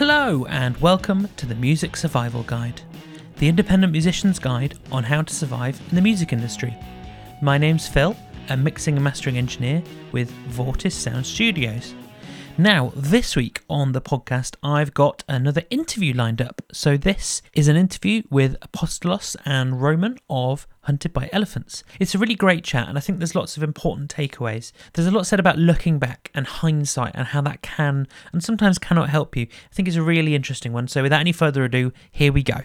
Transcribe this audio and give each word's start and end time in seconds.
Hello, 0.00 0.46
and 0.46 0.78
welcome 0.78 1.28
to 1.36 1.44
the 1.44 1.54
Music 1.54 1.94
Survival 1.94 2.42
Guide, 2.44 2.80
the 3.36 3.48
independent 3.48 3.92
musician's 3.92 4.38
guide 4.38 4.78
on 4.90 5.04
how 5.04 5.20
to 5.20 5.34
survive 5.34 5.78
in 5.90 5.94
the 5.94 6.00
music 6.00 6.32
industry. 6.32 6.74
My 7.42 7.58
name's 7.58 7.86
Phil, 7.86 8.16
a 8.48 8.56
mixing 8.56 8.94
and 8.94 9.04
mastering 9.04 9.36
engineer 9.36 9.82
with 10.12 10.32
Vortis 10.48 10.92
Sound 10.92 11.26
Studios. 11.26 11.94
Now, 12.60 12.92
this 12.94 13.36
week 13.36 13.62
on 13.70 13.92
the 13.92 14.02
podcast, 14.02 14.54
I've 14.62 14.92
got 14.92 15.24
another 15.26 15.62
interview 15.70 16.12
lined 16.12 16.42
up. 16.42 16.60
So, 16.74 16.98
this 16.98 17.40
is 17.54 17.68
an 17.68 17.76
interview 17.76 18.22
with 18.28 18.60
Apostolos 18.60 19.34
and 19.46 19.80
Roman 19.80 20.18
of 20.28 20.66
Hunted 20.82 21.14
by 21.14 21.30
Elephants. 21.32 21.84
It's 21.98 22.14
a 22.14 22.18
really 22.18 22.34
great 22.34 22.62
chat, 22.62 22.86
and 22.86 22.98
I 22.98 23.00
think 23.00 23.18
there's 23.18 23.34
lots 23.34 23.56
of 23.56 23.62
important 23.62 24.14
takeaways. 24.14 24.72
There's 24.92 25.08
a 25.08 25.10
lot 25.10 25.26
said 25.26 25.40
about 25.40 25.56
looking 25.56 25.98
back 25.98 26.30
and 26.34 26.46
hindsight 26.46 27.12
and 27.14 27.28
how 27.28 27.40
that 27.40 27.62
can 27.62 28.06
and 28.30 28.44
sometimes 28.44 28.78
cannot 28.78 29.08
help 29.08 29.38
you. 29.38 29.46
I 29.50 29.74
think 29.74 29.88
it's 29.88 29.96
a 29.96 30.02
really 30.02 30.34
interesting 30.34 30.74
one. 30.74 30.86
So, 30.86 31.02
without 31.02 31.20
any 31.20 31.32
further 31.32 31.64
ado, 31.64 31.94
here 32.10 32.30
we 32.30 32.42
go. 32.42 32.58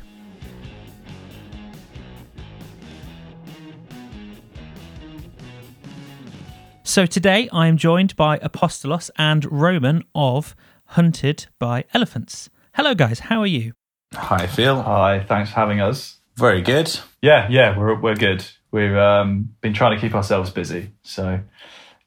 So 6.88 7.07
today 7.07 7.49
I 7.52 7.66
am 7.66 7.77
joined 7.77 8.16
by 8.16 8.38
Apostolos 8.38 9.09
and 9.17 9.52
Roman 9.52 10.03
of 10.13 10.55
Hunted 10.89 11.48
by 11.58 11.85
Elephants. 11.95 12.48
Hello, 12.75 12.94
guys. 12.94 13.21
How 13.21 13.39
are 13.39 13.48
you? 13.48 13.73
Hi, 14.13 14.45
Phil. 14.45 14.84
Hi, 14.84 15.25
thanks 15.27 15.49
for 15.49 15.55
having 15.55 15.81
us. 15.81 16.20
Very 16.35 16.61
good. 16.61 16.95
Yeah, 17.23 17.48
yeah, 17.49 17.75
we're 17.75 17.99
we're 17.99 18.16
good. 18.16 18.45
We've 18.70 18.95
um, 18.95 19.55
been 19.61 19.73
trying 19.73 19.95
to 19.95 19.99
keep 19.99 20.13
ourselves 20.13 20.52
busy, 20.52 20.91
so 21.02 21.39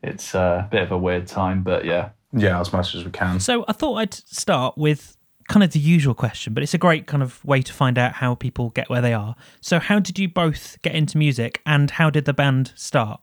it's 0.01 0.33
a 0.37 0.69
bit 0.71 0.85
of 0.85 0.93
a 0.93 0.99
weird 0.99 1.27
time, 1.27 1.65
but 1.65 1.85
yeah. 1.85 2.11
Yeah, 2.33 2.61
as 2.61 2.73
much 2.73 2.95
as 2.95 3.05
we 3.05 3.11
can. 3.11 3.41
So 3.41 3.65
I 3.67 3.73
thought 3.73 3.97
I'd 3.97 4.15
start 4.15 4.79
with 4.79 5.17
kind 5.49 5.65
of 5.65 5.73
the 5.73 5.81
usual 5.81 6.15
question, 6.15 6.55
but 6.55 6.63
it's 6.63 6.75
a 6.75 6.79
great 6.79 7.09
kind 7.09 7.25
of 7.25 7.45
way 7.45 7.63
to 7.63 7.73
find 7.73 7.99
out 7.99 8.13
how 8.13 8.37
people 8.37 8.71
get 8.71 8.89
where 8.89 9.03
they 9.03 9.13
are. 9.13 9.35
So, 9.61 9.81
how 9.81 9.99
did 9.99 10.21
you 10.21 10.29
both 10.29 10.81
get 10.83 10.95
into 10.95 11.19
music, 11.19 11.61
and 11.67 11.91
how 11.91 12.11
did 12.11 12.27
the 12.27 12.33
band 12.33 12.73
start? 12.77 13.21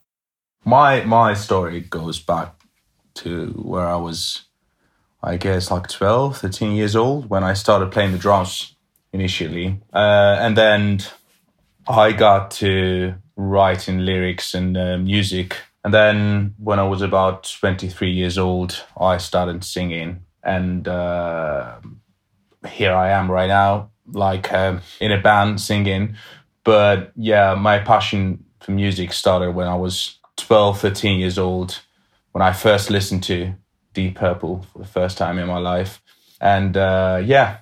My 0.66 1.06
my 1.06 1.36
story 1.36 1.82
goes 1.82 2.20
back 2.20 2.56
to 3.16 3.50
where 3.56 3.86
I 3.86 3.98
was, 3.98 4.46
I 5.22 5.38
guess, 5.38 5.70
like 5.70 5.88
12, 5.88 6.38
13 6.38 6.72
years 6.72 6.96
old 6.96 7.30
when 7.30 7.44
I 7.44 7.54
started 7.54 7.92
playing 7.92 8.14
the 8.14 8.18
drums 8.18 8.76
initially. 9.14 9.80
Uh, 9.94 10.38
and 10.40 10.58
then 10.58 11.02
I 11.88 12.12
got 12.14 12.50
to 12.62 13.14
writing 13.36 14.00
lyrics 14.00 14.56
and 14.56 14.76
uh, 14.76 14.98
music. 14.98 15.58
And 15.84 15.94
then 15.94 16.56
when 16.58 16.80
I 16.80 16.84
was 16.88 17.04
about 17.04 17.44
23 17.44 18.10
years 18.10 18.40
old, 18.40 18.84
I 19.00 19.18
started 19.18 19.64
singing. 19.64 20.26
And 20.44 20.88
uh, 20.88 21.76
here 22.68 22.94
I 22.94 23.12
am 23.12 23.30
right 23.32 23.48
now, 23.48 23.92
like 24.12 24.52
um, 24.52 24.82
in 25.00 25.12
a 25.12 25.22
band 25.22 25.62
singing. 25.62 26.16
But 26.64 27.12
yeah, 27.16 27.54
my 27.54 27.78
passion 27.78 28.44
for 28.62 28.72
music 28.72 29.14
started 29.14 29.52
when 29.52 29.68
I 29.68 29.76
was 29.76 30.18
12, 30.38 30.80
13 30.80 31.20
years 31.20 31.38
old 31.38 31.82
when 32.32 32.42
I 32.42 32.52
first 32.54 32.90
listened 32.90 33.24
to 33.24 33.54
Deep 33.94 34.16
Purple 34.16 34.66
for 34.74 34.80
the 34.80 34.86
first 34.86 35.18
time 35.18 35.38
in 35.40 35.48
my 35.48 35.58
life. 35.58 36.02
And 36.42 36.76
uh, 36.76 37.22
yeah, 37.24 37.58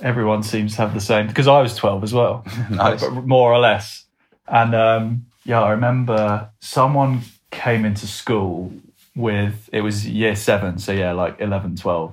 Everyone 0.00 0.42
seems 0.42 0.72
to 0.76 0.82
have 0.82 0.92
the 0.92 1.00
same 1.00 1.26
because 1.26 1.48
I 1.48 1.62
was 1.62 1.74
12 1.74 2.04
as 2.04 2.12
well, 2.12 2.44
Nice. 2.70 3.02
more 3.10 3.50
or 3.52 3.58
less. 3.58 4.04
And 4.46 4.74
um, 4.74 5.26
yeah, 5.44 5.62
I 5.62 5.70
remember 5.70 6.50
someone 6.60 7.22
came 7.50 7.86
into 7.86 8.06
school 8.06 8.72
with 9.14 9.70
it 9.72 9.80
was 9.80 10.06
year 10.06 10.36
seven, 10.36 10.78
so 10.78 10.92
yeah, 10.92 11.12
like 11.12 11.40
11, 11.40 11.76
12. 11.76 12.12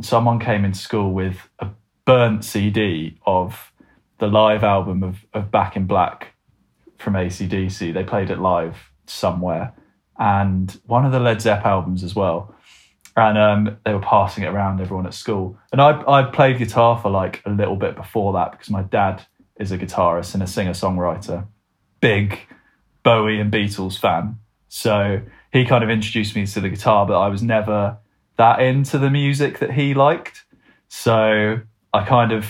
Someone 0.00 0.40
came 0.40 0.64
into 0.64 0.80
school 0.80 1.12
with 1.12 1.48
a 1.60 1.68
burnt 2.04 2.44
CD 2.44 3.16
of 3.24 3.70
the 4.18 4.26
live 4.26 4.64
album 4.64 5.04
of, 5.04 5.24
of 5.32 5.52
Back 5.52 5.76
in 5.76 5.86
Black 5.86 6.34
from 6.98 7.14
ACDC. 7.14 7.94
They 7.94 8.02
played 8.02 8.30
it 8.30 8.40
live 8.40 8.90
somewhere, 9.12 9.72
and 10.18 10.80
one 10.86 11.04
of 11.04 11.12
the 11.12 11.20
Led 11.20 11.40
Zepp 11.40 11.64
albums 11.64 12.02
as 12.04 12.14
well. 12.14 12.54
And 13.14 13.36
um, 13.36 13.76
they 13.84 13.92
were 13.92 14.00
passing 14.00 14.44
it 14.44 14.46
around 14.46 14.80
everyone 14.80 15.06
at 15.06 15.12
school. 15.12 15.58
And 15.70 15.80
I 15.80 16.02
I 16.08 16.22
played 16.22 16.58
guitar 16.58 16.98
for 16.98 17.10
like 17.10 17.42
a 17.44 17.50
little 17.50 17.76
bit 17.76 17.94
before 17.94 18.32
that 18.34 18.52
because 18.52 18.70
my 18.70 18.82
dad 18.82 19.22
is 19.58 19.70
a 19.70 19.78
guitarist 19.78 20.34
and 20.34 20.42
a 20.42 20.46
singer 20.46 20.72
songwriter, 20.72 21.46
big 22.00 22.38
Bowie 23.02 23.40
and 23.40 23.52
Beatles 23.52 23.98
fan. 23.98 24.38
So 24.68 25.20
he 25.52 25.64
kind 25.64 25.84
of 25.84 25.90
introduced 25.90 26.34
me 26.34 26.46
to 26.46 26.60
the 26.60 26.70
guitar, 26.70 27.06
but 27.06 27.20
I 27.20 27.28
was 27.28 27.42
never 27.42 27.98
that 28.38 28.60
into 28.60 28.98
the 28.98 29.10
music 29.10 29.58
that 29.58 29.72
he 29.72 29.94
liked. 29.94 30.44
So 30.88 31.60
I 31.92 32.04
kind 32.04 32.32
of 32.32 32.46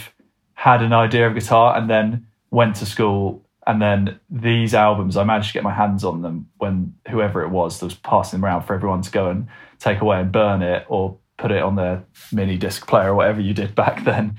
had 0.54 0.82
an 0.82 0.92
idea 0.92 1.26
of 1.26 1.34
guitar 1.34 1.76
and 1.76 1.90
then 1.90 2.26
went 2.50 2.76
to 2.76 2.86
school. 2.86 3.41
And 3.66 3.80
then 3.80 4.18
these 4.28 4.74
albums, 4.74 5.16
I 5.16 5.24
managed 5.24 5.48
to 5.48 5.54
get 5.54 5.62
my 5.62 5.72
hands 5.72 6.04
on 6.04 6.22
them 6.22 6.48
when 6.58 6.94
whoever 7.08 7.42
it 7.42 7.50
was 7.50 7.78
that 7.78 7.86
was 7.86 7.94
passing 7.94 8.40
them 8.40 8.44
around 8.44 8.62
for 8.62 8.74
everyone 8.74 9.02
to 9.02 9.10
go 9.10 9.30
and 9.30 9.46
take 9.78 10.00
away 10.00 10.20
and 10.20 10.32
burn 10.32 10.62
it 10.62 10.84
or 10.88 11.18
put 11.38 11.52
it 11.52 11.62
on 11.62 11.76
their 11.76 12.04
mini 12.32 12.56
disc 12.56 12.86
player 12.86 13.10
or 13.10 13.14
whatever 13.14 13.40
you 13.40 13.54
did 13.54 13.74
back 13.76 14.04
then. 14.04 14.38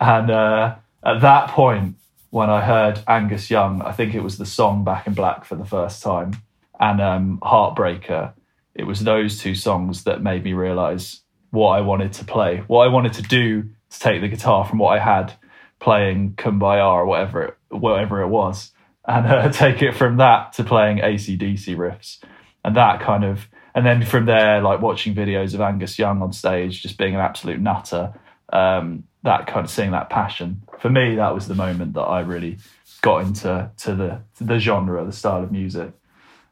And 0.00 0.30
uh, 0.30 0.76
at 1.04 1.20
that 1.20 1.50
point, 1.50 1.96
when 2.30 2.50
I 2.50 2.62
heard 2.62 3.00
Angus 3.06 3.48
Young, 3.48 3.80
I 3.82 3.92
think 3.92 4.12
it 4.12 4.22
was 4.22 4.38
the 4.38 4.46
song 4.46 4.82
Back 4.82 5.06
in 5.06 5.14
Black 5.14 5.44
for 5.44 5.54
the 5.54 5.64
first 5.64 6.02
time, 6.02 6.32
and 6.80 7.00
um, 7.00 7.38
Heartbreaker. 7.42 8.32
It 8.74 8.88
was 8.88 9.04
those 9.04 9.38
two 9.38 9.54
songs 9.54 10.02
that 10.02 10.20
made 10.20 10.42
me 10.42 10.52
realize 10.52 11.20
what 11.50 11.70
I 11.70 11.80
wanted 11.80 12.12
to 12.14 12.24
play, 12.24 12.64
what 12.66 12.84
I 12.84 12.88
wanted 12.88 13.12
to 13.14 13.22
do 13.22 13.62
to 13.90 14.00
take 14.00 14.20
the 14.20 14.26
guitar 14.26 14.64
from 14.64 14.78
what 14.78 14.98
I 14.98 14.98
had 14.98 15.32
playing 15.78 16.32
Kumbaya 16.32 16.84
or 16.84 17.06
whatever 17.06 17.42
it, 17.42 17.56
whatever 17.78 18.20
it 18.20 18.28
was, 18.28 18.72
and 19.06 19.26
uh, 19.26 19.48
take 19.52 19.82
it 19.82 19.94
from 19.94 20.16
that 20.18 20.52
to 20.54 20.64
playing 20.64 20.98
ACDC 20.98 21.76
riffs, 21.76 22.18
and 22.64 22.76
that 22.76 23.00
kind 23.00 23.24
of, 23.24 23.48
and 23.74 23.84
then 23.84 24.04
from 24.04 24.26
there, 24.26 24.60
like 24.60 24.80
watching 24.80 25.14
videos 25.14 25.54
of 25.54 25.60
Angus 25.60 25.98
Young 25.98 26.22
on 26.22 26.32
stage, 26.32 26.82
just 26.82 26.98
being 26.98 27.14
an 27.14 27.20
absolute 27.20 27.60
nutter. 27.60 28.14
Um, 28.52 29.04
that 29.24 29.46
kind 29.46 29.64
of 29.64 29.70
seeing 29.70 29.90
that 29.90 30.10
passion. 30.10 30.62
For 30.78 30.90
me, 30.90 31.16
that 31.16 31.34
was 31.34 31.48
the 31.48 31.54
moment 31.54 31.94
that 31.94 32.02
I 32.02 32.20
really 32.20 32.58
got 33.00 33.24
into 33.24 33.70
to 33.78 33.94
the 33.94 34.20
to 34.36 34.44
the 34.44 34.58
genre, 34.58 35.04
the 35.04 35.12
style 35.12 35.42
of 35.42 35.50
music, 35.50 35.92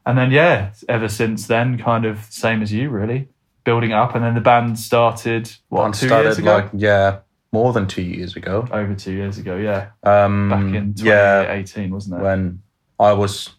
and 0.05 0.17
then 0.17 0.31
yeah, 0.31 0.73
ever 0.89 1.07
since 1.07 1.47
then, 1.47 1.77
kind 1.77 2.05
of 2.05 2.19
same 2.29 2.61
as 2.61 2.73
you, 2.73 2.89
really. 2.89 3.29
Building 3.63 3.93
up, 3.93 4.13
and 4.13 4.23
then 4.23 4.33
the 4.33 4.41
band 4.41 4.77
started 4.77 5.49
what 5.69 5.83
Band 5.83 5.93
two 5.93 6.07
started 6.07 6.27
years 6.27 6.37
ago, 6.39 6.55
like 6.55 6.69
yeah, 6.73 7.19
more 7.53 7.71
than 7.71 7.87
two 7.87 8.01
years 8.01 8.35
ago. 8.35 8.67
over 8.71 8.93
two 8.95 9.13
years 9.13 9.37
ago, 9.37 9.55
yeah, 9.55 9.91
Um, 10.03 10.49
back 10.49 10.59
in 10.75 10.93
yeah, 10.97 11.43
2018, 11.43 11.91
wasn't 11.91 12.19
it? 12.19 12.23
when 12.23 12.61
I 12.99 13.13
was, 13.13 13.51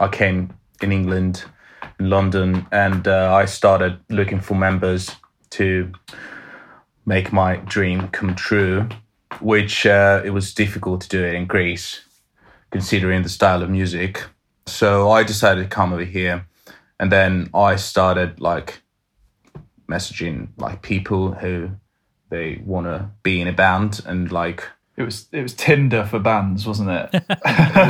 I 0.00 0.08
came 0.08 0.52
in 0.82 0.90
England, 0.92 1.44
in 2.00 2.08
London, 2.10 2.66
and 2.72 3.06
uh, 3.06 3.32
I 3.32 3.44
started 3.44 3.98
looking 4.08 4.40
for 4.40 4.54
members 4.54 5.14
to 5.50 5.92
make 7.06 7.32
my 7.32 7.56
dream 7.56 8.08
come 8.08 8.34
true. 8.34 8.88
Which 9.40 9.86
uh, 9.86 10.22
it 10.24 10.30
was 10.30 10.52
difficult 10.54 11.02
to 11.02 11.08
do 11.08 11.22
it 11.22 11.34
in 11.34 11.46
Greece, 11.46 12.00
considering 12.72 13.22
the 13.22 13.28
style 13.28 13.62
of 13.62 13.70
music. 13.70 14.24
So 14.66 15.10
I 15.10 15.22
decided 15.22 15.62
to 15.62 15.68
come 15.68 15.92
over 15.92 16.02
here, 16.04 16.46
and 16.98 17.12
then 17.12 17.50
I 17.54 17.76
started 17.76 18.40
like 18.40 18.82
messaging 19.88 20.48
like 20.56 20.82
people 20.82 21.32
who 21.32 21.70
they 22.30 22.60
want 22.64 22.86
to 22.86 23.10
be 23.22 23.40
in 23.40 23.48
a 23.48 23.52
band 23.52 24.00
and 24.06 24.30
like 24.30 24.64
It 24.96 25.04
was 25.04 25.28
it 25.32 25.42
was 25.42 25.54
Tinder 25.54 26.04
for 26.04 26.18
bands, 26.18 26.66
wasn't 26.66 26.90
it? 26.90 27.10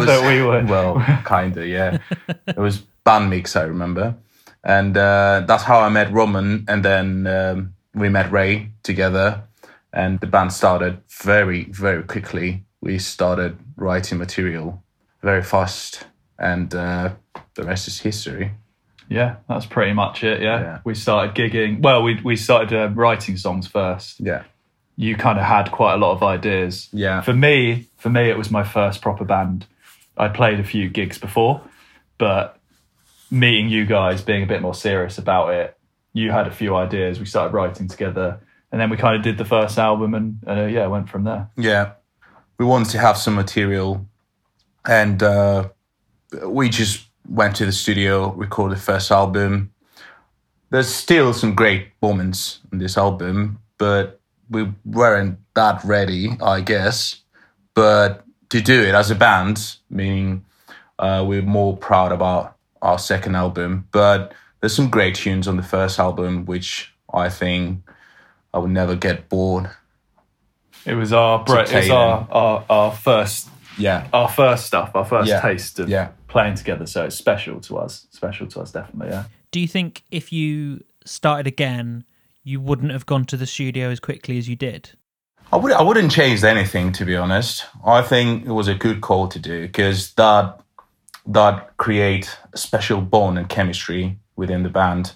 that 0.03 0.25
we 0.27 0.43
were. 0.43 0.65
well, 0.65 1.03
kinda, 1.27 1.67
yeah. 1.67 1.99
it 2.47 2.57
was 2.59 2.83
BandMix, 3.05 3.57
I 3.57 3.63
remember, 3.65 4.15
and 4.63 4.97
uh, 4.97 5.45
that's 5.47 5.65
how 5.65 5.81
I 5.81 5.89
met 5.89 6.13
Roman, 6.13 6.65
and 6.69 6.85
then 6.85 7.27
um, 7.27 7.75
we 7.95 8.09
met 8.09 8.31
Ray 8.31 8.71
together, 8.83 9.43
and 9.93 10.21
the 10.21 10.27
band 10.27 10.53
started 10.53 11.01
very, 11.09 11.65
very 11.65 12.03
quickly. 12.03 12.65
We 12.81 12.99
started 12.99 13.57
writing 13.77 14.19
material 14.19 14.83
very 15.23 15.43
fast, 15.43 16.05
and 16.39 16.75
uh, 16.75 17.11
the 17.55 17.65
rest 17.65 17.89
is 17.89 18.01
history. 18.01 18.53
Yeah, 19.09 19.37
that's 19.49 19.67
pretty 19.67 19.93
much 19.95 20.23
it. 20.25 20.41
Yeah, 20.43 20.61
Yeah. 20.61 20.79
we 20.85 20.95
started 20.95 21.35
gigging. 21.35 21.81
Well, 21.83 22.03
we 22.03 22.21
we 22.23 22.37
started 22.37 22.73
uh, 22.73 22.89
writing 22.95 23.37
songs 23.37 23.67
first. 23.67 24.21
Yeah, 24.21 24.43
You 24.97 25.17
kind 25.17 25.39
of 25.39 25.45
had 25.45 25.71
quite 25.71 25.95
a 25.95 25.97
lot 25.97 26.13
of 26.13 26.23
ideas. 26.23 26.89
yeah, 26.93 27.21
For 27.23 27.33
me, 27.33 27.87
for 27.97 28.11
me, 28.11 28.29
it 28.31 28.37
was 28.37 28.51
my 28.51 28.65
first 28.65 29.01
proper 29.03 29.25
band. 29.25 29.67
I 30.17 30.29
played 30.29 30.61
a 30.61 30.65
few 30.65 30.89
gigs 30.91 31.19
before, 31.19 31.61
but 32.19 32.59
meeting 33.31 33.69
you 33.69 33.87
guys, 33.87 34.23
being 34.23 34.43
a 34.43 34.47
bit 34.47 34.61
more 34.63 34.75
serious 34.75 35.19
about 35.19 35.55
it, 35.55 35.77
you 36.13 36.31
had 36.33 36.47
a 36.47 36.51
few 36.51 36.75
ideas. 36.77 37.19
We 37.21 37.27
started 37.27 37.55
writing 37.55 37.89
together, 37.89 38.41
and 38.73 38.81
then 38.81 38.91
we 38.91 38.97
kind 38.97 39.17
of 39.17 39.23
did 39.23 39.39
the 39.39 39.45
first 39.45 39.79
album, 39.79 40.15
and 40.15 40.39
uh, 40.47 40.65
yeah, 40.67 40.87
went 40.89 41.09
from 41.09 41.25
there. 41.25 41.49
yeah. 41.57 41.93
We 42.59 42.65
wanted 42.67 42.91
to 42.91 42.99
have 42.99 43.17
some 43.17 43.37
material, 43.37 44.05
and 44.85 45.23
uh, 45.23 45.69
we 46.45 46.69
just 46.69 47.08
went 47.29 47.57
to 47.57 47.67
the 47.67 47.73
studio, 47.73 48.33
recorded 48.33 48.79
the 48.79 48.83
first 48.83 49.11
album. 49.11 49.73
There's 50.71 50.89
still 50.89 51.33
some 51.33 51.55
great 51.55 51.89
moments 52.03 52.61
in 52.73 52.79
this 52.79 52.99
album, 52.99 53.59
but 53.79 54.21
we 54.51 54.73
weren't 54.85 55.39
that 55.55 55.83
ready, 55.85 56.37
I 56.43 56.61
guess. 56.61 57.17
But 57.75 58.25
to 58.51 58.61
do 58.61 58.83
it 58.83 58.95
as 58.95 59.11
a 59.11 59.15
band, 59.15 59.77
meaning 59.91 60.45
uh, 60.99 61.25
we're 61.27 61.43
more 61.43 61.77
proud 61.77 62.13
about 62.13 62.57
our 62.83 62.99
second 62.99 63.35
album. 63.37 63.87
But 63.93 64.33
there's 64.61 64.75
some 64.75 64.91
great 64.91 65.15
tunes 65.15 65.47
on 65.49 65.57
the 65.57 65.63
first 65.63 65.99
album, 65.99 66.45
which 66.47 66.93
I 67.13 67.29
think 67.29 67.83
I 68.53 68.59
would 68.59 68.71
never 68.71 68.95
get 68.97 69.29
bored. 69.29 69.71
It 70.85 70.95
was 70.95 71.13
our 71.13 71.45
bre- 71.45 71.61
it 71.61 71.73
was 71.75 71.91
our, 71.91 72.27
our 72.31 72.65
our 72.69 72.93
first 72.93 73.49
Yeah, 73.77 74.09
our 74.13 74.29
first 74.29 74.67
stuff, 74.67 74.91
our 74.95 75.05
first 75.05 75.29
Yeah. 75.29 75.41
taste 75.41 75.79
of 75.79 75.89
Yeah. 75.89 76.09
Playing 76.29 76.55
together. 76.55 76.87
So 76.87 77.05
it's 77.05 77.17
special 77.17 77.61
to 77.63 77.79
us. 77.79 78.07
Special 78.11 78.47
to 78.49 78.61
us, 78.61 78.71
definitely. 78.71 79.13
Yeah. 79.13 79.25
Do 79.51 79.61
you 79.61 79.69
think 79.69 80.05
if 80.11 80.33
you 80.33 80.85
started 81.05 81.47
again, 81.47 82.05
you 82.45 82.61
wouldn't 82.61 82.93
have 82.93 83.07
gone 83.07 83.25
to 83.27 83.37
the 83.37 83.47
studio 83.47 83.91
as 83.91 83.99
quickly 83.99 84.39
as 84.39 84.49
you 84.49 84.57
did? 84.57 84.91
I 85.51 85.57
would 85.57 85.73
I 85.73 85.83
wouldn't 85.83 86.13
change 86.13 86.45
anything 86.45 86.93
to 86.93 87.05
be 87.05 87.17
honest. 87.17 87.65
I 87.85 88.03
think 88.03 88.45
it 88.45 88.53
was 88.53 88.69
a 88.69 88.75
good 88.75 89.01
call 89.01 89.29
to 89.29 89.39
do 89.39 89.63
because 89.63 90.13
that 90.15 90.61
that 91.27 91.77
create 91.79 92.39
a 92.53 92.59
special 92.59 93.01
bond 93.01 93.39
and 93.39 93.49
chemistry 93.49 94.19
within 94.37 94.63
the 94.63 94.69
band, 94.69 95.13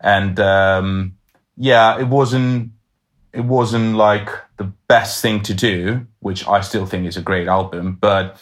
and 0.00 0.38
um, 0.40 1.16
yeah, 1.56 1.98
it 1.98 2.08
wasn't 2.08 2.72
it 3.32 3.44
wasn't 3.44 3.94
like 3.94 4.28
the 4.56 4.64
best 4.88 5.22
thing 5.22 5.42
to 5.42 5.54
do, 5.54 6.06
which 6.20 6.46
I 6.48 6.62
still 6.62 6.86
think 6.86 7.06
is 7.06 7.16
a 7.16 7.22
great 7.22 7.46
album, 7.46 7.98
but 8.00 8.40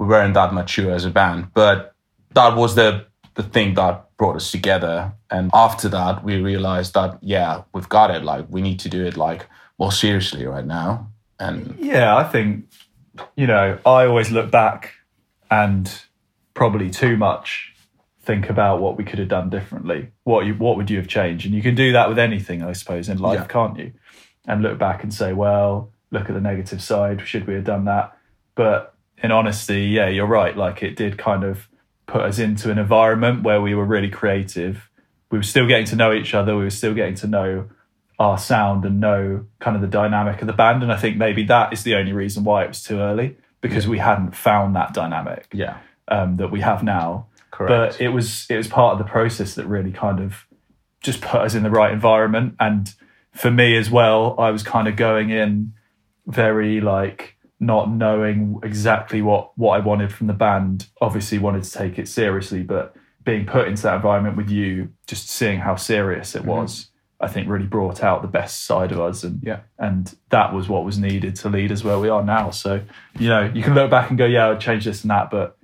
we 0.00 0.06
weren't 0.06 0.32
that 0.32 0.54
mature 0.54 0.92
as 0.92 1.04
a 1.04 1.10
band. 1.10 1.52
But 1.52 1.94
that 2.34 2.56
was 2.56 2.74
the 2.74 3.06
the 3.34 3.42
thing 3.44 3.74
that 3.74 4.16
brought 4.16 4.34
us 4.36 4.50
together. 4.50 5.12
And 5.30 5.50
after 5.54 5.88
that, 5.90 6.24
we 6.24 6.40
realized 6.40 6.94
that 6.94 7.18
yeah, 7.20 7.62
we've 7.74 7.88
got 7.88 8.10
it. 8.10 8.24
Like 8.24 8.46
we 8.48 8.62
need 8.62 8.80
to 8.80 8.88
do 8.88 9.04
it 9.04 9.16
like 9.16 9.46
more 9.78 9.92
seriously 9.92 10.46
right 10.46 10.64
now. 10.66 11.08
And 11.38 11.76
Yeah, 11.78 12.16
I 12.16 12.24
think 12.24 12.64
you 13.36 13.46
know, 13.46 13.78
I 13.84 14.06
always 14.06 14.30
look 14.30 14.50
back 14.50 14.94
and 15.50 15.84
probably 16.54 16.88
too 16.90 17.16
much 17.18 17.74
think 18.22 18.48
about 18.48 18.80
what 18.80 18.96
we 18.96 19.04
could 19.04 19.18
have 19.18 19.28
done 19.28 19.50
differently. 19.50 20.08
What 20.24 20.46
you 20.46 20.54
what 20.54 20.76
would 20.78 20.88
you 20.88 20.96
have 20.96 21.08
changed? 21.08 21.44
And 21.44 21.54
you 21.54 21.62
can 21.62 21.74
do 21.74 21.92
that 21.92 22.08
with 22.08 22.18
anything, 22.18 22.62
I 22.62 22.72
suppose, 22.72 23.10
in 23.10 23.18
life, 23.18 23.40
Yeah. 23.40 23.46
can't 23.46 23.78
you? 23.78 23.92
And 24.46 24.62
look 24.62 24.78
back 24.78 25.02
and 25.02 25.12
say, 25.12 25.34
well, 25.34 25.92
look 26.10 26.28
at 26.30 26.34
the 26.34 26.40
negative 26.40 26.80
side. 26.82 27.20
Should 27.26 27.46
we 27.46 27.52
have 27.54 27.64
done 27.64 27.84
that? 27.84 28.16
But 28.54 28.89
in 29.22 29.30
honesty, 29.30 29.82
yeah, 29.84 30.08
you're 30.08 30.26
right. 30.26 30.56
Like 30.56 30.82
it 30.82 30.96
did 30.96 31.18
kind 31.18 31.44
of 31.44 31.68
put 32.06 32.22
us 32.22 32.38
into 32.38 32.70
an 32.70 32.78
environment 32.78 33.42
where 33.42 33.60
we 33.60 33.74
were 33.74 33.84
really 33.84 34.10
creative. 34.10 34.90
We 35.30 35.38
were 35.38 35.44
still 35.44 35.66
getting 35.66 35.86
to 35.86 35.96
know 35.96 36.12
each 36.12 36.34
other. 36.34 36.56
We 36.56 36.64
were 36.64 36.70
still 36.70 36.94
getting 36.94 37.14
to 37.16 37.26
know 37.26 37.68
our 38.18 38.36
sound 38.36 38.84
and 38.84 39.00
know 39.00 39.46
kind 39.60 39.76
of 39.76 39.82
the 39.82 39.88
dynamic 39.88 40.40
of 40.40 40.46
the 40.46 40.52
band. 40.52 40.82
And 40.82 40.92
I 40.92 40.96
think 40.96 41.16
maybe 41.16 41.44
that 41.44 41.72
is 41.72 41.84
the 41.84 41.94
only 41.94 42.12
reason 42.12 42.44
why 42.44 42.64
it 42.64 42.68
was 42.68 42.82
too 42.82 42.98
early 42.98 43.36
because 43.60 43.86
we 43.86 43.98
hadn't 43.98 44.34
found 44.34 44.74
that 44.76 44.92
dynamic 44.92 45.46
yeah, 45.52 45.78
um, 46.08 46.36
that 46.36 46.50
we 46.50 46.60
have 46.60 46.82
now. 46.82 47.26
correct. 47.50 47.98
But 47.98 48.00
it 48.00 48.08
was 48.08 48.46
it 48.50 48.56
was 48.56 48.68
part 48.68 48.92
of 48.92 48.98
the 48.98 49.10
process 49.10 49.54
that 49.54 49.66
really 49.66 49.92
kind 49.92 50.20
of 50.20 50.46
just 51.00 51.20
put 51.20 51.40
us 51.40 51.54
in 51.54 51.62
the 51.62 51.70
right 51.70 51.92
environment. 51.92 52.56
And 52.58 52.92
for 53.32 53.50
me 53.50 53.76
as 53.76 53.90
well, 53.90 54.34
I 54.38 54.50
was 54.50 54.62
kind 54.62 54.88
of 54.88 54.96
going 54.96 55.30
in 55.30 55.72
very 56.26 56.80
like 56.80 57.36
not 57.60 57.90
knowing 57.90 58.58
exactly 58.62 59.20
what 59.20 59.56
what 59.56 59.78
I 59.78 59.84
wanted 59.84 60.12
from 60.12 60.26
the 60.26 60.32
band. 60.32 60.86
Obviously, 61.00 61.38
wanted 61.38 61.62
to 61.62 61.70
take 61.70 61.98
it 61.98 62.08
seriously, 62.08 62.62
but 62.62 62.96
being 63.22 63.44
put 63.44 63.68
into 63.68 63.82
that 63.82 63.96
environment 63.96 64.36
with 64.36 64.48
you, 64.50 64.88
just 65.06 65.28
seeing 65.28 65.60
how 65.60 65.76
serious 65.76 66.34
it 66.34 66.40
mm-hmm. 66.40 66.50
was, 66.50 66.88
I 67.20 67.28
think 67.28 67.48
really 67.48 67.66
brought 67.66 68.02
out 68.02 68.22
the 68.22 68.28
best 68.28 68.64
side 68.64 68.92
of 68.92 69.00
us. 69.00 69.22
And 69.22 69.40
Yeah. 69.42 69.60
and 69.78 70.14
that 70.30 70.54
was 70.54 70.68
what 70.68 70.84
was 70.84 70.98
needed 70.98 71.36
to 71.36 71.50
lead 71.50 71.70
us 71.70 71.84
where 71.84 71.98
we 71.98 72.08
are 72.08 72.24
now. 72.24 72.50
So 72.50 72.82
you 73.18 73.28
know, 73.28 73.50
you 73.54 73.62
can 73.62 73.74
look 73.74 73.90
back 73.90 74.08
and 74.08 74.18
go, 74.18 74.24
yeah, 74.24 74.48
I'd 74.48 74.60
change 74.60 74.86
this 74.86 75.02
and 75.02 75.10
that, 75.10 75.30
but 75.30 75.58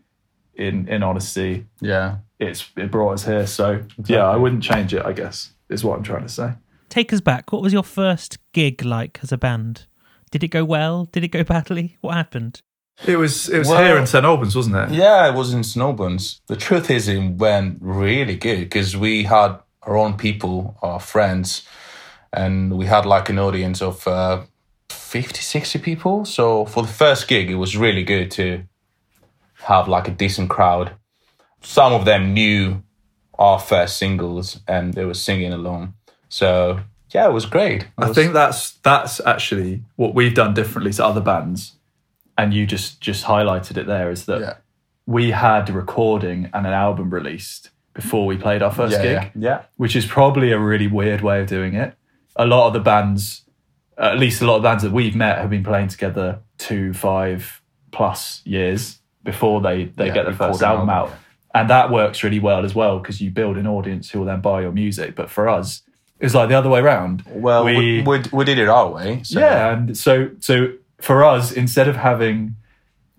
in 0.55 0.87
in 0.89 1.03
honesty, 1.03 1.67
yeah. 1.81 2.19
it's 2.39 2.71
it 2.77 2.91
brought 2.91 3.13
us 3.13 3.25
here. 3.25 3.47
So 3.47 3.83
yeah, 4.05 4.27
I 4.27 4.37
wouldn't 4.37 4.63
change 4.63 4.93
it. 4.93 5.05
I 5.05 5.13
guess 5.13 5.53
is 5.71 5.83
what 5.83 5.97
I'm 5.97 6.05
trying 6.05 6.23
to 6.23 6.29
say. 6.29 6.53
Take 6.89 7.13
us 7.13 7.21
back. 7.21 7.53
What 7.53 7.63
was 7.63 7.73
your 7.73 7.83
first 7.83 8.39
gig 8.53 8.85
like 8.85 9.19
as 9.23 9.33
a 9.33 9.39
band? 9.39 9.87
Did 10.31 10.43
it 10.45 10.49
go 10.49 10.65
well? 10.65 11.07
Did 11.07 11.25
it 11.25 11.29
go 11.29 11.45
badly? 11.45 11.97
What 12.01 12.15
happened? 12.15 12.63
It 13.07 13.17
was 13.19 13.49
it 13.49 13.59
was 13.59 13.69
Well- 13.69 13.83
here 13.85 13.99
in 13.99 14.07
St 14.07 14.25
Albans, 14.25 14.57
wasn't 14.57 14.77
it? 14.77 14.91
Yeah, 14.97 15.29
it 15.29 15.35
was 15.35 15.53
in 15.53 15.61
Snowbones. 15.61 16.41
The 16.47 16.57
truth 16.57 16.91
is, 16.91 17.09
it 17.09 17.21
went 17.37 17.79
really 17.81 18.37
good 18.37 18.61
because 18.61 18.97
we 18.97 19.25
had 19.25 19.59
our 19.83 19.97
own 19.97 20.15
people, 20.17 20.77
our 20.83 20.99
friends, 21.01 21.63
and 22.33 22.73
we 22.79 22.87
had 22.87 23.05
like 23.07 23.29
an 23.29 23.39
audience 23.39 23.83
of 23.83 24.07
uh, 24.09 24.43
50, 24.89 25.41
60 25.41 25.79
people. 25.81 26.25
So 26.25 26.65
for 26.65 26.83
the 26.83 26.89
first 26.93 27.29
gig, 27.29 27.51
it 27.51 27.57
was 27.57 27.77
really 27.77 28.03
good 28.03 28.31
to 28.33 28.65
have 29.65 29.89
like 29.89 30.09
a 30.09 30.11
decent 30.11 30.51
crowd. 30.51 30.93
Some 31.63 31.93
of 31.93 32.05
them 32.05 32.33
knew 32.35 32.83
our 33.39 33.59
first 33.59 33.97
singles 33.99 34.61
and 34.67 34.95
they 34.95 35.05
were 35.05 35.15
singing 35.15 35.53
along. 35.53 35.95
So 36.29 36.81
yeah, 37.17 37.27
it 37.29 37.33
was 37.33 37.47
great. 37.47 37.83
It 37.83 37.89
I 37.99 38.09
was- 38.09 38.17
think 38.17 38.33
that's 38.35 38.61
that's 38.91 39.15
actually 39.35 39.83
what 39.97 40.15
we've 40.15 40.35
done 40.43 40.53
differently 40.55 40.93
to 40.95 41.05
other 41.11 41.21
bands, 41.33 41.61
and 42.39 42.53
you 42.53 42.67
just 42.67 43.01
just 43.01 43.25
highlighted 43.25 43.77
it 43.77 43.87
there. 43.87 44.11
Is 44.11 44.27
that 44.27 44.41
Yeah. 44.41 44.55
we 45.07 45.31
had 45.31 45.71
a 45.71 45.73
recording 45.73 46.51
and 46.55 46.67
an 46.67 46.73
album 46.87 47.11
released 47.11 47.71
before 47.95 48.27
we 48.27 48.37
played 48.37 48.63
our 48.63 48.71
first 48.81 48.93
yeah, 48.97 49.03
gig. 49.03 49.15
yeah, 49.35 49.49
yeah. 49.49 49.61
which 49.77 49.97
is 49.97 50.05
probably 50.07 50.53
a 50.53 50.59
really 50.59 50.87
weird 50.87 51.23
way 51.23 51.41
of 51.41 51.47
doing 51.47 51.75
it. 51.75 51.95
A 52.37 52.45
lot 52.45 52.67
of 52.69 52.73
the 52.75 52.81
bands, 52.93 53.43
at 53.97 54.19
least 54.19 54.43
a 54.43 54.47
lot 54.47 54.57
of 54.57 54.63
bands 54.63 54.83
that 54.83 54.93
we've 54.93 55.17
met, 55.17 55.39
have 55.39 55.49
been 55.49 55.65
playing 55.65 55.89
together 55.89 56.41
two, 56.59 56.93
five 56.93 57.63
plus 57.93 58.43
years 58.45 58.99
before 59.25 59.63
they, 59.63 59.85
they 59.85 60.11
get 60.11 60.25
their 60.27 60.35
first 60.35 60.63
album 60.63 60.91
album, 60.91 61.11
out. 61.13 61.19
And 61.55 61.71
that 61.71 61.91
works 61.91 62.23
really 62.23 62.39
well 62.39 62.63
as 62.67 62.75
well 62.75 62.99
because 62.99 63.23
you 63.23 63.31
build 63.31 63.57
an 63.57 63.67
audience 63.67 64.11
who 64.11 64.19
will 64.19 64.27
then 64.27 64.43
buy 64.43 64.61
your 64.61 64.73
music. 64.73 65.15
But 65.15 65.31
for 65.31 65.49
us, 65.49 65.81
it's 66.21 66.35
like 66.35 66.49
the 66.49 66.55
other 66.55 66.71
way 66.71 66.81
around. 66.81 67.25
Well, 67.29 67.65
we, 67.65 68.03
we, 68.03 68.23
we 68.33 68.45
did 68.45 68.59
it 68.59 68.69
our 68.69 68.91
way. 68.91 69.23
So 69.23 69.41
yeah, 69.41 69.73
and 69.73 69.97
so 69.97 70.31
so 70.41 70.73
for 70.99 71.25
us, 71.25 71.53
instead 71.53 71.89
of 71.89 71.97
having 71.97 72.57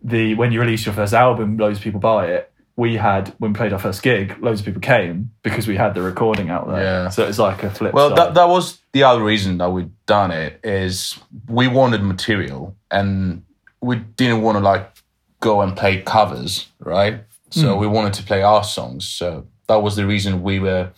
the 0.04 0.36
when 0.36 0.52
you 0.52 0.60
release 0.60 0.86
your 0.86 0.96
first 0.96 1.14
album, 1.14 1.58
loads 1.58 1.78
of 1.78 1.84
people 1.84 2.00
buy 2.00 2.28
it. 2.28 2.52
We 2.76 2.96
had 2.96 3.34
when 3.40 3.54
we 3.54 3.58
played 3.58 3.74
our 3.74 3.80
first 3.80 4.04
gig, 4.04 4.38
loads 4.40 4.60
of 4.60 4.66
people 4.68 4.82
came 4.82 5.32
because 5.42 5.68
we 5.68 5.76
had 5.76 5.96
the 5.96 6.04
recording 6.04 6.52
out 6.52 6.68
there. 6.68 6.82
Yeah. 6.82 7.10
So 7.10 7.28
it's 7.28 7.40
like 7.40 7.64
a 7.64 7.72
flip. 7.72 7.92
Well, 7.92 8.10
side. 8.10 8.18
that, 8.18 8.34
that 8.36 8.50
was 8.50 8.80
the 8.92 9.02
other 9.04 9.24
reason 9.24 9.58
that 9.58 9.72
we 9.72 9.90
done 10.06 10.30
it 10.30 10.60
is 10.64 11.18
we 11.48 11.68
wanted 11.68 12.04
material 12.04 12.76
and 12.92 13.44
we 13.82 13.96
didn't 13.96 14.44
want 14.44 14.58
to 14.58 14.64
like 14.64 14.92
go 15.40 15.62
and 15.62 15.76
play 15.76 16.04
covers, 16.04 16.68
right? 16.80 17.22
So 17.50 17.74
hmm. 17.74 17.80
we 17.80 17.88
wanted 17.88 18.14
to 18.14 18.24
play 18.24 18.44
our 18.44 18.64
songs. 18.64 19.08
So 19.08 19.48
that 19.68 19.82
was 19.82 19.96
the 19.96 20.06
reason 20.06 20.44
we 20.44 20.60
were 20.60 20.92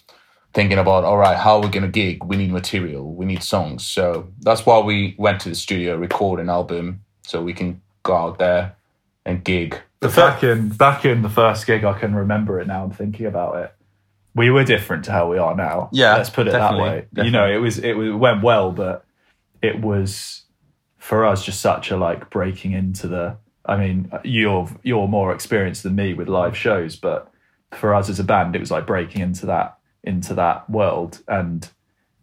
thinking 0.59 0.77
about, 0.77 1.05
all 1.05 1.15
right, 1.15 1.37
how 1.37 1.55
are 1.55 1.61
we 1.61 1.69
going 1.69 1.83
to 1.83 1.87
gig? 1.87 2.21
We 2.21 2.35
need 2.35 2.51
material, 2.51 3.15
we 3.15 3.25
need 3.25 3.41
songs. 3.41 3.85
So 3.85 4.27
that's 4.41 4.65
why 4.65 4.79
we 4.79 5.15
went 5.17 5.39
to 5.41 5.49
the 5.49 5.55
studio, 5.55 5.95
record 5.95 6.41
an 6.41 6.49
album 6.49 6.99
so 7.21 7.41
we 7.41 7.53
can 7.53 7.81
go 8.03 8.13
out 8.13 8.39
there 8.39 8.75
and 9.25 9.41
gig. 9.41 9.79
But 10.01 10.13
back 10.13 10.43
in 10.43 10.67
back 10.67 11.05
in 11.05 11.21
the 11.21 11.29
first 11.29 11.65
gig, 11.65 11.85
I 11.85 11.97
can 11.97 12.13
remember 12.13 12.59
it 12.59 12.67
now. 12.67 12.83
I'm 12.83 12.91
thinking 12.91 13.25
about 13.25 13.55
it. 13.55 13.73
We 14.35 14.49
were 14.49 14.65
different 14.65 15.05
to 15.05 15.13
how 15.13 15.29
we 15.29 15.37
are 15.37 15.55
now. 15.55 15.89
Yeah, 15.93 16.17
let's 16.17 16.29
put 16.29 16.47
it 16.47 16.51
that 16.51 16.77
way. 16.77 17.05
You 17.15 17.31
know, 17.31 17.49
it 17.49 17.57
was 17.57 17.79
it, 17.79 17.93
was, 17.93 18.09
it 18.09 18.15
went 18.15 18.43
well, 18.43 18.73
but 18.73 19.05
it 19.61 19.79
was 19.79 20.43
for 20.97 21.25
us 21.25 21.45
just 21.45 21.61
such 21.61 21.89
a 21.89 21.95
like 21.95 22.29
breaking 22.29 22.73
into 22.73 23.07
the. 23.07 23.37
I 23.65 23.77
mean, 23.77 24.11
you're 24.25 24.67
you're 24.83 25.07
more 25.07 25.33
experienced 25.33 25.83
than 25.83 25.95
me 25.95 26.13
with 26.13 26.27
live 26.27 26.57
shows, 26.57 26.97
but 26.97 27.31
for 27.71 27.95
us 27.95 28.09
as 28.09 28.19
a 28.19 28.25
band, 28.25 28.57
it 28.57 28.59
was 28.59 28.71
like 28.71 28.85
breaking 28.85 29.21
into 29.21 29.45
that 29.45 29.78
into 30.03 30.33
that 30.35 30.69
world 30.69 31.21
and 31.27 31.69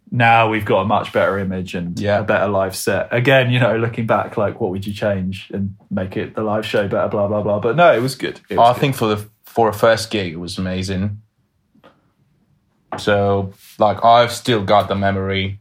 now 0.09 0.49
we've 0.49 0.63
got 0.65 0.81
a 0.81 0.85
much 0.85 1.11
better 1.11 1.37
image 1.37 1.75
and 1.75 1.99
Yeah. 1.99 2.19
a 2.19 2.23
better 2.23 2.47
live 2.47 2.75
set. 2.75 3.09
Again, 3.13 3.51
you 3.51 3.59
know, 3.59 3.75
looking 3.77 4.07
back, 4.07 4.37
like 4.37 4.61
what 4.61 4.71
would 4.71 4.87
you 4.87 4.93
change 4.93 5.49
and 5.53 5.75
make 5.91 6.15
it 6.15 6.33
the 6.33 6.43
live 6.43 6.65
show 6.65 6.87
better? 6.87 7.09
Blah 7.09 7.27
blah 7.27 7.41
blah. 7.41 7.59
But 7.59 7.75
no, 7.75 7.93
it 7.93 8.01
was 8.01 8.15
good. 8.15 8.39
It 8.49 8.57
was 8.57 8.69
I 8.69 8.73
good. 8.73 8.79
think 8.79 8.95
for 8.95 9.07
the 9.13 9.29
for 9.43 9.67
a 9.67 9.73
first 9.73 10.09
gig, 10.09 10.31
it 10.31 10.37
was 10.37 10.57
amazing. 10.57 11.21
So 12.97 13.53
like 13.79 14.03
I've 14.03 14.31
still 14.31 14.63
got 14.63 14.87
the 14.87 14.95
memory. 14.95 15.59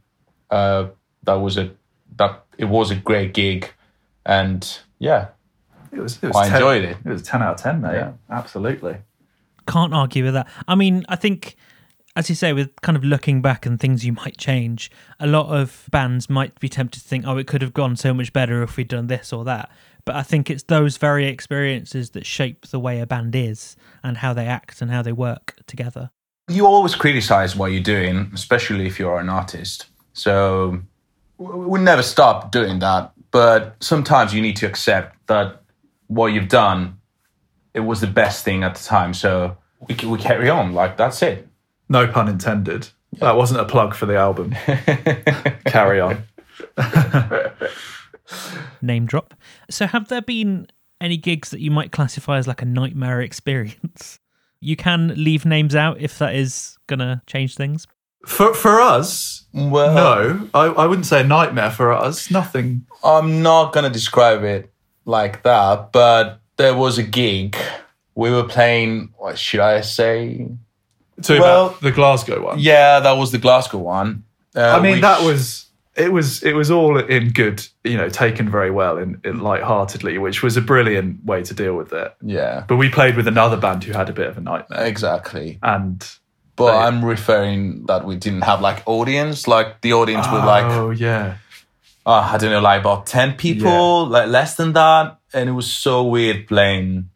Uh, 0.51 0.87
that 1.25 1.35
was 1.35 1.57
a 1.59 1.73
that 2.17 2.45
it 2.57 2.67
was 2.67 2.91
a 2.91 2.95
great 2.97 3.35
gig, 3.35 3.73
and 4.25 4.79
yeah, 4.99 5.29
it 5.93 5.99
was. 5.99 6.19
It 6.23 6.29
was 6.29 6.37
I 6.37 6.45
10 6.49 6.55
enjoyed 6.55 6.85
it. 6.85 6.97
It 7.05 7.09
was 7.09 7.23
ten 7.23 7.43
out 7.43 7.55
of 7.55 7.61
ten, 7.61 7.81
mate. 7.81 7.95
Yeah. 7.95 8.13
Absolutely. 8.31 8.99
Can't 9.67 9.93
argue 9.93 10.25
with 10.25 10.35
that. 10.35 10.47
I 10.69 10.77
mean, 10.77 11.05
I 11.09 11.17
think, 11.17 11.57
as 12.17 12.31
you 12.31 12.35
say, 12.35 12.55
with 12.55 12.75
kind 12.81 12.97
of 12.97 13.05
looking 13.05 13.43
back 13.43 13.67
and 13.67 13.79
things 13.79 14.05
you 14.05 14.15
might 14.15 14.39
change, 14.39 14.91
a 15.21 15.27
lot 15.27 15.49
of 15.55 15.87
bands 15.91 16.31
might 16.31 16.59
be 16.59 16.69
tempted 16.69 17.03
to 17.03 17.07
think, 17.07 17.27
oh, 17.27 17.37
it 17.37 17.47
could 17.47 17.61
have 17.61 17.75
gone 17.75 17.95
so 17.95 18.15
much 18.15 18.33
better 18.33 18.63
if 18.63 18.79
we'd 18.79 18.89
done 18.89 19.07
this 19.07 19.35
or 19.35 19.45
that. 19.45 19.71
But 20.07 20.17
I 20.17 20.23
think 20.23 20.49
it's 20.49 20.63
those 20.63 20.97
very 20.97 21.27
experiences 21.27 22.11
that 22.11 22.25
shape 22.25 22.69
the 22.69 22.81
way 22.81 23.01
a 23.01 23.07
band 23.07 23.37
is 23.37 23.77
and 24.03 24.17
how 24.17 24.33
they 24.33 24.47
act 24.47 24.81
and 24.81 24.91
how 24.91 25.03
they 25.03 25.13
work 25.13 25.57
together. 25.67 26.11
you 26.49 26.65
always 26.65 26.95
criticize 26.95 27.55
what 27.55 27.73
you're 27.73 27.83
doing, 27.83 28.31
especially 28.33 28.87
if 28.87 28.99
you're 28.99 29.19
an 29.19 29.29
artist. 29.29 29.87
So 30.15 30.81
we 31.37 31.81
never 31.81 32.03
stop 32.03 32.51
doing 32.51 32.79
that. 32.79 33.13
But 33.31 33.77
sometimes 33.81 34.33
you 34.33 34.41
need 34.41 34.57
to 34.57 34.67
accept 34.67 35.27
that 35.27 35.61
what 36.07 36.29
you've 36.29 36.49
done, 36.49 36.99
it 37.75 37.81
was 37.81 38.01
the 38.01 38.07
best 38.07 38.45
thing 38.45 38.63
at 38.63 38.77
the 38.77 38.85
time. 38.85 39.13
So 39.13 39.57
we, 39.87 39.97
we 40.07 40.19
carry 40.19 40.49
on. 40.49 40.73
Like, 40.73 40.97
that's 40.97 41.21
it. 41.21 41.47
No 41.89 42.07
pun 42.07 42.29
intended. 42.29 42.89
That 43.19 43.37
wasn't 43.37 43.61
a 43.61 43.65
plug 43.65 43.95
for 43.95 44.07
the 44.07 44.17
album. 44.17 44.53
Carry 45.67 46.01
on. 46.01 46.25
Name 48.83 49.07
drop. 49.07 49.35
So, 49.71 49.87
have 49.87 50.09
there 50.09 50.23
been 50.23 50.67
any 51.01 51.17
gigs 51.17 51.51
that 51.51 51.61
you 51.61 51.71
might 51.71 51.93
classify 51.93 52.39
as 52.39 52.47
like 52.49 52.63
a 52.63 52.67
nightmare 52.67 53.21
experience? 53.21 54.19
You 54.61 54.77
can 54.77 55.13
leave 55.23 55.45
names 55.45 55.75
out 55.75 56.01
if 56.01 56.19
that 56.19 56.35
is 56.35 56.77
gonna 56.87 57.23
change 57.27 57.55
things. 57.55 57.87
For 58.27 58.53
for 58.55 58.81
us, 58.81 59.47
Well, 59.55 59.95
no, 59.95 60.49
I, 60.53 60.65
I 60.67 60.87
wouldn't 60.87 61.07
say 61.07 61.21
a 61.21 61.25
nightmare 61.25 61.71
for 61.71 61.93
us. 61.93 62.31
Nothing. 62.31 62.87
I'm 63.05 63.43
not 63.43 63.73
gonna 63.73 63.91
describe 63.91 64.43
it 64.43 64.73
like 65.05 65.43
that, 65.45 65.93
but 65.93 66.41
there 66.57 66.75
was 66.75 66.99
a 66.99 67.03
gig. 67.05 67.57
We 68.15 68.31
were 68.31 68.45
playing. 68.45 69.13
What 69.17 69.39
should 69.39 69.61
I 69.61 69.83
say? 69.83 70.49
To 71.23 71.39
Well- 71.41 71.67
about 71.69 71.81
the 71.81 71.91
Glasgow 71.93 72.43
one. 72.45 72.59
Yeah, 72.59 73.01
that 73.01 73.13
was 73.13 73.33
the 73.33 73.39
Glasgow 73.39 73.79
one. 73.79 74.25
Uh, 74.55 74.61
I 74.61 74.81
mean, 74.81 74.93
which- 74.93 75.01
that 75.03 75.23
was 75.23 75.67
it 75.97 76.13
was 76.13 76.43
it 76.43 76.53
was 76.53 76.71
all 76.71 76.99
in 76.99 77.31
good, 77.31 77.67
you 77.85 77.97
know, 77.97 78.09
taken 78.11 78.51
very 78.51 78.71
well 78.71 78.99
in, 78.99 79.19
in 79.25 79.41
light-heartedly, 79.41 80.19
which 80.19 80.43
was 80.43 80.57
a 80.59 80.61
brilliant 80.61 81.25
way 81.25 81.43
to 81.43 81.55
deal 81.55 81.75
with 81.75 81.93
it. 81.95 82.15
yeah, 82.21 82.65
But 82.69 82.77
we 82.77 82.91
played 82.91 83.17
with 83.17 83.27
another 83.27 83.57
band 83.57 83.85
who 83.85 83.93
had 83.93 84.11
a 84.11 84.13
bit 84.13 84.27
of 84.29 84.37
a 84.37 84.43
nightmare, 84.43 84.85
exactly. 84.85 85.59
and 85.63 86.07
But 86.55 86.73
Right. 86.75 86.87
I'm 86.87 87.03
referring 87.05 87.87
that 87.87 88.05
we 88.05 88.17
didn't 88.17 88.43
have 88.43 88.61
like 88.61 88.83
audience. 88.87 89.47
Like 89.49 89.81
the 89.81 89.93
audience 89.95 90.27
were 90.31 90.39
like, 90.45 90.65
oh 90.67 90.91
yeah, 90.91 91.35
uh, 92.05 92.31
I 92.33 92.37
don't 92.39 92.51
know, 92.51 92.61
like 92.61 92.81
about 92.81 93.07
ten 93.07 93.33
people, 93.35 94.07
like 94.07 94.29
less 94.29 94.55
than 94.57 94.73
that, 94.75 95.17
and 95.35 95.49
it 95.49 95.53
was 95.53 95.71
so 95.71 96.05
weird 96.05 96.47
playing 96.47 97.09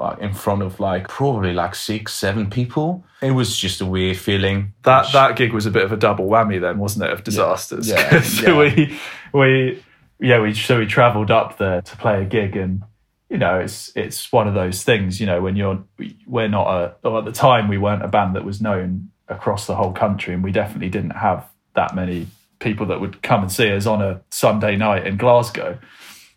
like 0.00 0.18
in 0.18 0.32
front 0.32 0.62
of 0.62 0.80
like 0.80 1.06
probably 1.08 1.52
like 1.52 1.74
six, 1.74 2.14
seven 2.14 2.48
people. 2.50 3.04
It 3.22 3.32
was 3.32 3.56
just 3.56 3.80
a 3.80 3.86
weird 3.86 4.16
feeling. 4.16 4.72
that 4.84 5.04
Which- 5.04 5.12
that 5.12 5.36
gig 5.36 5.52
was 5.52 5.66
a 5.66 5.70
bit 5.70 5.84
of 5.84 5.92
a 5.92 5.96
double 5.96 6.26
whammy 6.28 6.60
then, 6.60 6.78
wasn't 6.78 7.04
it, 7.04 7.12
of 7.12 7.22
disasters? 7.22 7.88
Yeah, 7.88 8.22
yeah. 8.42 8.58
we 8.58 8.98
we 9.32 9.82
yeah 10.18 10.40
we 10.40 10.54
so 10.54 10.78
we 10.78 10.86
travelled 10.86 11.30
up 11.30 11.58
there 11.58 11.82
to 11.82 11.96
play 11.96 12.22
a 12.22 12.24
gig 12.24 12.56
and. 12.56 12.82
You 13.32 13.38
know, 13.38 13.60
it's 13.60 13.92
it's 13.94 14.32
one 14.32 14.48
of 14.48 14.54
those 14.54 14.82
things. 14.82 15.20
You 15.20 15.26
know, 15.26 15.40
when 15.40 15.54
you're 15.54 15.84
we're 16.26 16.48
not 16.48 16.66
a 16.66 16.94
or 17.08 17.20
at 17.20 17.24
the 17.24 17.30
time 17.30 17.68
we 17.68 17.78
weren't 17.78 18.02
a 18.04 18.08
band 18.08 18.34
that 18.34 18.44
was 18.44 18.60
known 18.60 19.10
across 19.28 19.68
the 19.68 19.76
whole 19.76 19.92
country, 19.92 20.34
and 20.34 20.42
we 20.42 20.50
definitely 20.50 20.88
didn't 20.88 21.10
have 21.12 21.46
that 21.76 21.94
many 21.94 22.26
people 22.58 22.86
that 22.86 23.00
would 23.00 23.22
come 23.22 23.42
and 23.42 23.52
see 23.52 23.70
us 23.70 23.86
on 23.86 24.02
a 24.02 24.20
Sunday 24.30 24.74
night 24.74 25.06
in 25.06 25.16
Glasgow. 25.16 25.78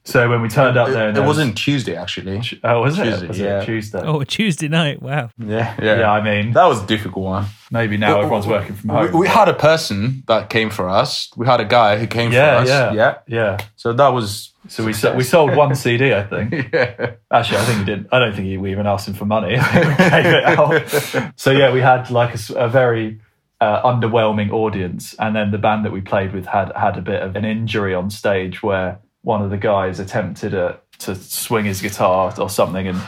So 0.05 0.29
when 0.29 0.41
we 0.41 0.49
turned 0.49 0.75
up 0.77 0.89
there, 0.89 1.09
It, 1.09 1.13
there 1.13 1.23
it 1.23 1.27
was- 1.27 1.37
wasn't 1.37 1.57
Tuesday 1.57 1.95
actually. 1.95 2.41
Oh, 2.63 2.81
was 2.81 2.99
it? 2.99 3.03
Tuesday, 3.05 3.27
was 3.27 3.39
yeah. 3.39 3.61
it 3.61 3.65
Tuesday? 3.65 4.01
Oh, 4.03 4.23
Tuesday 4.23 4.67
night. 4.67 5.01
Wow. 5.01 5.29
Yeah, 5.37 5.75
yeah. 5.81 5.99
Yeah, 5.99 6.11
I 6.11 6.21
mean, 6.21 6.51
that 6.53 6.65
was 6.65 6.83
a 6.83 6.85
difficult 6.85 7.23
one. 7.23 7.45
maybe 7.71 7.95
now 7.97 8.17
everyone's 8.19 8.45
working 8.47 8.75
from 8.75 8.89
home. 8.89 9.11
we 9.17 9.27
had 9.27 9.47
a 9.47 9.53
person 9.53 10.23
that 10.27 10.49
came 10.49 10.69
for 10.69 10.89
us. 10.89 11.31
We 11.37 11.45
had 11.45 11.61
a 11.61 11.65
guy 11.65 11.97
who 11.99 12.07
came 12.07 12.31
yeah, 12.33 12.57
for 12.57 12.61
us. 12.63 12.67
yeah, 12.67 12.93
yeah. 12.93 13.17
yeah. 13.27 13.57
So 13.77 13.93
that 13.93 14.09
was 14.09 14.51
So 14.67 14.83
we 14.85 14.91
so, 14.93 15.15
we 15.15 15.23
sold 15.23 15.55
one 15.55 15.73
CD, 15.75 16.13
I 16.13 16.23
think. 16.23 16.51
yeah. 16.73 17.13
Actually, 17.31 17.57
I 17.59 17.65
think 17.65 17.79
he 17.79 17.85
didn't. 17.85 18.07
I 18.11 18.19
don't 18.19 18.35
think 18.35 18.61
we 18.61 18.71
even 18.71 18.85
asked 18.87 19.07
him 19.07 19.13
for 19.13 19.25
money. 19.25 19.55
I 19.57 19.63
think 19.63 19.85
we 19.87 19.95
gave 20.09 20.25
it 20.25 20.43
out. 20.45 21.31
So 21.39 21.51
yeah, 21.51 21.71
we 21.71 21.79
had 21.79 22.09
like 22.11 22.35
a 22.55 22.67
very 22.67 23.21
uh, 23.61 23.81
underwhelming 23.83 24.51
audience, 24.51 25.15
and 25.17 25.33
then 25.33 25.51
the 25.51 25.57
band 25.57 25.85
that 25.85 25.91
we 25.93 26.01
played 26.01 26.33
with 26.33 26.45
had 26.45 26.71
had 26.75 26.97
a 26.97 27.01
bit 27.01 27.21
of 27.21 27.37
an 27.37 27.45
injury 27.45 27.93
on 27.95 28.09
stage 28.09 28.61
where 28.61 28.99
one 29.23 29.41
of 29.41 29.49
the 29.49 29.57
guys 29.57 29.99
attempted 29.99 30.53
uh 30.53 30.73
to 30.99 31.15
swing 31.15 31.65
his 31.65 31.81
guitar 31.81 32.33
or 32.39 32.49
something 32.49 32.87
and 32.87 32.99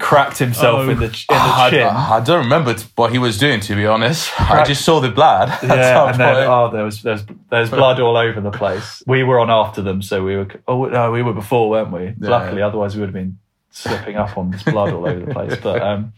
cracked 0.00 0.38
himself 0.38 0.80
Oh. 0.80 0.90
in 0.90 0.98
the 0.98 1.04
in 1.06 1.10
the 1.10 1.14
I, 1.30 1.70
chin. 1.70 1.86
I 1.86 2.20
don't 2.20 2.44
remember 2.44 2.74
what 2.96 3.10
he 3.12 3.18
was 3.18 3.38
doing 3.38 3.60
to 3.60 3.74
be 3.74 3.86
honest. 3.86 4.30
I 4.40 4.64
just 4.64 4.84
saw 4.84 5.00
the 5.00 5.10
blood. 5.10 5.48
yeah, 5.62 6.10
and 6.10 6.20
then 6.20 6.34
point. 6.34 6.46
oh, 6.48 6.70
there 6.72 6.84
was 6.84 7.02
there's 7.02 7.22
there's 7.50 7.70
blood 7.70 7.98
all 8.00 8.16
over 8.16 8.40
the 8.40 8.50
place. 8.50 9.02
We 9.06 9.22
were 9.24 9.40
on 9.40 9.50
after 9.50 9.80
them, 9.82 10.02
so 10.02 10.22
we 10.24 10.36
were. 10.36 10.48
Oh 10.66 10.84
no, 10.86 11.10
we 11.10 11.22
were 11.22 11.32
before, 11.34 11.68
weren't 11.70 11.90
we? 11.92 12.04
Yeah. 12.20 12.28
Luckily, 12.30 12.62
otherwise 12.62 12.94
we 12.94 13.00
would 13.00 13.08
have 13.08 13.14
been 13.14 13.38
slipping 13.70 14.16
up 14.16 14.36
on 14.38 14.50
this 14.50 14.62
blood 14.62 14.92
all 14.92 15.06
over 15.08 15.20
the 15.24 15.32
place. 15.32 15.56
But 15.62 15.82
um, 15.88 16.12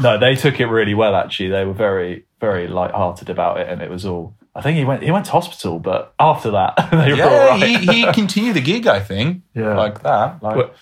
no, 0.00 0.18
they 0.18 0.34
took 0.36 0.58
it 0.60 0.66
really 0.66 0.94
well. 0.94 1.14
Actually, 1.14 1.50
they 1.50 1.64
were 1.64 1.74
very 1.74 2.24
very 2.40 2.66
light-hearted 2.68 3.28
about 3.30 3.58
it, 3.60 3.68
and 3.68 3.82
it 3.82 3.90
was 3.90 4.06
all. 4.06 4.34
I 4.58 4.62
think 4.62 4.76
he 4.76 4.84
went 4.84 5.02
he 5.04 5.10
went 5.10 5.24
to 5.26 5.30
hospital, 5.32 5.78
but 5.78 6.12
after 6.18 6.50
that 6.50 6.74
they 6.90 7.14
were 7.14 7.22
all 7.22 7.58
yeah, 7.58 7.78
he, 7.78 7.86
he 8.04 8.12
continued 8.12 8.56
the 8.56 8.60
gig. 8.60 8.86
I 8.86 9.00
think 9.00 9.42
Yeah. 9.54 9.76
like 9.76 10.02
that. 10.02 10.42
Like 10.42 10.56
But- 10.56 10.74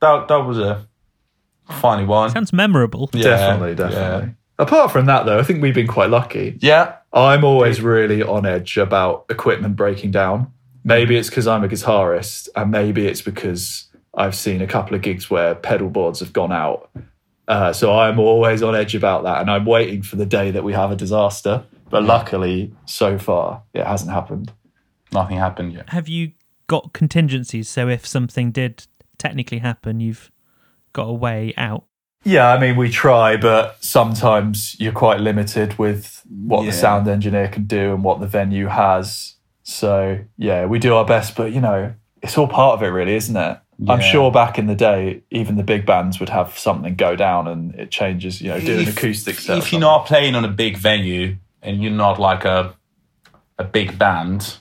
that. 0.00 0.28
That 0.28 0.36
was 0.46 0.58
a 0.58 0.86
funny 1.68 2.04
one. 2.04 2.30
Sounds 2.30 2.52
memorable. 2.52 3.10
Yeah, 3.12 3.22
definitely, 3.24 3.74
definitely. 3.74 4.34
Apart 4.58 4.90
from 4.92 5.06
that, 5.06 5.26
though, 5.26 5.38
I 5.38 5.42
think 5.42 5.60
we've 5.62 5.74
been 5.74 5.86
quite 5.86 6.08
lucky. 6.10 6.56
Yeah. 6.60 6.94
I'm 7.12 7.44
always 7.44 7.80
really 7.82 8.22
on 8.22 8.46
edge 8.46 8.78
about 8.78 9.26
equipment 9.28 9.76
breaking 9.76 10.12
down. 10.12 10.52
Maybe 10.84 11.16
it's 11.16 11.28
because 11.28 11.46
I'm 11.46 11.64
a 11.64 11.68
guitarist, 11.68 12.48
and 12.54 12.70
maybe 12.70 13.06
it's 13.06 13.20
because 13.20 13.86
I've 14.14 14.34
seen 14.34 14.62
a 14.62 14.66
couple 14.66 14.94
of 14.94 15.02
gigs 15.02 15.28
where 15.28 15.54
pedal 15.54 15.90
boards 15.90 16.20
have 16.20 16.32
gone 16.32 16.52
out. 16.52 16.88
Uh, 17.48 17.72
so 17.72 17.98
I'm 17.98 18.18
always 18.18 18.62
on 18.62 18.74
edge 18.74 18.94
about 18.94 19.24
that, 19.24 19.40
and 19.40 19.50
I'm 19.50 19.64
waiting 19.66 20.02
for 20.02 20.16
the 20.16 20.26
day 20.26 20.52
that 20.52 20.62
we 20.64 20.72
have 20.72 20.90
a 20.92 20.96
disaster. 20.96 21.64
But 21.88 22.02
luckily, 22.02 22.72
so 22.84 23.18
far, 23.18 23.62
it 23.72 23.84
hasn't 23.86 24.10
happened. 24.10 24.52
Nothing 25.12 25.38
happened 25.38 25.72
yet. 25.72 25.88
Have 25.90 26.08
you 26.08 26.32
got 26.66 26.92
contingencies? 26.92 27.68
So 27.68 27.88
if 27.88 28.06
something 28.06 28.50
did 28.50 28.86
technically 29.18 29.58
happen, 29.58 30.00
you've 30.00 30.30
got 30.92 31.04
a 31.04 31.12
way 31.12 31.54
out. 31.56 31.84
Yeah, 32.24 32.52
I 32.52 32.58
mean, 32.58 32.74
we 32.76 32.90
try, 32.90 33.36
but 33.36 33.76
sometimes 33.84 34.74
you're 34.80 34.92
quite 34.92 35.20
limited 35.20 35.78
with 35.78 36.22
what 36.28 36.64
Yeah. 36.64 36.70
the 36.70 36.76
sound 36.76 37.06
engineer 37.06 37.46
can 37.48 37.64
do 37.64 37.94
and 37.94 38.02
what 38.02 38.20
the 38.20 38.26
venue 38.26 38.66
has. 38.66 39.34
So, 39.62 40.18
yeah, 40.36 40.66
we 40.66 40.80
do 40.80 40.94
our 40.94 41.04
best, 41.04 41.36
but 41.36 41.52
you 41.52 41.60
know, 41.60 41.94
it's 42.22 42.36
all 42.36 42.48
part 42.48 42.74
of 42.74 42.82
it, 42.82 42.88
really, 42.88 43.14
isn't 43.14 43.36
it? 43.36 43.58
I'm 43.88 44.00
sure 44.00 44.32
back 44.32 44.58
in 44.58 44.66
the 44.66 44.74
day, 44.74 45.22
even 45.30 45.56
the 45.56 45.62
big 45.62 45.84
bands 45.84 46.18
would 46.18 46.30
have 46.30 46.58
something 46.58 46.94
go 46.96 47.14
down 47.14 47.46
and 47.46 47.74
it 47.74 47.90
changes, 47.90 48.40
you 48.40 48.48
know, 48.48 48.58
do 48.58 48.78
an 48.78 48.88
acoustic 48.88 49.38
set. 49.38 49.58
If 49.58 49.70
you're 49.70 49.80
not 49.82 50.06
playing 50.06 50.34
on 50.34 50.44
a 50.46 50.48
big 50.48 50.78
venue 50.78 51.36
and 51.62 51.82
you're 51.82 51.92
not 51.92 52.18
like 52.18 52.44
a 52.44 52.74
a 53.58 53.64
big 53.64 53.98
band, 53.98 54.58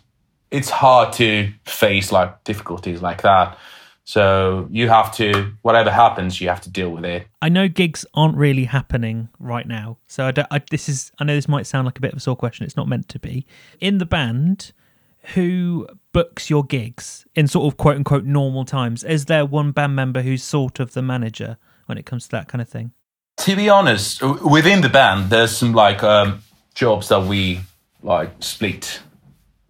it's 0.52 0.70
hard 0.70 1.12
to 1.14 1.52
face 1.66 2.12
like 2.12 2.44
difficulties 2.44 3.02
like 3.02 3.22
that. 3.24 3.58
So 4.06 4.68
you 4.70 4.88
have 4.88 5.12
to 5.16 5.52
whatever 5.64 5.92
happens, 5.92 6.40
you 6.40 6.48
have 6.48 6.62
to 6.62 6.70
deal 6.70 6.92
with 6.92 7.06
it. 7.06 7.28
I 7.42 7.50
know 7.50 7.68
gigs 7.68 8.06
aren't 8.14 8.38
really 8.38 8.66
happening 8.66 9.30
right 9.40 9.68
now, 9.68 9.98
so 10.08 10.26
I, 10.26 10.32
don't, 10.32 10.48
I 10.52 10.62
this 10.70 10.88
is 10.88 11.12
I 11.20 11.24
know 11.24 11.36
this 11.36 11.48
might 11.48 11.66
sound 11.66 11.86
like 11.86 11.98
a 11.98 12.02
bit 12.02 12.12
of 12.12 12.18
a 12.18 12.22
sore 12.22 12.36
question. 12.36 12.66
It's 12.66 12.78
not 12.78 12.88
meant 12.88 13.10
to 13.10 13.20
be. 13.20 13.48
In 13.80 13.98
the 13.98 14.06
band, 14.06 14.74
who 15.34 15.88
books 16.12 16.50
your 16.52 16.64
gigs 16.64 17.26
in 17.34 17.48
sort 17.48 17.72
of 17.72 17.78
quote 17.78 17.96
unquote 17.96 18.26
normal 18.26 18.64
times? 18.64 19.04
Is 19.04 19.26
there 19.26 19.46
one 19.46 19.72
band 19.72 19.96
member 19.96 20.22
who's 20.22 20.44
sort 20.44 20.80
of 20.80 20.94
the 20.94 21.02
manager 21.02 21.58
when 21.88 21.98
it 21.98 22.06
comes 22.06 22.26
to 22.26 22.32
that 22.32 22.48
kind 22.48 22.62
of 22.62 22.70
thing? 22.70 22.92
To 23.38 23.56
be 23.56 23.70
honest, 23.70 24.22
within 24.22 24.82
the 24.82 24.90
band, 24.90 25.32
there's 25.32 25.58
some 25.58 25.74
like 25.74 26.04
um, 26.04 26.42
jobs 26.76 27.08
that 27.10 27.24
we 27.24 27.62
like 28.04 28.32
split, 28.42 29.02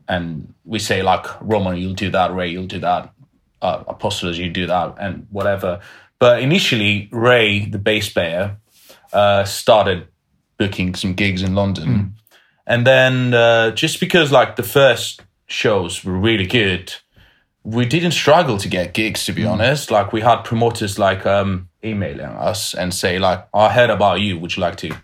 and 0.07 0.53
we 0.65 0.79
say 0.79 1.01
like 1.01 1.25
Roman, 1.41 1.77
you'll 1.77 1.93
do 1.93 2.09
that, 2.11 2.33
Ray, 2.35 2.49
you'll 2.49 2.67
do 2.67 2.79
that, 2.79 3.13
uh, 3.61 3.83
Apostolos, 3.85 4.35
you 4.35 4.49
do 4.49 4.67
that, 4.67 4.95
and 4.99 5.27
whatever. 5.29 5.79
But 6.19 6.41
initially, 6.41 7.07
Ray, 7.11 7.65
the 7.65 7.79
bass 7.79 8.09
player, 8.09 8.57
uh, 9.13 9.45
started 9.45 10.07
booking 10.57 10.95
some 10.95 11.13
gigs 11.13 11.41
in 11.41 11.55
London, 11.55 12.15
and 12.67 12.85
then 12.85 13.33
uh, 13.33 13.71
just 13.71 13.99
because 13.99 14.31
like 14.31 14.55
the 14.55 14.63
first 14.63 15.21
shows 15.47 16.03
were 16.03 16.17
really 16.17 16.47
good, 16.47 16.93
we 17.63 17.85
didn't 17.85 18.11
struggle 18.11 18.57
to 18.57 18.67
get 18.67 18.93
gigs 18.93 19.25
to 19.25 19.33
be 19.33 19.45
honest. 19.45 19.91
Like 19.91 20.11
we 20.11 20.21
had 20.21 20.43
promoters 20.43 20.99
like 20.99 21.25
um 21.25 21.69
emailing 21.83 22.25
us 22.25 22.73
and 22.73 22.91
say 22.93 23.19
like 23.19 23.47
i 23.53 23.71
heard 23.71 23.89
about 23.89 24.21
you. 24.21 24.39
Would 24.39 24.55
you 24.55 24.61
like 24.61 24.75
to 24.77 24.95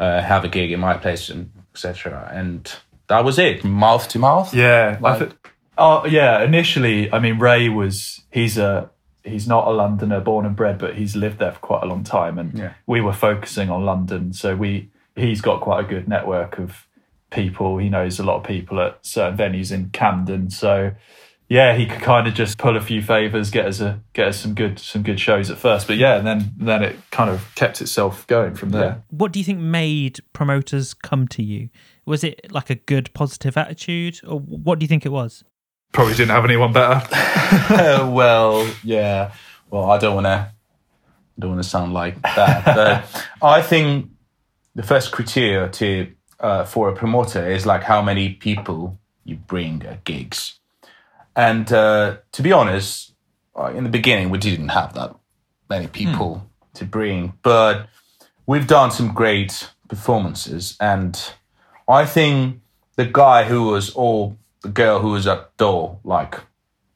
uh, 0.00 0.20
have 0.22 0.44
a 0.44 0.48
gig 0.48 0.72
in 0.72 0.80
my 0.80 0.94
place 0.96 1.28
and 1.28 1.52
etc 1.72 2.28
and 2.34 2.74
that 3.06 3.22
was 3.24 3.38
it 3.38 3.62
mouth 3.64 4.08
to 4.08 4.18
mouth 4.18 4.52
Yeah, 4.54 4.98
Like- 5.00 5.32
oh 5.78 6.04
yeah. 6.06 6.42
Initially, 6.42 7.12
I 7.12 7.18
mean, 7.20 7.38
Ray 7.38 7.68
was 7.68 8.22
he's 8.30 8.56
a 8.58 8.90
he's 9.24 9.46
not 9.46 9.66
a 9.66 9.70
Londoner, 9.70 10.20
born 10.20 10.46
and 10.46 10.54
bred, 10.56 10.78
but 10.78 10.94
he's 10.96 11.14
lived 11.16 11.38
there 11.38 11.52
for 11.52 11.58
quite 11.60 11.82
a 11.82 11.86
long 11.86 12.02
time, 12.04 12.38
and 12.38 12.56
Yeah. 12.58 12.72
we 12.86 13.00
were 13.00 13.12
focusing 13.12 13.68
on 13.70 13.84
London. 13.84 14.32
So 14.32 14.54
we 14.56 14.90
he's 15.16 15.40
got 15.40 15.60
quite 15.60 15.84
a 15.84 15.88
good 15.88 16.06
network 16.08 16.58
of 16.58 16.86
people. 17.30 17.78
He 17.78 17.88
knows 17.88 18.18
a 18.20 18.22
lot 18.24 18.36
of 18.36 18.44
people 18.44 18.80
at 18.80 19.04
certain 19.04 19.36
venues 19.36 19.70
in 19.72 19.90
Camden. 19.90 20.50
So 20.50 20.92
yeah, 21.50 21.74
he 21.74 21.84
could 21.84 22.00
kind 22.00 22.28
of 22.28 22.34
just 22.34 22.58
pull 22.58 22.76
a 22.76 22.80
few 22.80 23.02
favors, 23.02 23.50
get 23.50 23.66
us 23.66 23.80
a 23.80 24.00
get 24.12 24.28
us 24.28 24.38
some 24.38 24.54
good 24.54 24.78
some 24.78 25.02
good 25.02 25.18
shows 25.18 25.50
at 25.50 25.58
first. 25.58 25.88
But 25.88 25.96
yeah, 25.96 26.16
and 26.16 26.24
then 26.24 26.54
then 26.56 26.84
it 26.84 26.96
kind 27.10 27.28
of 27.28 27.52
kept 27.56 27.80
itself 27.80 28.24
going 28.28 28.54
from 28.54 28.70
there. 28.70 29.02
What 29.10 29.32
do 29.32 29.40
you 29.40 29.44
think 29.44 29.58
made 29.58 30.20
promoters 30.32 30.94
come 30.94 31.26
to 31.28 31.42
you? 31.42 31.68
Was 32.06 32.22
it 32.22 32.52
like 32.52 32.70
a 32.70 32.76
good 32.76 33.12
positive 33.14 33.56
attitude, 33.56 34.20
or 34.24 34.38
what 34.38 34.78
do 34.78 34.84
you 34.84 34.88
think 34.88 35.04
it 35.04 35.08
was? 35.08 35.42
Probably 35.90 36.14
didn't 36.14 36.30
have 36.30 36.44
anyone 36.44 36.72
better. 36.72 37.04
well, 38.08 38.72
yeah. 38.84 39.32
Well, 39.70 39.90
I 39.90 39.98
don't 39.98 40.14
want 40.14 40.26
to 40.26 40.52
don't 41.36 41.50
want 41.50 41.64
to 41.64 41.68
sound 41.68 41.92
like 41.92 42.22
that, 42.22 42.64
but 42.64 43.26
I 43.42 43.60
think 43.60 44.08
the 44.76 44.84
first 44.84 45.10
criteria 45.10 45.68
to 45.68 46.12
uh, 46.38 46.64
for 46.64 46.88
a 46.90 46.94
promoter 46.94 47.50
is 47.50 47.66
like 47.66 47.82
how 47.82 48.02
many 48.02 48.34
people 48.34 49.00
you 49.24 49.34
bring 49.34 49.82
at 49.82 50.04
gigs. 50.04 50.59
And 51.36 51.72
uh, 51.72 52.18
to 52.32 52.42
be 52.42 52.52
honest, 52.52 53.14
in 53.74 53.84
the 53.84 53.90
beginning, 53.90 54.30
we 54.30 54.38
didn't 54.38 54.70
have 54.70 54.94
that 54.94 55.14
many 55.68 55.86
people 55.86 56.48
to 56.74 56.84
bring, 56.84 57.34
but 57.42 57.88
we've 58.46 58.66
done 58.66 58.90
some 58.90 59.12
great 59.12 59.70
performances. 59.88 60.76
And 60.80 61.20
I 61.88 62.06
think 62.06 62.60
the 62.96 63.06
guy 63.06 63.44
who 63.44 63.64
was, 63.64 63.90
or 63.94 64.36
the 64.62 64.68
girl 64.68 65.00
who 65.00 65.10
was 65.10 65.26
at 65.26 65.56
the 65.56 65.64
door, 65.64 65.98
like, 66.04 66.40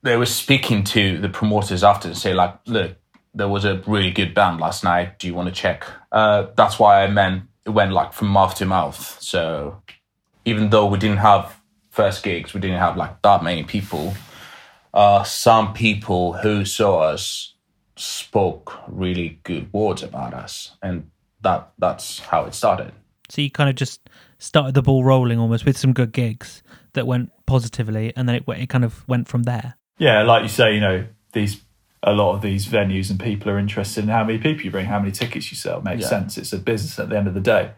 they 0.03 0.17
were 0.17 0.26
speaking 0.26 0.85
to 0.85 1.19
the 1.19 1.29
promoters 1.29 1.83
after 1.83 2.09
and 2.09 2.17
say, 2.17 2.35
like, 2.35 2.55
look, 2.67 2.97
there 3.35 3.49
was 3.49 3.64
a 3.64 3.83
really 3.87 4.11
good 4.11 4.35
band 4.35 4.61
last 4.61 4.85
night. 4.85 5.19
Do 5.19 5.26
you 5.26 5.35
want 5.35 5.49
to 5.49 5.55
check? 5.55 5.85
Uh, 6.12 6.49
that's 6.57 6.79
why 6.79 7.03
I 7.03 7.09
meant 7.09 7.45
it 7.64 7.71
went 7.71 7.93
like 7.93 8.12
from 8.12 8.29
mouth 8.29 8.55
to 8.57 8.67
mouth. 8.67 9.19
So 9.21 9.83
even 10.45 10.71
though 10.71 10.87
we 10.87 10.99
didn't 10.99 11.19
have 11.19 11.59
first 11.95 12.25
gigs, 12.25 12.53
we 12.53 12.61
didn't 12.61 12.81
have 12.81 12.97
like 12.97 13.23
that 13.23 13.43
many 13.45 13.63
people. 13.63 14.15
Uh, 14.93 15.23
some 15.23 15.73
people 15.73 16.33
who 16.35 16.65
saw 16.65 17.01
us 17.01 17.55
spoke 17.97 18.79
really 18.89 19.39
good 19.45 19.73
words 19.73 20.03
about 20.03 20.35
us, 20.35 20.77
and 20.83 21.11
that 21.43 21.71
that's 21.79 22.19
how 22.19 22.45
it 22.45 22.55
started. 22.55 22.93
So 23.29 23.41
you 23.43 23.51
kind 23.51 23.71
of 23.71 23.77
just 23.77 24.09
started 24.39 24.75
the 24.75 24.83
ball 24.83 25.05
rolling 25.05 25.39
almost 25.39 25.65
with 25.65 25.79
some 25.79 25.93
good 25.93 26.13
gigs 26.13 26.63
that 26.95 27.07
went 27.07 27.31
positively, 27.47 28.13
and 28.17 28.29
then 28.29 28.37
it 28.37 28.45
it 28.49 28.69
kind 28.69 28.85
of 28.85 29.07
went 29.09 29.29
from 29.29 29.45
there. 29.45 29.77
Yeah, 29.99 30.23
like 30.23 30.43
you 30.43 30.49
say, 30.49 30.75
you 30.75 30.81
know, 30.81 31.07
these 31.33 31.61
a 32.03 32.13
lot 32.13 32.35
of 32.35 32.43
these 32.43 32.67
venues 32.67 33.09
and 33.11 33.19
people 33.19 33.51
are 33.51 33.59
interested 33.59 34.05
in 34.05 34.11
how 34.11 34.25
many 34.25 34.39
people 34.39 34.65
you 34.65 34.71
bring, 34.71 34.85
how 34.87 34.99
many 34.99 35.11
tickets 35.13 35.51
you 35.51 35.57
sell. 35.57 35.81
Makes 35.81 36.03
Yeah. 36.03 36.09
sense. 36.09 36.37
It's 36.37 36.53
a 36.53 36.59
business 36.59 36.99
at 36.99 37.09
the 37.09 37.17
end 37.17 37.29
of 37.29 37.35
the 37.35 37.41
day. 37.41 37.71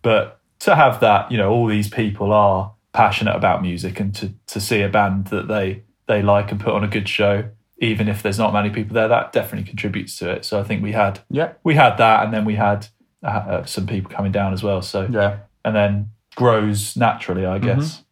But 0.00 0.40
to 0.60 0.74
have 0.74 1.00
that, 1.00 1.30
you 1.30 1.36
know, 1.36 1.50
all 1.50 1.66
these 1.66 1.88
people 1.90 2.32
are 2.32 2.72
passionate 2.94 3.34
about 3.36 3.60
music 3.60 4.00
and 4.00 4.14
to, 4.14 4.32
to 4.46 4.60
see 4.60 4.80
a 4.80 4.88
band 4.88 5.26
that 5.26 5.48
they 5.48 5.82
they 6.06 6.22
like 6.22 6.50
and 6.52 6.60
put 6.60 6.72
on 6.72 6.84
a 6.84 6.88
good 6.88 7.08
show, 7.08 7.44
even 7.78 8.08
if 8.08 8.22
there's 8.22 8.38
not 8.38 8.52
many 8.52 8.70
people 8.70 8.94
there, 8.94 9.08
that 9.08 9.32
definitely 9.32 9.68
contributes 9.68 10.16
to 10.18 10.30
it. 10.30 10.44
So 10.44 10.60
I 10.60 10.62
think 10.62 10.82
we 10.82 10.92
had 10.92 11.20
Yeah, 11.28 11.52
we 11.64 11.74
had 11.74 11.96
that, 11.98 12.24
and 12.24 12.32
then 12.32 12.44
we 12.46 12.54
had 12.54 12.86
uh, 13.22 13.26
uh, 13.26 13.64
some 13.64 13.86
people 13.86 14.10
coming 14.10 14.32
down 14.32 14.52
as 14.54 14.62
well. 14.62 14.80
So 14.80 15.08
yeah. 15.10 15.38
and 15.64 15.74
then 15.74 16.10
grows 16.36 16.96
naturally, 16.96 17.44
I 17.44 17.58
guess. 17.58 18.02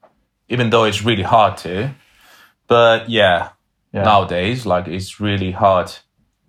Even 0.48 0.70
though 0.70 0.84
it's 0.84 1.02
really 1.04 1.22
hard 1.22 1.56
to, 1.58 1.94
but 2.66 3.08
yeah, 3.08 3.50
Yeah. 3.92 4.02
nowadays 4.02 4.66
like 4.66 4.88
it's 4.88 5.20
really 5.20 5.52
hard. 5.52 5.92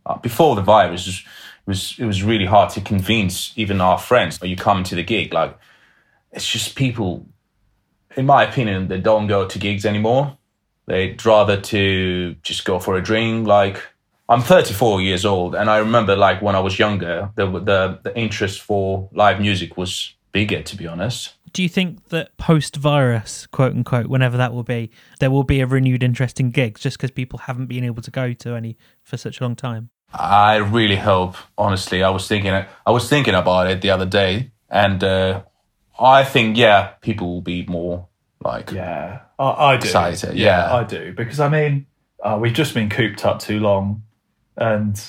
Uh, 0.05 0.17
before 0.17 0.55
the 0.55 0.61
virus, 0.61 1.07
it 1.07 1.23
was 1.67 1.95
it 1.99 2.05
was 2.05 2.23
really 2.23 2.45
hard 2.47 2.69
to 2.71 2.81
convince 2.81 3.53
even 3.55 3.79
our 3.79 3.97
friends. 3.99 4.41
When 4.41 4.49
you 4.49 4.57
come 4.57 4.83
to 4.83 4.95
the 4.95 5.03
gig, 5.03 5.33
like 5.33 5.55
it's 6.31 6.49
just 6.51 6.75
people. 6.75 7.27
In 8.15 8.25
my 8.25 8.43
opinion, 8.43 8.87
they 8.87 8.99
don't 8.99 9.27
go 9.27 9.47
to 9.47 9.59
gigs 9.59 9.85
anymore. 9.85 10.37
They'd 10.85 11.25
rather 11.25 11.59
to 11.59 12.35
just 12.43 12.65
go 12.65 12.79
for 12.79 12.97
a 12.97 13.01
drink. 13.01 13.47
Like 13.47 13.81
I'm 14.29 14.41
34 14.41 15.01
years 15.01 15.25
old, 15.25 15.55
and 15.55 15.69
I 15.69 15.77
remember 15.77 16.15
like 16.15 16.41
when 16.41 16.55
I 16.55 16.59
was 16.59 16.77
younger, 16.79 17.31
the 17.35 17.45
the, 17.47 17.99
the 18.03 18.17
interest 18.17 18.61
for 18.61 19.09
live 19.13 19.39
music 19.39 19.77
was 19.77 20.13
bigger. 20.31 20.61
To 20.61 20.75
be 20.75 20.87
honest, 20.87 21.33
Do 21.53 21.61
you 21.61 21.69
think 21.69 22.09
that 22.09 22.35
post 22.37 22.75
virus, 22.75 23.47
quote 23.47 23.73
unquote, 23.73 24.07
whenever 24.07 24.37
that 24.37 24.53
will 24.53 24.63
be, 24.63 24.89
there 25.19 25.29
will 25.29 25.43
be 25.43 25.61
a 25.61 25.67
renewed 25.67 26.03
interest 26.03 26.39
in 26.39 26.49
gigs 26.51 26.81
just 26.81 26.97
because 26.97 27.11
people 27.11 27.39
haven't 27.39 27.67
been 27.67 27.83
able 27.83 28.01
to 28.01 28.11
go 28.11 28.33
to 28.33 28.55
any 28.55 28.77
for 29.03 29.17
such 29.17 29.39
a 29.39 29.43
long 29.43 29.55
time? 29.55 29.89
I 30.13 30.55
really 30.55 30.97
hope. 30.97 31.35
Honestly, 31.57 32.03
I 32.03 32.09
was 32.09 32.27
thinking 32.27 32.53
I 32.53 32.91
was 32.91 33.07
thinking 33.07 33.35
about 33.35 33.67
it 33.67 33.81
the 33.81 33.91
other 33.91 34.05
day, 34.05 34.51
and 34.69 35.03
uh, 35.03 35.43
I 35.99 36.23
think 36.23 36.57
yeah, 36.57 36.93
people 37.01 37.27
will 37.27 37.41
be 37.41 37.65
more 37.65 38.07
like 38.43 38.71
Yeah, 38.71 39.21
I, 39.39 39.43
I 39.73 39.77
do. 39.77 39.85
Excited, 39.85 40.35
yeah. 40.37 40.73
I 40.73 40.83
do 40.83 41.13
because 41.13 41.39
I 41.39 41.49
mean 41.49 41.85
uh, 42.23 42.37
we've 42.41 42.53
just 42.53 42.73
been 42.73 42.89
cooped 42.89 43.25
up 43.25 43.39
too 43.39 43.59
long, 43.59 44.03
and 44.57 45.01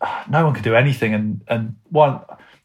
uh, 0.00 0.24
no 0.28 0.44
one 0.44 0.54
can 0.54 0.62
do 0.62 0.74
anything. 0.74 1.14
And 1.14 1.40
and 1.48 1.76
one, 1.90 2.20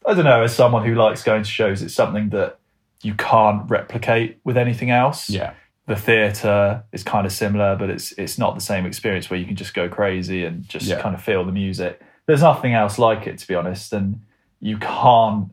I 0.06 0.14
don't 0.14 0.24
know. 0.24 0.42
As 0.42 0.54
someone 0.54 0.84
who 0.86 0.94
likes 0.94 1.22
going 1.22 1.42
to 1.42 1.48
shows, 1.50 1.82
it's 1.82 1.94
something 1.94 2.30
that 2.30 2.58
you 3.02 3.14
can't 3.14 3.68
replicate 3.70 4.38
with 4.44 4.56
anything 4.56 4.90
else. 4.90 5.28
yeah, 5.28 5.54
the 5.86 5.96
theatre 5.96 6.84
is 6.92 7.02
kind 7.02 7.26
of 7.26 7.32
similar, 7.32 7.76
but 7.76 7.90
it's 7.90 8.12
it's 8.12 8.38
not 8.38 8.54
the 8.54 8.60
same 8.60 8.86
experience 8.86 9.28
where 9.28 9.38
you 9.38 9.46
can 9.46 9.56
just 9.56 9.74
go 9.74 9.88
crazy 9.88 10.44
and 10.44 10.66
just 10.68 10.86
Yeah. 10.86 11.00
kind 11.02 11.14
of 11.14 11.22
feel 11.22 11.44
the 11.44 11.52
music. 11.52 12.00
There's 12.26 12.42
nothing 12.42 12.72
else 12.72 12.98
like 12.98 13.26
it, 13.26 13.38
to 13.38 13.48
be 13.48 13.54
honest, 13.54 13.92
and 13.92 14.20
you 14.60 14.78
can't. 14.78 15.50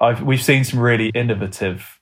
I've 0.00 0.22
we've 0.22 0.42
seen 0.42 0.64
some 0.64 0.78
really 0.78 1.08
innovative 1.14 1.98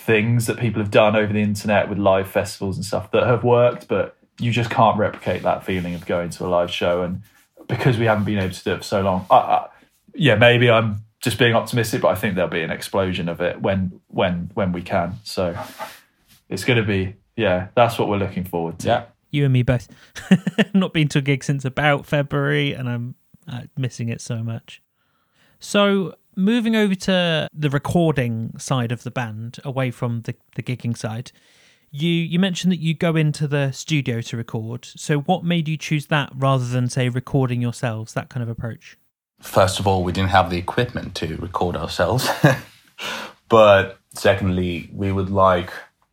things 0.00 0.46
that 0.46 0.58
people 0.58 0.80
have 0.80 0.90
done 0.90 1.16
over 1.16 1.32
the 1.32 1.42
internet 1.42 1.88
with 1.88 1.98
live 1.98 2.28
festivals 2.28 2.76
and 2.76 2.84
stuff 2.84 3.10
that 3.12 3.26
have 3.26 3.44
worked, 3.44 3.88
but 3.88 4.16
you 4.38 4.50
just 4.50 4.70
can't 4.70 4.98
replicate 4.98 5.42
that 5.42 5.64
feeling 5.64 5.94
of 5.94 6.06
going 6.06 6.30
to 6.30 6.46
a 6.46 6.48
live 6.48 6.70
show. 6.70 7.02
And 7.02 7.22
because 7.68 7.98
we 7.98 8.06
haven't 8.06 8.24
been 8.24 8.38
able 8.38 8.54
to 8.54 8.64
do 8.64 8.72
it 8.72 8.78
for 8.78 8.82
so 8.82 9.00
long, 9.02 9.26
I, 9.30 9.36
I, 9.36 9.68
yeah, 10.14 10.34
maybe 10.36 10.70
I'm 10.70 11.04
just 11.20 11.38
being 11.38 11.54
optimistic, 11.54 12.00
but 12.00 12.08
I 12.08 12.14
think 12.14 12.34
there'll 12.34 12.50
be 12.50 12.62
an 12.62 12.70
explosion 12.70 13.28
of 13.28 13.40
it 13.40 13.60
when 13.60 14.00
when 14.08 14.50
when 14.54 14.72
we 14.72 14.82
can. 14.82 15.16
So 15.24 15.56
it's 16.48 16.64
going 16.64 16.78
to 16.78 16.86
be 16.86 17.14
yeah, 17.36 17.68
that's 17.74 17.98
what 17.98 18.08
we're 18.08 18.18
looking 18.18 18.44
forward 18.44 18.78
to. 18.80 18.86
yeah. 18.86 19.04
You 19.30 19.44
and 19.44 19.52
me 19.52 19.62
both. 19.62 19.88
Not 20.74 20.92
been 20.92 21.08
to 21.08 21.18
a 21.18 21.22
gig 21.22 21.44
since 21.44 21.64
about 21.64 22.04
February, 22.04 22.72
and 22.72 22.88
I'm 22.88 23.14
uh, 23.46 23.62
missing 23.76 24.08
it 24.08 24.20
so 24.20 24.42
much. 24.42 24.82
So, 25.60 26.14
moving 26.36 26.76
over 26.76 26.94
to 26.94 27.48
the 27.52 27.70
recording 27.70 28.58
side 28.58 28.92
of 28.92 29.02
the 29.02 29.10
band, 29.10 29.58
away 29.64 29.90
from 29.90 30.22
the, 30.22 30.34
the 30.54 30.62
gigging 30.62 30.96
side, 30.96 31.32
you 31.90 32.10
you 32.10 32.38
mentioned 32.38 32.72
that 32.72 32.78
you 32.78 32.94
go 32.94 33.16
into 33.16 33.48
the 33.48 33.72
studio 33.72 34.20
to 34.20 34.36
record. 34.36 34.84
So, 34.84 35.20
what 35.20 35.44
made 35.44 35.68
you 35.68 35.76
choose 35.76 36.06
that 36.06 36.30
rather 36.34 36.64
than 36.64 36.88
say 36.88 37.08
recording 37.08 37.60
yourselves? 37.60 38.14
That 38.14 38.28
kind 38.28 38.42
of 38.42 38.48
approach. 38.48 38.96
First 39.40 39.80
of 39.80 39.86
all, 39.86 40.04
we 40.04 40.12
didn't 40.12 40.30
have 40.30 40.50
the 40.50 40.58
equipment 40.58 41.14
to 41.16 41.36
record 41.36 41.74
ourselves, 41.74 42.28
but 43.48 43.98
secondly, 44.14 44.90
we 44.92 45.10
would 45.10 45.30
like 45.30 45.72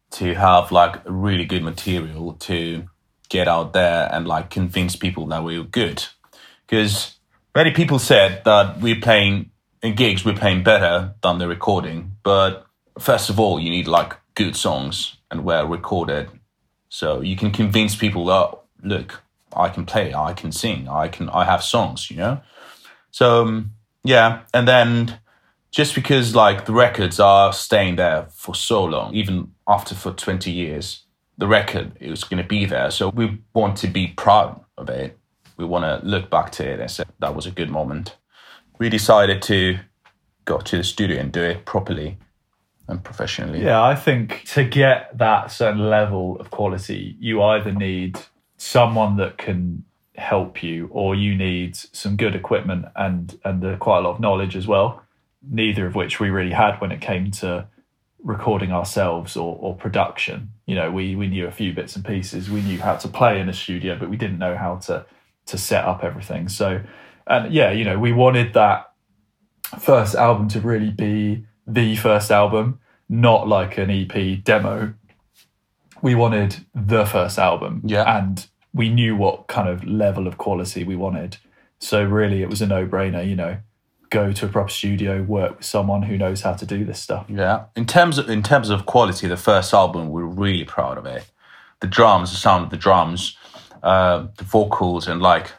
to 0.09 0.33
have 0.33 0.71
like 0.71 0.95
really 1.05 1.45
good 1.45 1.63
material 1.63 2.33
to 2.33 2.87
get 3.29 3.47
out 3.47 3.73
there 3.73 4.09
and 4.11 4.27
like 4.27 4.49
convince 4.49 4.95
people 4.95 5.27
that 5.27 5.43
we 5.43 5.59
were 5.59 5.65
good. 5.65 6.05
Because 6.65 7.17
many 7.53 7.71
people 7.71 7.99
said 7.99 8.43
that 8.45 8.79
we're 8.79 9.01
playing 9.01 9.51
in 9.81 9.95
gigs, 9.95 10.25
we're 10.25 10.35
playing 10.35 10.63
better 10.63 11.13
than 11.21 11.37
the 11.37 11.47
recording. 11.47 12.17
But 12.23 12.65
first 12.99 13.29
of 13.29 13.39
all, 13.39 13.59
you 13.59 13.69
need 13.69 13.87
like 13.87 14.13
good 14.35 14.55
songs 14.55 15.17
and 15.29 15.43
well 15.43 15.67
recorded. 15.67 16.29
So 16.89 17.21
you 17.21 17.35
can 17.35 17.51
convince 17.51 17.95
people 17.95 18.25
that, 18.25 18.57
look, 18.83 19.21
I 19.55 19.69
can 19.69 19.85
play, 19.85 20.13
I 20.13 20.33
can 20.33 20.51
sing, 20.51 20.87
I 20.87 21.07
can, 21.07 21.29
I 21.29 21.43
have 21.45 21.63
songs, 21.63 22.09
you 22.09 22.17
know? 22.17 22.41
So 23.11 23.43
um, 23.43 23.73
yeah, 24.03 24.41
and 24.53 24.67
then 24.67 25.19
just 25.71 25.95
because 25.95 26.35
like 26.35 26.65
the 26.65 26.73
records 26.73 27.19
are 27.19 27.51
staying 27.53 27.95
there 27.95 28.27
for 28.31 28.55
so 28.55 28.83
long, 28.83 29.13
even 29.13 29.51
after 29.67 29.95
for 29.95 30.11
twenty 30.11 30.51
years, 30.51 31.03
the 31.37 31.47
record 31.47 31.91
is 31.99 32.23
going 32.23 32.41
to 32.41 32.47
be 32.47 32.65
there. 32.65 32.91
So 32.91 33.09
we 33.09 33.39
want 33.53 33.77
to 33.77 33.87
be 33.87 34.07
proud 34.07 34.63
of 34.77 34.89
it. 34.89 35.17
We 35.57 35.65
want 35.65 35.85
to 35.85 36.07
look 36.07 36.29
back 36.29 36.51
to 36.53 36.67
it 36.67 36.79
and 36.79 36.89
say 36.89 37.03
that 37.19 37.35
was 37.35 37.45
a 37.45 37.51
good 37.51 37.69
moment. 37.69 38.15
We 38.79 38.89
decided 38.89 39.41
to 39.43 39.79
go 40.45 40.59
to 40.59 40.77
the 40.77 40.83
studio 40.83 41.19
and 41.19 41.31
do 41.31 41.41
it 41.41 41.65
properly 41.65 42.17
and 42.87 43.03
professionally. 43.03 43.63
Yeah, 43.63 43.83
I 43.83 43.95
think 43.95 44.43
to 44.53 44.63
get 44.63 45.17
that 45.17 45.51
certain 45.51 45.89
level 45.89 46.37
of 46.39 46.51
quality, 46.51 47.15
you 47.19 47.41
either 47.41 47.71
need 47.71 48.19
someone 48.57 49.17
that 49.17 49.37
can 49.37 49.83
help 50.15 50.63
you 50.63 50.89
or 50.91 51.13
you 51.13 51.35
need 51.35 51.75
some 51.75 52.15
good 52.15 52.35
equipment 52.35 52.85
and 52.95 53.39
and 53.43 53.63
uh, 53.63 53.77
quite 53.77 53.99
a 53.99 54.01
lot 54.01 54.15
of 54.15 54.19
knowledge 54.19 54.55
as 54.55 54.67
well. 54.67 55.03
Neither 55.47 55.85
of 55.85 55.95
which 55.95 56.19
we 56.19 56.29
really 56.29 56.53
had 56.53 56.77
when 56.77 56.91
it 56.91 57.01
came 57.01 57.29
to 57.31 57.67
recording 58.23 58.71
ourselves 58.71 59.37
or, 59.37 59.57
or 59.59 59.75
production. 59.75 60.51
You 60.65 60.75
know, 60.75 60.91
we 60.91 61.15
we 61.15 61.27
knew 61.27 61.47
a 61.47 61.51
few 61.51 61.73
bits 61.73 61.95
and 61.95 62.03
pieces. 62.03 62.49
We 62.49 62.61
knew 62.61 62.79
how 62.79 62.95
to 62.95 63.07
play 63.07 63.39
in 63.39 63.49
a 63.49 63.53
studio, 63.53 63.97
but 63.97 64.09
we 64.09 64.17
didn't 64.17 64.39
know 64.39 64.55
how 64.55 64.77
to 64.87 65.05
to 65.47 65.57
set 65.57 65.85
up 65.85 66.03
everything. 66.03 66.49
So, 66.49 66.81
and 67.29 67.53
yeah, 67.53 67.71
you 67.71 67.83
know, 67.83 67.99
we 67.99 68.11
wanted 68.11 68.53
that 68.53 68.91
first 69.79 70.15
album 70.15 70.47
to 70.49 70.61
really 70.61 70.91
be 70.91 71.45
the 71.65 71.95
first 71.97 72.31
album, 72.31 72.79
not 73.09 73.47
like 73.47 73.77
an 73.77 73.89
EP 73.89 74.43
demo. 74.43 74.93
we 76.01 76.15
wanted 76.15 76.65
the 76.73 77.05
first 77.05 77.37
album. 77.39 77.81
Yeah. 77.83 78.17
And 78.17 78.47
we 78.73 78.89
knew 78.89 79.15
what 79.15 79.47
kind 79.47 79.67
of 79.67 79.83
level 79.83 80.27
of 80.27 80.37
quality 80.37 80.83
we 80.83 80.95
wanted. 80.95 81.37
So 81.79 82.03
really 82.03 82.41
it 82.41 82.49
was 82.49 82.61
a 82.61 82.67
no-brainer, 82.67 83.27
you 83.27 83.35
know, 83.35 83.57
go 84.09 84.31
to 84.31 84.45
a 84.45 84.49
proper 84.49 84.69
studio, 84.69 85.23
work 85.23 85.57
with 85.57 85.65
someone 85.65 86.03
who 86.03 86.17
knows 86.17 86.41
how 86.41 86.53
to 86.53 86.65
do 86.65 86.85
this 86.85 86.99
stuff. 86.99 87.25
Yeah. 87.27 87.65
In 87.75 87.85
terms 87.85 88.17
of 88.17 88.29
in 88.29 88.43
terms 88.43 88.69
of 88.69 88.85
quality, 88.85 89.27
the 89.27 89.37
first 89.37 89.73
album 89.73 90.09
we're 90.09 90.23
really 90.23 90.63
proud 90.63 90.97
of 90.97 91.05
it. 91.05 91.29
The 91.79 91.87
drums, 91.87 92.31
the 92.31 92.37
sound 92.37 92.65
of 92.65 92.69
the 92.69 92.77
drums, 92.77 93.37
uh, 93.83 94.27
the 94.37 94.43
vocals, 94.43 95.07
and 95.07 95.21
like 95.21 95.51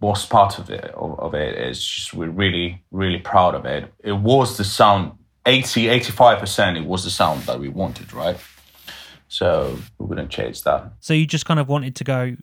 what's 0.00 0.24
part 0.24 0.58
of 0.58 0.70
it 0.70 0.84
of, 0.94 1.18
of 1.18 1.34
it 1.34 1.56
is 1.58 1.84
just 1.84 2.14
we're 2.14 2.30
really 2.30 2.82
really 2.90 3.18
proud 3.18 3.54
of 3.54 3.64
it. 3.64 3.92
It 4.02 4.12
was 4.12 4.56
the 4.56 4.64
sound 4.64 5.12
80 5.46 5.88
85 5.88 6.38
percent. 6.38 6.76
It 6.76 6.84
was 6.84 7.04
the 7.04 7.10
sound 7.10 7.42
that 7.42 7.58
we 7.58 7.68
wanted, 7.68 8.12
right? 8.12 8.38
So 9.28 9.78
we 9.98 10.06
wouldn't 10.06 10.30
change 10.30 10.62
that. 10.64 10.92
So 11.00 11.14
you 11.14 11.26
just 11.26 11.46
kind 11.46 11.60
of 11.60 11.68
wanted 11.68 11.94
to 11.96 12.04
go, 12.04 12.36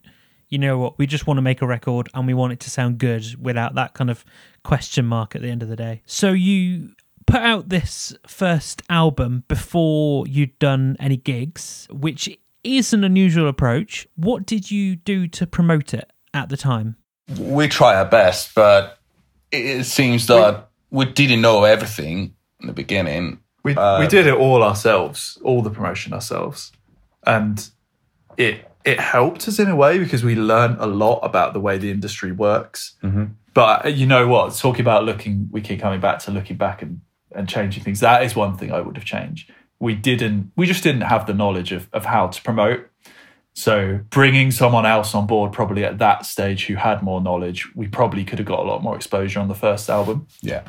you 0.49 0.57
know 0.57 0.77
what, 0.77 0.97
we 0.97 1.07
just 1.07 1.27
want 1.27 1.37
to 1.37 1.41
make 1.41 1.61
a 1.61 1.67
record 1.67 2.09
and 2.13 2.27
we 2.27 2.33
want 2.33 2.53
it 2.53 2.59
to 2.61 2.69
sound 2.69 2.99
good 2.99 3.25
without 3.43 3.75
that 3.75 3.93
kind 3.93 4.09
of 4.09 4.23
question 4.63 5.05
mark 5.05 5.35
at 5.35 5.41
the 5.41 5.49
end 5.49 5.63
of 5.63 5.69
the 5.69 5.75
day. 5.75 6.03
So 6.05 6.31
you 6.31 6.91
put 7.25 7.41
out 7.41 7.69
this 7.69 8.15
first 8.27 8.83
album 8.89 9.43
before 9.47 10.27
you'd 10.27 10.57
done 10.59 10.95
any 10.99 11.17
gigs, 11.17 11.87
which 11.91 12.29
is 12.63 12.93
an 12.93 13.03
unusual 13.03 13.47
approach. 13.47 14.07
What 14.15 14.45
did 14.45 14.69
you 14.69 14.95
do 14.95 15.27
to 15.29 15.47
promote 15.47 15.93
it 15.93 16.11
at 16.33 16.49
the 16.49 16.57
time? 16.57 16.97
We 17.39 17.67
try 17.67 17.95
our 17.95 18.05
best, 18.05 18.53
but 18.55 18.99
it 19.51 19.85
seems 19.85 20.27
that 20.27 20.69
we 20.91 21.05
didn't 21.05 21.41
know 21.41 21.63
everything 21.63 22.35
in 22.61 22.67
the 22.67 22.73
beginning. 22.73 23.39
We 23.63 23.73
we 23.99 24.07
did 24.07 24.27
it 24.27 24.35
all 24.35 24.61
ourselves, 24.63 25.39
all 25.43 25.61
the 25.63 25.71
promotion 25.71 26.13
ourselves, 26.13 26.71
and 27.25 27.67
it 28.37 28.69
it 28.83 28.99
helped 28.99 29.47
us 29.47 29.57
in 29.57 29.67
a 29.69 29.75
way 29.75 29.97
because 29.97 30.23
we 30.23 30.35
learned 30.35 30.77
a 30.79 30.85
lot 30.85 31.19
about 31.19 31.53
the 31.53 31.59
way 31.59 31.77
the 31.79 31.89
industry 31.89 32.31
works. 32.31 32.95
But 33.55 33.85
uh, 33.85 33.89
you 33.89 34.05
know 34.05 34.27
what? 34.27 34.55
Talking 34.55 34.81
about 34.81 35.05
looking, 35.05 35.47
we 35.51 35.61
keep 35.61 35.79
coming 35.79 35.99
back 35.99 36.19
to 36.19 36.31
looking 36.31 36.57
back 36.57 36.81
and 36.81 37.01
and 37.31 37.49
changing 37.49 37.83
things. 37.83 37.99
That 38.01 38.23
is 38.23 38.35
one 38.35 38.55
thing 38.55 38.71
I 38.71 38.81
would 38.81 38.95
have 38.97 39.05
changed. 39.05 39.51
We 39.79 39.95
didn't. 39.95 40.51
We 40.55 40.67
just 40.67 40.83
didn't 40.83 41.01
have 41.01 41.25
the 41.25 41.33
knowledge 41.33 41.71
of 41.71 41.89
of 41.91 42.05
how 42.05 42.27
to 42.27 42.41
promote. 42.41 42.87
So 43.55 44.01
bringing 44.09 44.51
someone 44.51 44.85
else 44.85 45.15
on 45.15 45.27
board, 45.27 45.53
probably 45.53 45.85
at 45.85 45.97
that 45.99 46.25
stage, 46.25 46.65
who 46.65 46.75
had 46.75 47.01
more 47.01 47.21
knowledge, 47.21 47.73
we 47.73 47.87
probably 47.87 48.25
could 48.25 48.37
have 48.37 48.47
got 48.47 48.59
a 48.59 48.63
lot 48.63 48.83
more 48.83 48.95
exposure 48.95 49.39
on 49.39 49.47
the 49.47 49.55
first 49.55 49.89
album. 49.89 50.27
Yeah. 50.41 50.63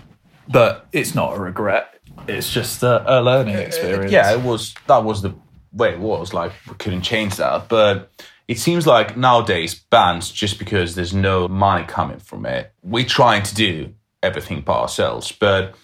But 0.49 0.87
it's 0.93 1.15
not 1.15 1.37
a 1.37 1.41
regret. 1.41 2.01
It's 2.29 2.53
just 2.53 2.85
a, 2.85 3.19
a 3.19 3.21
learning 3.21 3.57
uh, 3.57 3.59
uh, 3.59 3.63
experience. 3.63 4.13
Yeah, 4.13 4.33
it 4.33 4.43
was 4.43 4.75
that 4.87 5.03
was 5.05 5.23
the 5.23 5.35
way 5.73 5.91
it 5.91 5.99
was. 5.99 6.33
Like 6.33 6.53
we 6.69 6.75
couldn't 6.77 7.03
change 7.03 7.37
that. 7.37 7.69
But 7.69 8.13
it 8.47 8.59
seems 8.59 8.87
like 8.87 9.17
nowadays 9.17 9.75
bands, 9.75 10.31
just 10.31 10.59
because 10.59 10.95
there's 10.95 11.13
no 11.13 11.49
money 11.49 11.85
coming 11.85 12.21
from 12.21 12.47
it, 12.47 12.73
we're 12.85 13.05
trying 13.05 13.43
to 13.43 13.55
do 13.55 13.95
everything 14.23 14.61
by 14.61 14.75
ourselves. 14.75 15.33
But 15.33 15.75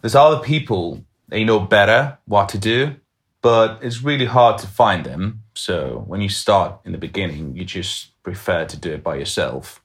there's 0.00 0.16
other 0.16 0.42
people 0.42 1.04
they 1.28 1.44
know 1.44 1.60
better 1.60 2.18
what 2.26 2.48
to 2.50 2.58
do, 2.58 2.96
but 3.40 3.78
it's 3.82 4.02
really 4.02 4.26
hard 4.26 4.58
to 4.58 4.66
find 4.66 5.06
them. 5.06 5.43
So 5.54 6.04
when 6.06 6.20
you 6.20 6.28
start 6.28 6.80
in 6.84 6.92
the 6.92 6.98
beginning, 6.98 7.56
you 7.56 7.64
just 7.64 8.20
prefer 8.22 8.64
to 8.64 8.76
do 8.76 8.92
it 8.92 9.02
by 9.02 9.16
yourself. 9.16 9.80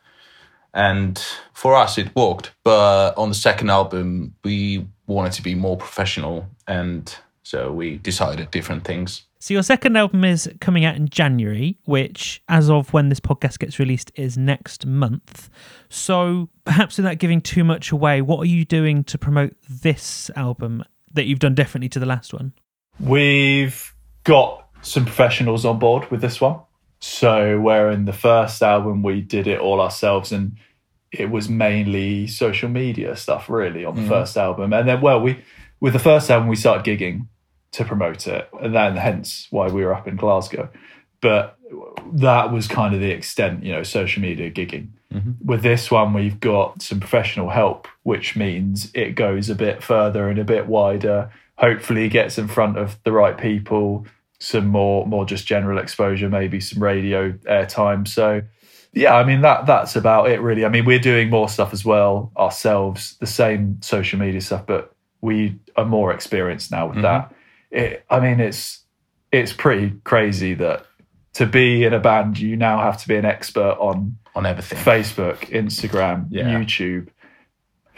And 0.73 1.23
for 1.53 1.75
us, 1.75 1.97
it 1.97 2.15
worked. 2.15 2.51
But 2.63 3.17
on 3.17 3.29
the 3.29 3.35
second 3.35 3.69
album, 3.69 4.35
we 4.43 4.87
wanted 5.07 5.33
to 5.33 5.41
be 5.41 5.55
more 5.55 5.77
professional. 5.77 6.47
And 6.67 7.13
so 7.43 7.71
we 7.71 7.97
decided 7.97 8.51
different 8.51 8.83
things. 8.83 9.23
So 9.41 9.53
your 9.53 9.63
second 9.63 9.95
album 9.95 10.25
is 10.25 10.51
coming 10.59 10.83
out 10.83 10.95
in 10.95 11.07
January, 11.07 11.77
which, 11.85 12.43
as 12.49 12.69
of 12.69 12.91
when 12.91 13.07
this 13.07 13.21
podcast 13.21 13.59
gets 13.59 13.79
released, 13.79 14.11
is 14.15 14.37
next 14.37 14.85
month. 14.85 15.49
So 15.89 16.49
perhaps 16.65 16.97
without 16.97 17.19
giving 17.19 17.41
too 17.41 17.63
much 17.63 17.91
away, 17.91 18.21
what 18.21 18.39
are 18.39 18.49
you 18.49 18.65
doing 18.65 19.03
to 19.05 19.17
promote 19.17 19.55
this 19.69 20.29
album 20.35 20.83
that 21.13 21.25
you've 21.25 21.39
done 21.39 21.55
differently 21.55 21.89
to 21.89 21.99
the 21.99 22.05
last 22.05 22.33
one? 22.33 22.53
We've 22.99 23.95
got 24.25 24.67
some 24.81 25.05
professionals 25.05 25.65
on 25.65 25.79
board 25.79 26.09
with 26.11 26.21
this 26.21 26.39
one. 26.39 26.59
So, 27.01 27.59
where 27.59 27.89
in 27.89 28.05
the 28.05 28.13
first 28.13 28.61
album 28.61 29.03
we 29.03 29.21
did 29.21 29.47
it 29.47 29.59
all 29.59 29.79
ourselves 29.79 30.31
and 30.31 30.57
it 31.11 31.29
was 31.29 31.49
mainly 31.49 32.27
social 32.27 32.69
media 32.69 33.15
stuff, 33.15 33.49
really, 33.49 33.83
on 33.85 33.95
the 33.95 34.01
mm-hmm. 34.01 34.09
first 34.09 34.37
album. 34.37 34.73
And 34.73 34.87
then, 34.87 35.01
well, 35.01 35.21
we 35.21 35.43
with 35.79 35.93
the 35.93 35.99
first 35.99 36.29
album 36.29 36.49
we 36.49 36.55
started 36.55 36.85
gigging 36.85 37.27
to 37.71 37.85
promote 37.85 38.27
it, 38.27 38.49
and 38.61 38.75
then 38.75 38.95
hence 38.95 39.47
why 39.49 39.67
we 39.67 39.83
were 39.83 39.93
up 39.93 40.07
in 40.07 40.15
Glasgow. 40.15 40.69
But 41.21 41.57
that 42.13 42.51
was 42.51 42.67
kind 42.67 42.93
of 42.93 43.01
the 43.01 43.11
extent, 43.11 43.63
you 43.63 43.71
know, 43.71 43.83
social 43.83 44.21
media 44.21 44.49
gigging. 44.49 44.89
Mm-hmm. 45.13 45.31
With 45.43 45.63
this 45.63 45.89
one, 45.89 46.13
we've 46.13 46.39
got 46.39 46.81
some 46.81 46.99
professional 46.99 47.49
help, 47.49 47.87
which 48.03 48.35
means 48.35 48.91
it 48.93 49.15
goes 49.15 49.49
a 49.49 49.55
bit 49.55 49.83
further 49.83 50.29
and 50.29 50.39
a 50.39 50.43
bit 50.43 50.67
wider. 50.67 51.31
Hopefully, 51.57 52.07
gets 52.09 52.37
in 52.37 52.47
front 52.47 52.77
of 52.77 53.01
the 53.03 53.11
right 53.11 53.37
people. 53.37 54.05
Some 54.39 54.67
more, 54.67 55.05
more 55.05 55.25
just 55.25 55.45
general 55.45 55.79
exposure, 55.79 56.29
maybe 56.29 56.59
some 56.61 56.81
radio 56.81 57.31
airtime. 57.31 58.07
So, 58.07 58.41
yeah, 58.93 59.15
I 59.15 59.23
mean 59.23 59.41
that 59.41 59.65
that's 59.65 59.95
about 59.95 60.29
it, 60.29 60.41
really. 60.41 60.65
I 60.65 60.69
mean, 60.69 60.85
we're 60.85 60.99
doing 60.99 61.29
more 61.29 61.49
stuff 61.49 61.73
as 61.73 61.83
well 61.83 62.31
ourselves, 62.37 63.17
the 63.19 63.27
same 63.27 63.81
social 63.81 64.17
media 64.17 64.41
stuff, 64.41 64.65
but 64.65 64.95
we 65.21 65.59
are 65.75 65.85
more 65.85 66.13
experienced 66.13 66.71
now 66.71 66.87
with 66.87 66.97
mm-hmm. 66.97 67.03
that. 67.03 67.33
It, 67.71 68.05
I 68.09 68.19
mean, 68.19 68.39
it's 68.39 68.83
it's 69.31 69.53
pretty 69.53 69.91
crazy 70.05 70.53
that 70.55 70.85
to 71.33 71.45
be 71.45 71.83
in 71.83 71.93
a 71.93 71.99
band, 71.99 72.39
you 72.39 72.55
now 72.55 72.79
have 72.79 72.97
to 73.01 73.07
be 73.07 73.15
an 73.15 73.25
expert 73.25 73.77
on 73.79 74.17
On 74.35 74.45
everything. 74.45 74.79
Facebook, 74.79 75.37
Instagram, 75.49 76.27
Yeah. 76.29 76.45
YouTube. 76.45 77.09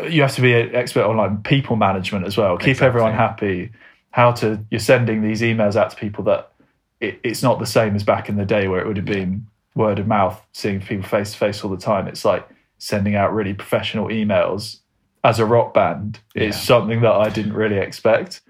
You 0.10 0.24
have 0.24 0.36
to 0.36 0.42
be 0.42 0.54
an 0.54 0.76
expert 0.76 1.04
on 1.06 1.18
like 1.18 1.44
people 1.44 1.76
management 1.76 2.26
as 2.26 2.36
well. 2.36 2.58
Keep 2.58 2.70
Exactly. 2.70 2.88
everyone 2.88 3.14
happy. 3.14 3.72
How 4.12 4.32
to 4.34 4.64
you're 4.70 4.80
sending 4.80 5.22
these 5.22 5.42
emails 5.42 5.76
out 5.76 5.90
to 5.92 5.96
people 5.96 6.24
that 6.26 6.52
it, 7.00 7.20
it's 7.24 7.42
not 7.42 7.60
the 7.60 7.66
same 7.66 7.96
as 7.96 8.04
back 8.04 8.30
in 8.30 8.36
the 8.36 8.46
day 8.46 8.68
where 8.68 8.80
it 8.80 8.88
would 8.88 8.98
have 8.98 9.06
been 9.06 9.48
word 9.76 10.00
of 10.00 10.08
mouth, 10.08 10.42
seeing 10.54 10.82
people 10.82 11.08
face 11.08 11.32
to 11.32 11.38
face 11.38 11.64
all 11.64 11.72
the 11.72 11.78
time. 11.78 12.08
It's 12.08 12.26
like 12.26 12.48
sending 12.78 13.16
out 13.16 13.34
really 13.34 13.54
professional 13.54 14.08
emails 14.08 14.80
as 15.24 15.40
a 15.40 15.46
rock 15.46 15.74
band 15.74 16.20
is 16.36 16.60
something 16.60 17.02
that 17.02 17.12
I 17.12 17.30
didn't 17.30 17.54
really 17.54 17.78
expect. 17.78 18.42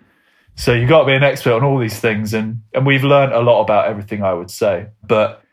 So 0.55 0.73
you've 0.73 0.89
got 0.89 1.01
to 1.01 1.05
be 1.07 1.13
an 1.13 1.23
expert 1.23 1.53
on 1.53 1.63
all 1.63 1.79
these 1.79 1.99
things, 1.99 2.33
and 2.33 2.61
and 2.73 2.85
we've 2.85 3.03
learned 3.03 3.33
a 3.33 3.39
lot 3.39 3.61
about 3.61 3.87
everything. 3.87 4.23
I 4.23 4.33
would 4.33 4.51
say, 4.51 4.87
but 5.05 5.43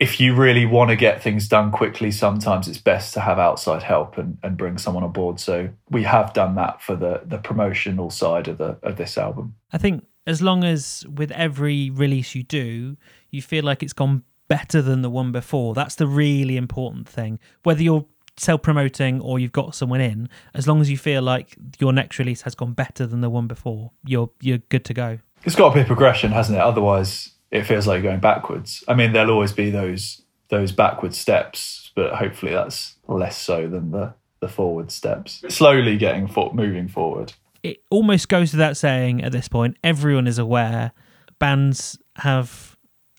if 0.00 0.20
you 0.20 0.34
really 0.34 0.66
want 0.66 0.90
to 0.90 0.96
get 0.96 1.22
things 1.22 1.48
done 1.48 1.70
quickly, 1.70 2.10
sometimes 2.10 2.66
it's 2.66 2.78
best 2.78 3.14
to 3.14 3.20
have 3.20 3.38
outside 3.38 3.82
help 3.82 4.18
and, 4.18 4.38
and 4.42 4.56
bring 4.56 4.76
someone 4.76 5.04
on 5.04 5.12
board. 5.12 5.38
So 5.38 5.68
we 5.88 6.02
have 6.02 6.32
done 6.32 6.56
that 6.56 6.82
for 6.82 6.96
the 6.96 7.22
the 7.24 7.38
promotional 7.38 8.10
side 8.10 8.48
of 8.48 8.58
the 8.58 8.78
of 8.82 8.96
this 8.96 9.16
album. 9.16 9.54
I 9.72 9.78
think 9.78 10.04
as 10.26 10.42
long 10.42 10.64
as 10.64 11.04
with 11.08 11.30
every 11.32 11.90
release 11.90 12.34
you 12.34 12.42
do, 12.42 12.96
you 13.30 13.42
feel 13.42 13.64
like 13.64 13.82
it's 13.82 13.92
gone 13.92 14.24
better 14.48 14.82
than 14.82 15.02
the 15.02 15.10
one 15.10 15.32
before, 15.32 15.74
that's 15.74 15.94
the 15.94 16.06
really 16.06 16.56
important 16.56 17.08
thing. 17.08 17.38
Whether 17.62 17.82
you're 17.82 18.06
self 18.36 18.62
promoting 18.62 19.20
or 19.20 19.38
you've 19.38 19.52
got 19.52 19.74
someone 19.74 20.00
in, 20.00 20.28
as 20.54 20.66
long 20.66 20.80
as 20.80 20.90
you 20.90 20.98
feel 20.98 21.22
like 21.22 21.56
your 21.78 21.92
next 21.92 22.18
release 22.18 22.42
has 22.42 22.54
gone 22.54 22.72
better 22.72 23.06
than 23.06 23.20
the 23.20 23.30
one 23.30 23.46
before, 23.46 23.92
you're 24.04 24.30
you're 24.40 24.58
good 24.58 24.84
to 24.86 24.94
go. 24.94 25.18
It's 25.44 25.54
got 25.54 25.70
to 25.70 25.74
be 25.74 25.80
a 25.82 25.84
progression, 25.84 26.32
hasn't 26.32 26.56
it? 26.56 26.62
Otherwise, 26.62 27.33
it 27.54 27.64
feels 27.64 27.86
like 27.86 28.02
going 28.02 28.20
backwards. 28.20 28.82
I 28.88 28.94
mean, 28.94 29.12
there'll 29.12 29.30
always 29.30 29.52
be 29.52 29.70
those 29.70 30.20
those 30.48 30.72
backward 30.72 31.14
steps, 31.14 31.92
but 31.94 32.14
hopefully 32.14 32.52
that's 32.52 32.96
less 33.08 33.38
so 33.38 33.68
than 33.68 33.92
the 33.92 34.12
the 34.40 34.48
forward 34.48 34.90
steps. 34.90 35.42
Slowly 35.48 35.96
getting 35.96 36.26
for, 36.26 36.52
moving 36.52 36.88
forward. 36.88 37.32
It 37.62 37.82
almost 37.90 38.28
goes 38.28 38.52
without 38.52 38.76
saying 38.76 39.22
at 39.22 39.32
this 39.32 39.48
point, 39.48 39.78
everyone 39.82 40.26
is 40.26 40.36
aware 40.36 40.92
bands 41.38 41.98
have, 42.16 42.76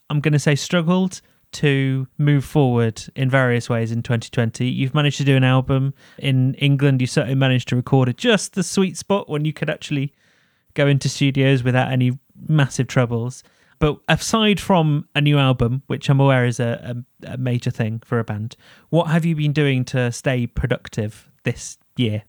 I'm 0.09 0.19
going 0.19 0.33
to 0.33 0.39
say, 0.39 0.53
struggled 0.53 1.21
to 1.53 2.07
move 2.19 2.45
forward 2.45 3.01
in 3.15 3.29
various 3.29 3.69
ways 3.69 3.91
in 3.91 4.03
2020. 4.03 4.67
You've 4.67 4.93
managed 4.93 5.17
to 5.17 5.23
do 5.23 5.35
an 5.35 5.43
album 5.43 5.95
in 6.19 6.53
England. 6.55 7.01
You 7.01 7.07
certainly 7.07 7.35
managed 7.35 7.69
to 7.69 7.75
record 7.75 8.09
at 8.09 8.17
just 8.17 8.53
the 8.53 8.61
sweet 8.61 8.97
spot 8.97 9.27
when 9.27 9.45
you 9.45 9.53
could 9.53 9.69
actually 9.69 10.13
go 10.75 10.85
into 10.85 11.09
studios 11.09 11.63
without 11.63 11.91
any 11.91 12.19
massive 12.47 12.87
troubles. 12.87 13.43
But 13.79 13.97
aside 14.07 14.59
from 14.59 15.07
a 15.15 15.21
new 15.21 15.37
album, 15.37 15.83
which 15.87 16.09
I'm 16.09 16.19
aware 16.19 16.45
is 16.45 16.59
a, 16.59 16.95
a, 17.25 17.33
a 17.33 17.37
major 17.37 17.71
thing 17.71 18.01
for 18.05 18.19
a 18.19 18.23
band, 18.23 18.55
what 18.89 19.07
have 19.07 19.25
you 19.25 19.35
been 19.35 19.53
doing 19.53 19.83
to 19.85 20.11
stay 20.11 20.47
productive 20.47 21.29
this 21.43 21.77
year? 21.97 22.23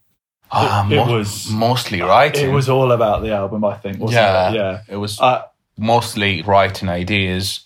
Ah, 0.50 0.86
It- 0.88 0.92
it 0.92 0.96
mo- 1.06 1.18
was- 1.18 1.48
mostly 1.50 2.00
writing. 2.02 2.50
It 2.50 2.52
was 2.52 2.68
all 2.68 2.92
about 2.92 3.22
the 3.22 3.32
album, 3.32 3.64
I 3.64 3.74
think. 3.76 3.98
Wasn't 3.98 4.14
yeah, 4.20 4.50
it? 4.50 4.54
yeah. 4.54 4.80
It 4.88 4.96
was 4.96 5.20
Uh, 5.20 5.42
mostly 5.78 6.42
writing 6.42 6.88
ideas 6.88 7.60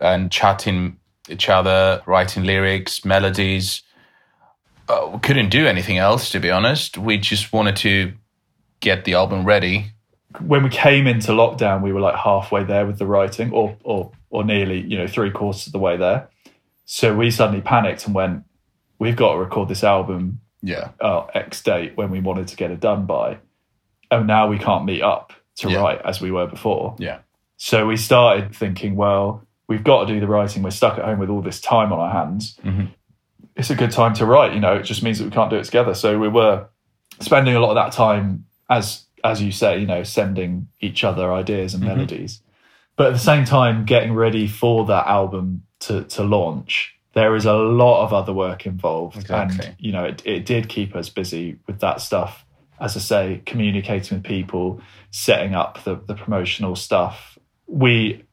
and 0.00 0.30
chatting 0.30 0.96
each 1.28 1.48
other, 1.48 2.02
writing 2.06 2.44
lyrics, 2.44 3.04
melodies. 3.04 3.82
Uh, 4.88 5.10
we 5.12 5.18
couldn't 5.20 5.50
do 5.50 5.66
anything 5.66 5.98
else, 5.98 6.30
to 6.30 6.40
be 6.40 6.50
honest. 6.50 6.98
We 6.98 7.16
just 7.18 7.52
wanted 7.52 7.76
to 7.76 8.12
get 8.80 9.04
the 9.04 9.14
album 9.14 9.44
ready 9.44 9.92
when 10.38 10.62
we 10.62 10.70
came 10.70 11.06
into 11.06 11.32
lockdown, 11.32 11.82
we 11.82 11.92
were 11.92 12.00
like 12.00 12.16
halfway 12.16 12.64
there 12.64 12.86
with 12.86 12.98
the 12.98 13.06
writing, 13.06 13.52
or 13.52 13.76
or 13.82 14.12
or 14.30 14.44
nearly, 14.44 14.80
you 14.80 14.96
know, 14.96 15.06
three 15.06 15.30
quarters 15.30 15.66
of 15.66 15.72
the 15.72 15.78
way 15.78 15.96
there. 15.96 16.28
So 16.84 17.16
we 17.16 17.30
suddenly 17.30 17.60
panicked 17.60 18.06
and 18.06 18.14
went, 18.14 18.44
"We've 18.98 19.16
got 19.16 19.32
to 19.32 19.38
record 19.38 19.68
this 19.68 19.82
album 19.84 20.40
Yeah. 20.62 20.90
uh, 21.00 21.26
X 21.34 21.62
date 21.62 21.96
when 21.96 22.10
we 22.10 22.20
wanted 22.20 22.48
to 22.48 22.56
get 22.56 22.70
it 22.70 22.80
done 22.80 23.06
by, 23.06 23.38
and 24.10 24.26
now 24.26 24.46
we 24.46 24.58
can't 24.58 24.84
meet 24.84 25.02
up 25.02 25.32
to 25.56 25.70
Yeah. 25.70 25.80
write 25.80 26.02
as 26.04 26.20
we 26.20 26.30
were 26.30 26.46
before." 26.46 26.94
Yeah. 26.98 27.18
So 27.56 27.86
we 27.86 27.96
started 27.96 28.54
thinking, 28.54 28.96
well, 28.96 29.42
we've 29.68 29.84
got 29.84 30.06
to 30.06 30.12
do 30.14 30.18
the 30.20 30.26
writing. 30.26 30.62
We're 30.62 30.70
stuck 30.70 30.98
at 30.98 31.04
home 31.04 31.18
with 31.18 31.28
all 31.28 31.42
this 31.42 31.60
time 31.60 31.92
on 31.92 31.98
our 32.00 32.10
hands. 32.10 32.58
Mhm. 32.64 32.88
It's 33.56 33.68
a 33.70 33.74
good 33.74 33.90
time 33.90 34.14
to 34.14 34.24
write. 34.26 34.54
You 34.54 34.60
know, 34.60 34.74
it 34.76 34.84
just 34.84 35.02
means 35.02 35.18
that 35.18 35.24
we 35.26 35.30
can't 35.30 35.50
do 35.50 35.56
it 35.56 35.64
together. 35.64 35.92
So 35.94 36.18
we 36.18 36.28
were 36.28 36.66
spending 37.20 37.54
a 37.54 37.60
lot 37.60 37.68
of 37.70 37.74
that 37.74 37.92
time, 37.92 38.44
as 38.70 39.04
as 39.24 39.42
you 39.42 39.52
say, 39.52 39.78
you 39.78 39.86
know, 39.86 40.02
sending 40.02 40.68
each 40.80 41.04
other 41.04 41.32
ideas 41.32 41.74
and 41.74 41.82
Mhm. 41.82 41.86
melodies, 41.88 42.42
but 42.96 43.08
at 43.08 43.12
the 43.12 43.18
same 43.18 43.44
time, 43.44 43.84
getting 43.84 44.14
ready 44.14 44.46
for 44.46 44.84
that 44.86 45.06
album 45.06 45.62
to 45.80 46.04
to 46.04 46.22
launch. 46.22 46.94
There 47.12 47.34
is 47.34 47.44
a 47.44 47.54
lot 47.54 48.04
of 48.04 48.12
other 48.12 48.32
work 48.32 48.66
involved, 48.66 49.16
Exactly. 49.16 49.66
and 49.66 49.76
you 49.78 49.92
know, 49.92 50.04
it, 50.04 50.22
it 50.24 50.46
did 50.46 50.68
keep 50.68 50.94
us 50.94 51.08
busy 51.08 51.58
with 51.66 51.80
that 51.80 52.00
stuff. 52.00 52.44
As 52.78 52.96
I 52.96 53.00
say, 53.00 53.42
communicating 53.46 54.18
with 54.18 54.24
people, 54.24 54.80
setting 55.10 55.54
up 55.54 55.82
the, 55.84 55.96
the 56.06 56.14
promotional 56.14 56.76
stuff. 56.76 57.36
We 57.66 58.24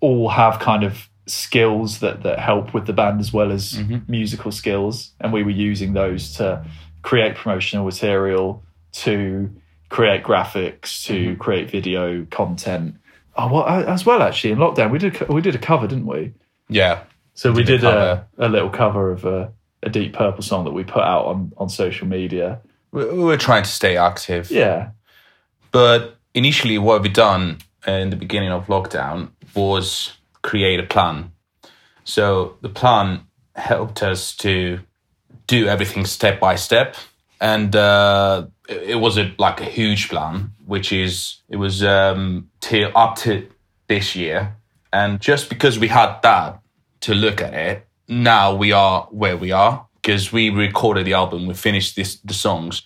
all 0.00 0.28
have 0.30 0.58
kind 0.58 0.84
of 0.84 1.08
skills 1.26 1.98
that, 2.00 2.22
that 2.22 2.38
help 2.38 2.72
with 2.74 2.86
the 2.86 2.92
band 2.92 3.20
as 3.20 3.32
well 3.32 3.50
as 3.52 3.72
Mhm. 3.74 4.08
musical 4.08 4.52
skills. 4.52 5.12
And 5.20 5.32
we 5.32 5.42
were 5.42 5.50
using 5.50 5.92
those 5.94 6.32
to 6.34 6.64
create 7.02 7.34
promotional 7.34 7.84
material, 7.84 8.62
to 8.92 9.50
create 9.94 10.24
graphics, 10.24 11.04
to 11.04 11.36
create 11.36 11.70
video 11.70 12.24
content. 12.28 12.96
Oh, 13.36 13.46
well, 13.46 13.64
as 13.64 14.04
well, 14.04 14.22
actually, 14.22 14.50
in 14.50 14.58
lockdown, 14.58 14.90
we 14.90 14.98
did, 14.98 15.28
we 15.28 15.40
did 15.40 15.54
a 15.54 15.58
cover, 15.58 15.86
didn't 15.86 16.06
we? 16.06 16.32
Yeah. 16.68 17.04
So 17.34 17.52
we 17.52 17.62
did 17.62 17.82
did 17.82 17.84
a 17.84 18.26
a, 18.36 18.46
a 18.46 18.48
little 18.48 18.70
cover 18.70 19.12
of 19.12 19.24
a, 19.24 19.52
a 19.84 19.90
Deep 19.90 20.12
Purple 20.12 20.42
song 20.42 20.64
that 20.64 20.72
we 20.72 20.82
put 20.82 21.04
out 21.04 21.26
on, 21.26 21.52
on 21.56 21.68
social 21.68 22.08
media. 22.08 22.60
We, 22.90 23.04
we 23.04 23.22
were 23.22 23.36
trying 23.36 23.62
to 23.62 23.70
stay 23.70 23.96
active. 23.96 24.50
Yeah. 24.50 24.90
But 25.70 26.16
initially, 26.34 26.76
what 26.76 27.00
we 27.00 27.08
done 27.08 27.58
in 27.86 28.10
the 28.10 28.16
beginning 28.16 28.50
of 28.50 28.66
lockdown 28.66 29.30
was 29.54 30.12
create 30.42 30.80
a 30.80 30.86
plan. 30.86 31.30
So 32.02 32.56
the 32.62 32.68
plan 32.68 33.28
helped 33.54 34.02
us 34.02 34.34
to 34.38 34.80
do 35.46 35.68
everything 35.68 36.04
step 36.04 36.40
by 36.40 36.56
step, 36.56 36.96
and 37.40 37.76
uh, 37.76 38.46
it 38.68 38.90
it 38.90 38.94
was 38.96 39.18
a 39.18 39.34
like 39.38 39.60
a 39.60 39.64
huge 39.64 40.08
plan, 40.08 40.52
which 40.66 40.92
is 40.92 41.42
it 41.48 41.56
was 41.56 41.82
um, 41.82 42.50
till 42.60 42.90
up 42.96 43.16
to 43.16 43.48
this 43.88 44.14
year, 44.16 44.56
and 44.92 45.20
just 45.20 45.48
because 45.48 45.78
we 45.78 45.88
had 45.88 46.20
that 46.22 46.60
to 47.00 47.14
look 47.14 47.40
at 47.40 47.54
it, 47.54 47.86
now 48.08 48.54
we 48.54 48.72
are 48.72 49.08
where 49.10 49.36
we 49.36 49.52
are 49.52 49.86
because 49.96 50.32
we 50.32 50.50
recorded 50.50 51.06
the 51.06 51.14
album, 51.14 51.46
we 51.46 51.54
finished 51.54 51.96
this 51.96 52.16
the 52.20 52.34
songs, 52.34 52.82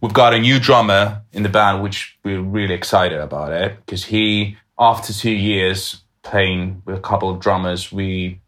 we've 0.00 0.12
got 0.12 0.34
a 0.34 0.38
new 0.38 0.60
drummer 0.60 1.22
in 1.32 1.42
the 1.42 1.48
band, 1.48 1.82
which 1.82 2.18
we're 2.24 2.42
really 2.42 2.74
excited 2.74 3.18
about 3.18 3.52
it 3.52 3.78
because 3.84 4.04
he, 4.04 4.58
after 4.78 5.12
two 5.12 5.30
years 5.30 6.02
playing 6.22 6.82
with 6.84 6.96
a 6.96 7.00
couple 7.00 7.30
of 7.30 7.40
drummers, 7.40 7.90
we 7.90 8.40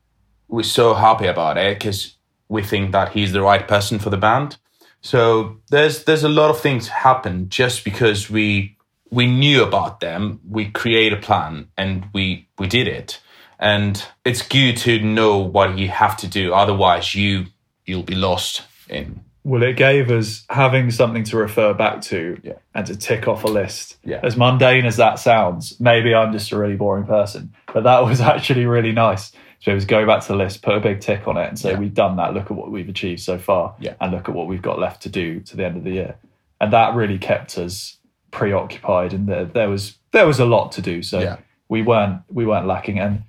we're 0.49 0.63
so 0.63 0.95
happy 0.95 1.27
about 1.27 1.57
it 1.57 1.79
because 1.79 2.17
we 2.49 2.63
think 2.63 2.93
that 2.93 3.13
he's 3.13 3.33
the 3.33 3.43
right 3.43 3.67
person 3.67 3.99
for 3.99 4.11
the 4.11 4.19
band. 4.19 4.59
So 5.05 5.59
there's 5.71 6.05
there's 6.05 6.25
a 6.25 6.31
lot 6.31 6.49
of 6.51 6.59
things 6.61 6.89
happen 6.89 7.51
just 7.51 7.85
because 7.85 8.31
we 8.31 8.77
we 9.11 9.27
knew 9.27 9.63
about 9.63 10.01
them, 10.01 10.41
we 10.49 10.71
create 10.71 11.13
a 11.13 11.19
plan 11.19 11.69
and 11.77 12.07
we 12.15 12.49
we 12.59 12.67
did 12.67 12.89
it. 12.89 13.21
And 13.59 14.03
it's 14.25 14.41
good 14.43 14.77
to 14.79 14.99
know 15.01 15.37
what 15.39 15.79
you 15.79 15.89
have 15.89 16.17
to 16.19 16.27
do, 16.27 16.55
otherwise 16.55 17.15
you 17.15 17.47
you'll 17.85 18.03
be 18.03 18.15
lost 18.15 18.63
in 18.89 19.21
Well, 19.45 19.63
it 19.63 19.77
gave 19.77 20.11
us 20.11 20.45
having 20.49 20.91
something 20.91 21.25
to 21.25 21.37
refer 21.37 21.75
back 21.75 22.01
to 22.03 22.39
Yeah. 22.43 22.55
and 22.75 22.87
to 22.87 22.97
tick 22.97 23.29
off 23.29 23.45
a 23.45 23.49
list. 23.49 23.99
Yeah. 24.05 24.21
As 24.23 24.39
mundane 24.39 24.87
as 24.87 24.97
that 24.97 25.19
sounds, 25.19 25.79
maybe 25.79 26.15
I'm 26.15 26.33
just 26.33 26.51
a 26.51 26.57
really 26.59 26.77
boring 26.77 27.05
person, 27.05 27.53
but 27.75 27.85
that 27.85 28.05
was 28.07 28.23
actually 28.23 28.65
really 28.65 28.93
nice. 28.93 29.33
So 29.65 29.71
it 29.71 29.77
was 29.77 29.87
go 29.87 30.05
back 30.05 30.21
to 30.21 30.29
the 30.29 30.37
list, 30.37 30.61
put 30.61 30.75
a 30.77 30.81
big 30.81 31.01
tick 31.01 31.27
on 31.27 31.39
it, 31.39 31.49
and 31.49 31.59
say 31.59 31.71
Yeah. 31.71 31.79
we've 31.79 31.95
done 31.95 32.17
that. 32.17 32.35
Look 32.35 32.51
at 32.51 32.51
what 32.51 32.71
we've 32.71 32.89
achieved 32.89 33.21
so 33.23 33.39
far, 33.39 33.75
Yeah. 33.81 33.95
and 33.99 34.13
look 34.13 34.29
at 34.29 34.35
what 34.35 34.47
we've 34.47 34.61
got 34.61 34.79
left 34.79 35.01
to 35.05 35.09
do 35.09 35.41
to 35.41 35.57
the 35.57 35.65
end 35.65 35.79
of 35.79 35.85
the 35.85 35.91
year. 35.93 36.17
And 36.61 36.71
that 36.75 36.95
really 36.95 37.17
kept 37.17 37.57
us 37.57 37.97
preoccupied, 38.31 39.15
and 39.15 39.27
there, 39.27 39.47
there 39.47 39.71
was 39.71 39.97
there 40.13 40.27
was 40.27 40.39
a 40.39 40.45
lot 40.45 40.71
to 40.73 40.83
do. 40.83 41.03
So 41.03 41.19
Yeah. 41.21 41.37
we 41.71 41.81
weren't 41.81 42.21
we 42.31 42.45
weren't 42.45 42.67
lacking, 42.67 42.99
and 42.99 43.23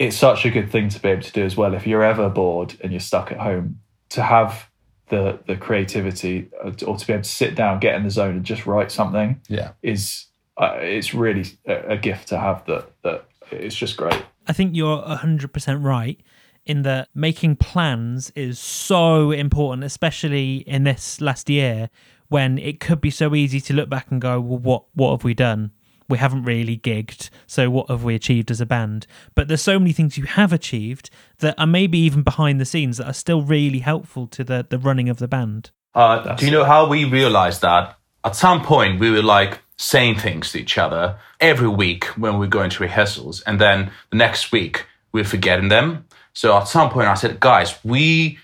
it's 0.00 0.16
such 0.16 0.44
a 0.44 0.50
good 0.50 0.72
thing 0.72 0.88
to 0.88 1.00
be 1.00 1.10
able 1.10 1.22
to 1.22 1.32
do 1.32 1.44
as 1.44 1.56
well. 1.56 1.72
If 1.72 1.86
you're 1.86 2.02
ever 2.02 2.28
bored 2.28 2.74
and 2.82 2.90
you're 2.90 2.98
stuck 2.98 3.30
at 3.30 3.38
home, 3.38 3.78
to 4.08 4.22
have 4.24 4.68
the 5.08 5.38
the 5.46 5.54
creativity 5.54 6.48
uh, 6.64 6.72
or 6.84 6.96
to 6.96 7.06
be 7.06 7.12
able 7.12 7.22
to 7.22 7.28
sit 7.30 7.54
down, 7.54 7.78
get 7.78 7.94
in 7.94 8.02
the 8.02 8.10
zone, 8.10 8.34
and 8.34 8.44
just 8.44 8.66
write 8.66 8.90
something 8.90 9.40
yeah. 9.48 9.70
is 9.82 10.26
uh, 10.56 10.78
it's 10.80 11.14
really 11.14 11.44
a, 11.64 11.92
a 11.92 11.96
gift 11.96 12.26
to 12.30 12.38
have. 12.40 12.66
That 12.66 12.90
that 13.02 13.24
it's 13.52 13.76
just 13.76 13.96
great. 13.96 14.20
I 14.46 14.52
think 14.52 14.74
you're 14.74 15.02
100% 15.02 15.82
right 15.82 16.20
in 16.66 16.82
that 16.82 17.08
making 17.14 17.56
plans 17.56 18.30
is 18.34 18.58
so 18.58 19.30
important, 19.30 19.84
especially 19.84 20.56
in 20.66 20.84
this 20.84 21.20
last 21.20 21.50
year 21.50 21.90
when 22.28 22.58
it 22.58 22.80
could 22.80 23.00
be 23.00 23.10
so 23.10 23.34
easy 23.34 23.60
to 23.60 23.74
look 23.74 23.88
back 23.88 24.10
and 24.10 24.20
go, 24.20 24.40
well, 24.40 24.58
what, 24.58 24.84
what 24.94 25.10
have 25.10 25.24
we 25.24 25.34
done? 25.34 25.72
We 26.08 26.18
haven't 26.18 26.42
really 26.42 26.76
gigged, 26.76 27.30
so 27.46 27.70
what 27.70 27.88
have 27.88 28.04
we 28.04 28.14
achieved 28.14 28.50
as 28.50 28.60
a 28.60 28.66
band? 28.66 29.06
But 29.34 29.48
there's 29.48 29.62
so 29.62 29.78
many 29.78 29.92
things 29.92 30.18
you 30.18 30.24
have 30.24 30.52
achieved 30.52 31.08
that 31.38 31.54
are 31.58 31.66
maybe 31.66 31.98
even 31.98 32.22
behind 32.22 32.60
the 32.60 32.66
scenes 32.66 32.98
that 32.98 33.06
are 33.06 33.14
still 33.14 33.42
really 33.42 33.78
helpful 33.78 34.26
to 34.28 34.44
the, 34.44 34.66
the 34.68 34.78
running 34.78 35.08
of 35.08 35.18
the 35.18 35.28
band. 35.28 35.70
Uh, 35.94 36.34
do 36.34 36.44
you 36.44 36.52
know 36.52 36.64
how 36.64 36.88
we 36.88 37.04
realized 37.04 37.62
that? 37.62 37.96
At 38.22 38.36
some 38.36 38.62
point, 38.62 39.00
we 39.00 39.10
were 39.10 39.22
like 39.22 39.60
saying 39.76 40.18
things 40.18 40.52
to 40.52 40.58
each 40.58 40.78
other 40.78 41.16
every 41.40 41.68
week 41.68 42.04
when 42.16 42.38
we 42.38 42.46
go 42.46 42.62
into 42.62 42.82
rehearsals, 42.82 43.40
and 43.42 43.60
then 43.60 43.90
the 44.10 44.16
next 44.16 44.52
week 44.52 44.86
we're 45.12 45.24
forgetting 45.24 45.68
them. 45.68 46.04
So 46.32 46.56
at 46.56 46.68
some 46.68 46.90
point, 46.90 47.08
I 47.08 47.14
said, 47.14 47.40
"Guys, 47.40 47.78
we 47.84 48.38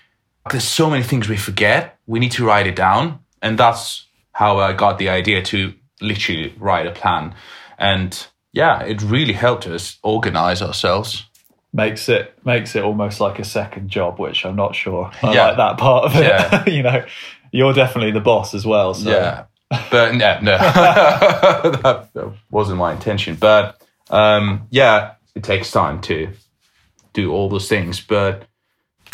there's 0.49 0.63
so 0.67 0.89
many 0.89 1.03
things 1.03 1.29
we 1.29 1.37
forget. 1.37 1.97
We 2.07 2.19
need 2.19 2.31
to 2.33 2.45
write 2.45 2.67
it 2.67 2.75
down." 2.75 3.19
And 3.41 3.57
that's 3.57 4.05
how 4.33 4.57
I 4.59 4.73
got 4.73 4.97
the 4.97 5.09
idea 5.09 5.41
to 5.43 5.73
literally 6.01 6.53
write 6.57 6.87
a 6.87 6.91
plan. 6.91 7.35
And 7.77 8.27
yeah, 8.53 8.81
it 8.83 9.01
really 9.01 9.33
helped 9.33 9.67
us 9.67 9.97
organize 10.03 10.61
ourselves. 10.61 11.25
Makes 11.73 12.09
it 12.09 12.37
makes 12.45 12.75
it 12.75 12.83
almost 12.83 13.19
like 13.21 13.39
a 13.39 13.43
second 13.45 13.89
job, 13.89 14.19
which 14.19 14.45
I'm 14.45 14.55
not 14.57 14.75
sure 14.75 15.09
I 15.23 15.33
Yeah. 15.33 15.47
like 15.47 15.57
that 15.57 15.77
part 15.77 16.05
of 16.05 16.15
it. 16.15 16.23
Yeah. 16.23 16.65
you 16.69 16.83
know, 16.83 17.05
you're 17.51 17.73
definitely 17.73 18.11
the 18.11 18.19
boss 18.19 18.53
as 18.53 18.65
well. 18.65 18.93
So 18.93 19.09
Yeah, 19.09 19.45
but 19.89 20.15
no, 20.15 20.39
no, 20.41 20.57
that, 20.57 22.33
wasn't 22.49 22.77
my 22.77 22.91
intention. 22.93 23.35
But 23.35 23.81
um, 24.09 24.67
yeah, 24.69 25.13
it 25.35 25.43
takes 25.43 25.71
time 25.71 26.01
to 26.01 26.29
do 27.13 27.31
all 27.31 27.49
those 27.49 27.67
things, 27.69 28.01
but 28.01 28.43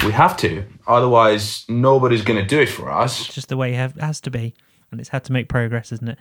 we 0.03 0.11
have 0.11 0.35
to. 0.37 0.63
Otherwise, 0.87 1.65
nobody's 1.69 2.21
going 2.23 2.39
to 2.41 2.45
do 2.47 2.59
it 2.59 2.69
for 2.69 2.91
us. 2.91 3.21
It's 3.25 3.33
just 3.33 3.49
the 3.49 3.57
way 3.57 3.73
it 3.73 3.77
have- 3.77 3.95
has 3.95 4.19
to 4.21 4.31
be, 4.31 4.53
and 4.91 4.99
it's 4.99 5.09
had 5.09 5.23
to 5.25 5.31
make 5.31 5.47
progress, 5.49 5.91
isn't 5.91 6.09
it? 6.09 6.17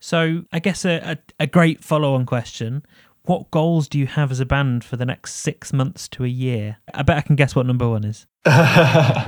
So, 0.00 0.44
I 0.52 0.58
guess 0.58 0.84
a, 0.84 1.12
a, 1.12 1.18
a 1.44 1.46
great 1.46 1.82
follow 1.82 2.14
on 2.14 2.26
question 2.26 2.84
What 3.22 3.50
goals 3.50 3.88
do 3.88 3.98
you 3.98 4.06
have 4.06 4.30
as 4.30 4.38
a 4.38 4.44
band 4.46 4.84
for 4.84 4.96
the 4.96 5.06
next 5.06 5.34
six 5.36 5.72
months 5.72 6.08
to 6.08 6.24
a 6.24 6.28
year? 6.28 6.76
I 6.92 7.02
bet 7.02 7.16
I 7.16 7.20
can 7.22 7.36
guess 7.36 7.56
what 7.56 7.66
number 7.66 7.88
one 7.88 8.04
is. 8.04 8.26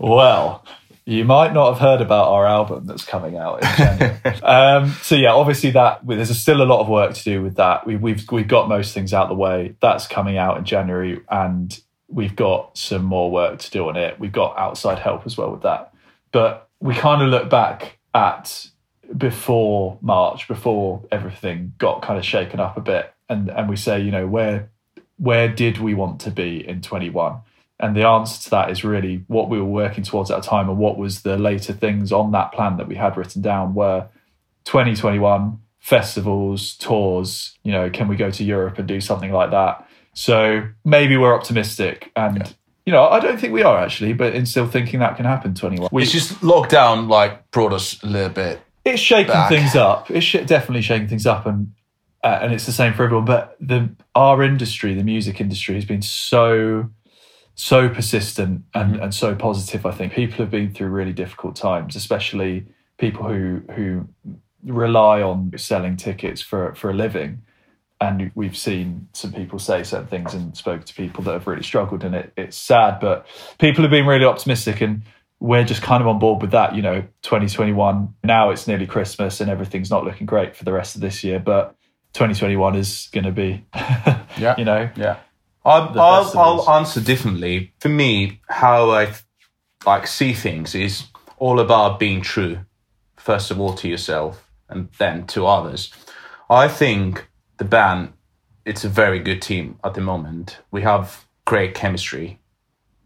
Well, 0.00 0.64
you 1.08 1.24
might 1.24 1.54
not 1.54 1.72
have 1.72 1.80
heard 1.80 2.02
about 2.02 2.28
our 2.28 2.46
album 2.46 2.84
that's 2.84 3.02
coming 3.02 3.38
out 3.38 3.62
in 3.62 3.76
January. 3.78 4.14
um, 4.42 4.90
so 5.00 5.14
yeah, 5.14 5.32
obviously 5.32 5.70
that 5.70 6.06
there's 6.06 6.36
still 6.36 6.60
a 6.60 6.64
lot 6.64 6.82
of 6.82 6.88
work 6.88 7.14
to 7.14 7.24
do 7.24 7.42
with 7.42 7.56
that. 7.56 7.86
We, 7.86 7.96
we've 7.96 8.30
we've 8.30 8.46
got 8.46 8.68
most 8.68 8.92
things 8.92 9.14
out 9.14 9.30
the 9.30 9.34
way. 9.34 9.74
That's 9.80 10.06
coming 10.06 10.36
out 10.36 10.58
in 10.58 10.66
January, 10.66 11.22
and 11.30 11.80
we've 12.08 12.36
got 12.36 12.76
some 12.76 13.04
more 13.04 13.30
work 13.30 13.58
to 13.60 13.70
do 13.70 13.88
on 13.88 13.96
it. 13.96 14.20
We've 14.20 14.32
got 14.32 14.58
outside 14.58 14.98
help 14.98 15.24
as 15.24 15.38
well 15.38 15.50
with 15.50 15.62
that. 15.62 15.94
But 16.30 16.68
we 16.78 16.94
kind 16.94 17.22
of 17.22 17.30
look 17.30 17.48
back 17.48 17.98
at 18.12 18.68
before 19.16 19.96
March, 20.02 20.46
before 20.46 21.04
everything 21.10 21.72
got 21.78 22.02
kind 22.02 22.18
of 22.18 22.24
shaken 22.26 22.60
up 22.60 22.76
a 22.76 22.82
bit, 22.82 23.14
and 23.30 23.48
and 23.48 23.70
we 23.70 23.76
say, 23.76 23.98
you 23.98 24.10
know, 24.10 24.26
where 24.26 24.68
where 25.16 25.48
did 25.48 25.78
we 25.78 25.94
want 25.94 26.20
to 26.20 26.30
be 26.30 26.68
in 26.68 26.82
21? 26.82 27.40
And 27.80 27.94
the 27.96 28.06
answer 28.06 28.42
to 28.44 28.50
that 28.50 28.70
is 28.70 28.82
really 28.82 29.24
what 29.28 29.48
we 29.48 29.58
were 29.58 29.64
working 29.64 30.02
towards 30.04 30.30
at 30.30 30.38
a 30.38 30.42
time 30.42 30.68
and 30.68 30.78
what 30.78 30.98
was 30.98 31.22
the 31.22 31.36
later 31.38 31.72
things 31.72 32.10
on 32.12 32.32
that 32.32 32.52
plan 32.52 32.76
that 32.76 32.88
we 32.88 32.96
had 32.96 33.16
written 33.16 33.40
down 33.40 33.74
were 33.74 34.08
2021 34.64 35.58
festivals, 35.78 36.74
tours, 36.76 37.56
you 37.62 37.72
know, 37.72 37.88
can 37.88 38.08
we 38.08 38.16
go 38.16 38.30
to 38.30 38.44
Europe 38.44 38.78
and 38.78 38.86
do 38.88 39.00
something 39.00 39.32
like 39.32 39.50
that? 39.52 39.88
So 40.12 40.66
maybe 40.84 41.16
we're 41.16 41.34
optimistic 41.34 42.10
and 42.16 42.54
you 42.84 42.92
know, 42.92 43.06
I 43.06 43.20
don't 43.20 43.38
think 43.38 43.52
we 43.52 43.62
are 43.62 43.78
actually, 43.78 44.14
but 44.14 44.34
in 44.34 44.46
still 44.46 44.66
thinking 44.66 45.00
that 45.00 45.16
can 45.16 45.26
happen 45.26 45.54
21. 45.54 45.90
We, 45.92 46.02
It's 46.02 46.10
just 46.10 46.40
lockdown, 46.40 47.06
like 47.06 47.50
brought 47.50 47.74
us 47.74 48.02
a 48.02 48.06
little 48.06 48.30
bit. 48.30 48.60
it's 48.82 48.98
shaking 48.98 49.30
Back. 49.34 49.50
things 49.50 49.76
up. 49.76 50.10
It's 50.10 50.24
sh- 50.24 50.46
definitely 50.46 50.80
shaking 50.80 51.06
things 51.06 51.26
up, 51.26 51.44
and 51.44 51.74
uh, 52.24 52.38
and 52.40 52.54
it's 52.54 52.64
the 52.64 52.72
same 52.72 52.94
for 52.94 53.04
everyone. 53.04 53.26
But 53.26 53.58
the 53.60 53.90
our 54.14 54.42
industry, 54.42 54.94
the 54.94 55.04
music 55.04 55.38
industry, 55.38 55.74
has 55.74 55.84
been 55.84 56.00
so 56.00 56.88
so 57.58 57.88
persistent 57.88 58.62
and, 58.72 58.94
mm-hmm. 58.94 59.02
and 59.02 59.14
so 59.14 59.34
positive. 59.34 59.84
I 59.84 59.90
think 59.90 60.12
people 60.12 60.36
have 60.38 60.50
been 60.50 60.72
through 60.72 60.88
really 60.88 61.12
difficult 61.12 61.56
times, 61.56 61.96
especially 61.96 62.66
people 62.98 63.28
who 63.28 63.62
who 63.74 64.08
rely 64.64 65.20
on 65.20 65.52
selling 65.56 65.96
tickets 65.96 66.40
for 66.40 66.74
for 66.74 66.90
a 66.90 66.94
living. 66.94 67.42
And 68.00 68.30
we've 68.36 68.56
seen 68.56 69.08
some 69.12 69.32
people 69.32 69.58
say 69.58 69.82
certain 69.82 70.06
things 70.06 70.32
and 70.32 70.56
spoke 70.56 70.84
to 70.84 70.94
people 70.94 71.24
that 71.24 71.32
have 71.32 71.48
really 71.48 71.64
struggled, 71.64 72.04
and 72.04 72.14
it, 72.14 72.32
it's 72.36 72.56
sad. 72.56 73.00
But 73.00 73.26
people 73.58 73.82
have 73.82 73.90
been 73.90 74.06
really 74.06 74.24
optimistic, 74.24 74.80
and 74.80 75.02
we're 75.40 75.64
just 75.64 75.82
kind 75.82 76.00
of 76.00 76.06
on 76.06 76.20
board 76.20 76.40
with 76.40 76.52
that. 76.52 76.76
You 76.76 76.82
know, 76.82 77.00
2021. 77.22 78.14
Now 78.22 78.50
it's 78.50 78.68
nearly 78.68 78.86
Christmas, 78.86 79.40
and 79.40 79.50
everything's 79.50 79.90
not 79.90 80.04
looking 80.04 80.26
great 80.26 80.54
for 80.54 80.62
the 80.62 80.72
rest 80.72 80.94
of 80.94 81.00
this 81.00 81.24
year. 81.24 81.40
But 81.40 81.74
2021 82.12 82.76
is 82.76 83.08
going 83.12 83.24
to 83.24 83.32
be, 83.32 83.66
Yeah. 84.38 84.54
you 84.56 84.64
know, 84.64 84.88
Yeah. 84.94 85.16
I'll, 85.68 86.00
I'll. 86.00 86.38
I'll 86.38 86.70
answer 86.70 87.00
differently. 87.00 87.72
For 87.80 87.88
me, 87.88 88.40
how 88.48 88.90
I 88.90 89.12
like 89.86 90.06
see 90.06 90.32
things 90.32 90.74
is 90.74 91.04
all 91.38 91.60
about 91.60 91.98
being 91.98 92.22
true. 92.22 92.60
First 93.16 93.50
of 93.50 93.60
all, 93.60 93.74
to 93.74 93.88
yourself, 93.88 94.48
and 94.68 94.88
then 94.98 95.26
to 95.28 95.46
others. 95.46 95.92
I 96.50 96.68
think 96.68 97.28
the 97.58 97.64
band, 97.64 98.14
it's 98.64 98.84
a 98.84 98.88
very 98.88 99.18
good 99.18 99.42
team 99.42 99.78
at 99.84 99.94
the 99.94 100.00
moment. 100.00 100.58
We 100.70 100.82
have 100.82 101.26
great 101.44 101.74
chemistry 101.74 102.38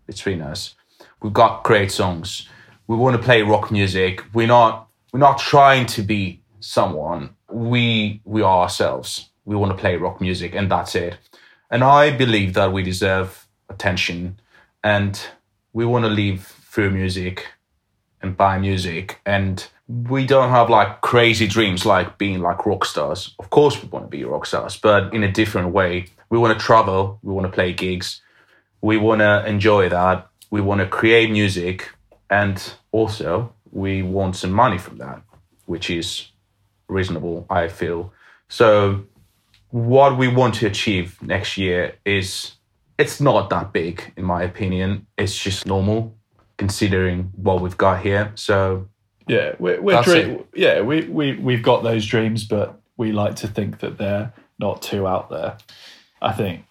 between 0.07 0.40
us. 0.40 0.75
We've 1.22 1.33
got 1.33 1.64
great 1.64 1.90
songs. 1.90 2.48
We 2.87 2.96
want 2.96 3.16
to 3.16 3.22
play 3.22 3.42
rock 3.42 3.70
music. 3.70 4.25
We're 4.33 4.46
not 4.46 4.88
we're 5.12 5.20
not 5.20 5.38
trying 5.38 5.87
to 5.87 6.03
be 6.03 6.42
someone. 6.61 7.37
We 7.51 8.20
we 8.25 8.42
are 8.42 8.62
ourselves. 8.62 9.31
We 9.44 9.57
want 9.57 9.72
to 9.72 9.81
play 9.81 9.96
rock 9.96 10.20
music 10.20 10.55
and 10.55 10.70
that's 10.70 10.94
it. 10.94 11.18
And 11.73 11.83
I 11.83 12.15
believe 12.15 12.53
that 12.53 12.71
we 12.71 12.83
deserve 12.83 13.49
attention 13.71 14.39
and 14.85 15.19
we 15.73 15.87
want 15.87 16.05
to 16.05 16.11
live 16.11 16.45
through 16.45 16.91
music 16.91 17.47
and 18.21 18.37
by 18.37 18.59
music 18.59 19.21
and 19.25 19.67
we 19.89 20.27
don't 20.27 20.51
have 20.51 20.69
like 20.69 21.01
crazy 21.01 21.47
dreams 21.47 21.87
like 21.87 22.19
being 22.19 22.41
like 22.41 22.67
rock 22.67 22.85
stars. 22.85 23.35
Of 23.39 23.49
course 23.49 23.83
we 23.83 23.89
want 23.89 24.05
to 24.05 24.11
be 24.11 24.23
rock 24.23 24.45
stars, 24.45 24.77
but 24.77 25.15
in 25.15 25.23
a 25.23 25.33
different 25.33 25.71
way. 25.71 26.09
We 26.29 26.39
want 26.39 26.59
to 26.59 26.63
travel, 26.63 27.19
we 27.23 27.33
want 27.33 27.47
to 27.47 27.53
play 27.53 27.73
gigs, 27.73 28.21
we 28.83 28.99
want 28.99 29.21
to 29.21 29.47
enjoy 29.47 29.89
that. 29.89 30.29
We 30.51 30.61
want 30.61 30.83
to 30.83 30.87
create 30.87 31.31
music 31.31 31.89
and 32.29 32.63
also 32.91 33.55
we 33.71 34.03
want 34.03 34.37
some 34.37 34.53
money 34.53 34.77
from 34.77 34.99
that, 34.99 35.23
which 35.65 35.89
is 35.89 36.29
reasonable, 36.89 37.47
I 37.49 37.69
feel. 37.69 38.13
So 38.49 39.07
what 39.73 40.19
we 40.19 40.29
want 40.29 40.55
to 40.55 40.67
achieve 40.67 41.21
next 41.23 41.57
year 41.57 41.95
is 42.05 42.53
it's 42.99 43.21
not 43.21 43.49
that 43.51 43.73
big 43.73 44.13
in 44.17 44.25
my 44.25 44.43
opinion. 44.43 45.07
It's 45.17 45.37
just 45.37 45.67
normal 45.67 46.15
considering 46.59 47.33
what 47.35 47.61
we've 47.63 47.77
got 47.77 48.03
here. 48.03 48.33
So 48.35 48.89
Yeah, 49.27 49.55
we're, 49.59 49.81
we're 49.81 50.03
dream- 50.03 50.45
yeah 50.55 50.83
we, 50.83 51.05
we 51.09 51.37
we've 51.37 51.63
got 51.63 51.83
those 51.83 52.07
dreams, 52.07 52.45
but 52.45 52.79
we 52.99 53.13
like 53.13 53.37
to 53.37 53.49
think 53.49 53.81
that 53.81 53.97
they're 53.97 54.33
not 54.59 54.83
too 54.83 55.07
out 55.09 55.31
there. 55.31 55.57
I 56.21 56.33
think 56.33 56.65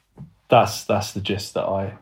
that's 0.47 0.83
that's 0.83 1.13
the 1.13 1.21
gist 1.21 1.55
that 1.55 1.65
I, 1.65 1.97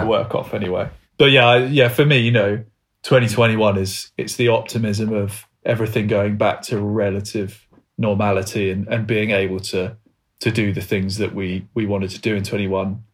I 0.00 0.04
work 0.04 0.34
off 0.34 0.54
anyway. 0.54 0.90
But 1.18 1.30
yeah, 1.30 1.56
yeah, 1.56 1.88
for 1.88 2.04
me, 2.04 2.18
you 2.18 2.32
know, 2.32 2.56
2021 3.04 3.78
is 3.78 4.10
it's 4.18 4.34
the 4.34 4.48
optimism 4.48 5.14
of 5.14 5.46
everything 5.64 6.08
going 6.08 6.36
back 6.36 6.62
to 6.62 6.80
relative 6.80 7.64
normality 7.96 8.72
and, 8.72 8.88
and 8.88 9.06
being 9.06 9.30
able 9.30 9.60
to 9.60 9.96
to 10.42 10.50
do 10.50 10.72
the 10.72 10.80
things 10.80 11.18
that 11.18 11.32
we 11.32 11.64
we 11.72 11.86
wanted 11.86 12.10
to 12.10 12.20
do 12.20 12.34
in 12.34 12.42
21 12.42 13.04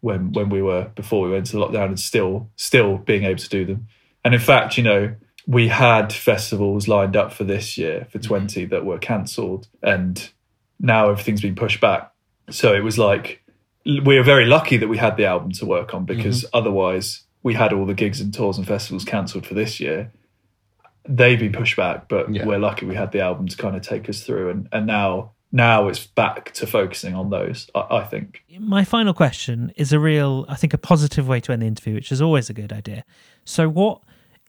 when 0.00 0.32
when 0.32 0.50
we 0.50 0.60
were 0.60 0.84
before 0.94 1.24
we 1.24 1.30
went 1.30 1.50
into 1.50 1.56
lockdown 1.56 1.86
and 1.86 1.98
still 1.98 2.50
still 2.56 2.98
being 2.98 3.24
able 3.24 3.38
to 3.38 3.48
do 3.48 3.64
them. 3.64 3.88
And 4.22 4.34
in 4.34 4.40
fact, 4.40 4.76
you 4.76 4.84
know, 4.84 5.14
we 5.46 5.68
had 5.68 6.12
festivals 6.12 6.86
lined 6.86 7.16
up 7.16 7.32
for 7.32 7.44
this 7.44 7.78
year 7.78 8.06
for 8.10 8.18
mm-hmm. 8.18 8.28
20 8.28 8.64
that 8.66 8.84
were 8.84 8.98
cancelled 8.98 9.66
and 9.82 10.30
now 10.78 11.08
everything's 11.08 11.40
been 11.40 11.54
pushed 11.54 11.80
back. 11.80 12.12
So 12.50 12.74
it 12.74 12.84
was 12.84 12.98
like 12.98 13.42
we 13.86 14.18
were 14.18 14.22
very 14.22 14.44
lucky 14.44 14.76
that 14.76 14.88
we 14.88 14.98
had 14.98 15.16
the 15.16 15.24
album 15.24 15.52
to 15.52 15.64
work 15.64 15.94
on 15.94 16.04
mm-hmm. 16.04 16.16
because 16.16 16.44
otherwise 16.52 17.22
we 17.42 17.54
had 17.54 17.72
all 17.72 17.86
the 17.86 17.94
gigs 17.94 18.20
and 18.20 18.32
tours 18.32 18.58
and 18.58 18.66
festivals 18.66 19.06
cancelled 19.06 19.46
for 19.46 19.54
this 19.54 19.80
year. 19.80 20.12
They've 21.08 21.40
been 21.40 21.52
pushed 21.52 21.76
back, 21.76 22.08
but 22.08 22.30
Yeah. 22.30 22.44
we're 22.44 22.58
lucky 22.58 22.84
we 22.84 22.94
had 22.94 23.12
the 23.12 23.20
album 23.20 23.48
to 23.48 23.56
kind 23.56 23.74
of 23.74 23.80
take 23.80 24.06
us 24.10 24.22
through 24.22 24.50
and, 24.50 24.68
and 24.70 24.86
now 24.86 25.33
now 25.54 25.86
it's 25.86 26.04
back 26.04 26.52
to 26.54 26.66
focusing 26.66 27.14
on 27.14 27.30
those, 27.30 27.70
I, 27.76 27.98
I 27.98 28.04
think. 28.04 28.42
My 28.58 28.84
final 28.84 29.14
question 29.14 29.72
is 29.76 29.92
a 29.92 30.00
real, 30.00 30.44
I 30.48 30.56
think, 30.56 30.74
a 30.74 30.78
positive 30.78 31.28
way 31.28 31.40
to 31.40 31.52
end 31.52 31.62
the 31.62 31.66
interview, 31.66 31.94
which 31.94 32.10
is 32.10 32.20
always 32.20 32.50
a 32.50 32.52
good 32.52 32.72
idea. 32.72 33.04
So, 33.44 33.68
what, 33.68 34.02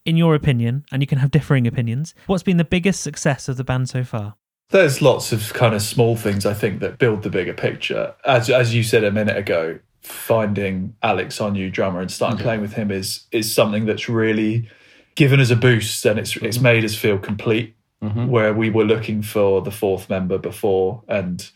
in 0.03 0.17
your 0.17 0.33
opinion, 0.33 0.83
and 0.91 1.03
you 1.03 1.07
can 1.07 1.19
have 1.19 1.29
differing 1.29 1.67
opinions, 1.67 2.15
what's 2.25 2.41
been 2.41 2.57
the 2.57 2.65
biggest 2.65 3.01
success 3.01 3.47
of 3.47 3.55
the 3.55 3.63
band 3.63 3.87
so 3.87 4.03
far? 4.03 4.35
There's 4.71 4.99
lots 4.99 5.31
of 5.31 5.53
kind 5.53 5.75
of 5.75 5.83
small 5.83 6.15
things 6.15 6.43
I 6.43 6.55
think 6.55 6.79
that 6.79 6.97
build 6.97 7.21
the 7.21 7.29
bigger 7.29 7.53
picture. 7.53 8.15
As 8.25 8.49
as 8.49 8.73
you 8.73 8.81
said 8.81 9.03
a 9.03 9.11
minute 9.11 9.37
ago, 9.37 9.77
finding 10.01 10.95
Alex 11.03 11.39
our 11.39 11.51
new 11.51 11.69
drummer 11.69 12.01
and 12.01 12.11
starting 12.11 12.37
mm-hmm. 12.37 12.45
playing 12.45 12.61
with 12.61 12.73
him 12.73 12.89
is 12.89 13.27
is 13.31 13.53
something 13.53 13.85
that's 13.85 14.09
really 14.09 14.67
given 15.13 15.39
us 15.39 15.51
a 15.51 15.55
boost 15.55 16.03
and 16.05 16.17
it's 16.17 16.35
it's 16.37 16.57
mm-hmm. 16.57 16.63
made 16.63 16.83
us 16.83 16.95
feel 16.95 17.19
complete. 17.19 17.75
Mm-hmm. 18.03 18.27
Where 18.27 18.53
we 18.53 18.69
were 18.69 18.83
looking 18.83 19.21
for 19.21 19.61
the 19.61 19.71
fourth 19.71 20.09
member 20.09 20.37
before 20.37 21.01
and 21.07 21.49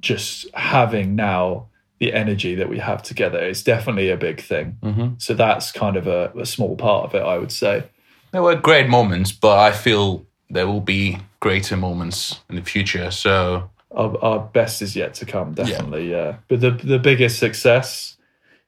just 0.00 0.52
having 0.52 1.14
now 1.14 1.68
the 2.00 2.12
energy 2.12 2.54
that 2.56 2.68
we 2.68 2.78
have 2.78 3.02
together 3.02 3.38
is 3.38 3.62
definitely 3.62 4.10
a 4.10 4.16
big 4.16 4.40
thing. 4.40 4.78
Mm-hmm. 4.82 5.08
So 5.18 5.32
that's 5.34 5.72
kind 5.72 5.96
of 5.96 6.06
a, 6.06 6.32
a 6.38 6.44
small 6.44 6.76
part 6.76 7.04
of 7.06 7.14
it, 7.14 7.22
I 7.22 7.38
would 7.38 7.52
say. 7.52 7.84
There 8.32 8.42
were 8.42 8.56
great 8.56 8.88
moments, 8.88 9.32
but 9.32 9.58
I 9.58 9.72
feel 9.72 10.26
there 10.50 10.66
will 10.66 10.80
be 10.80 11.18
greater 11.38 11.76
moments 11.76 12.40
in 12.50 12.56
the 12.56 12.62
future. 12.62 13.10
So 13.10 13.70
our, 13.92 14.16
our 14.22 14.40
best 14.40 14.82
is 14.82 14.94
yet 14.94 15.14
to 15.14 15.26
come 15.26 15.54
definitely 15.54 16.10
yeah. 16.10 16.36
but 16.48 16.60
the 16.60 16.70
the 16.70 16.98
biggest 16.98 17.38
success 17.38 18.16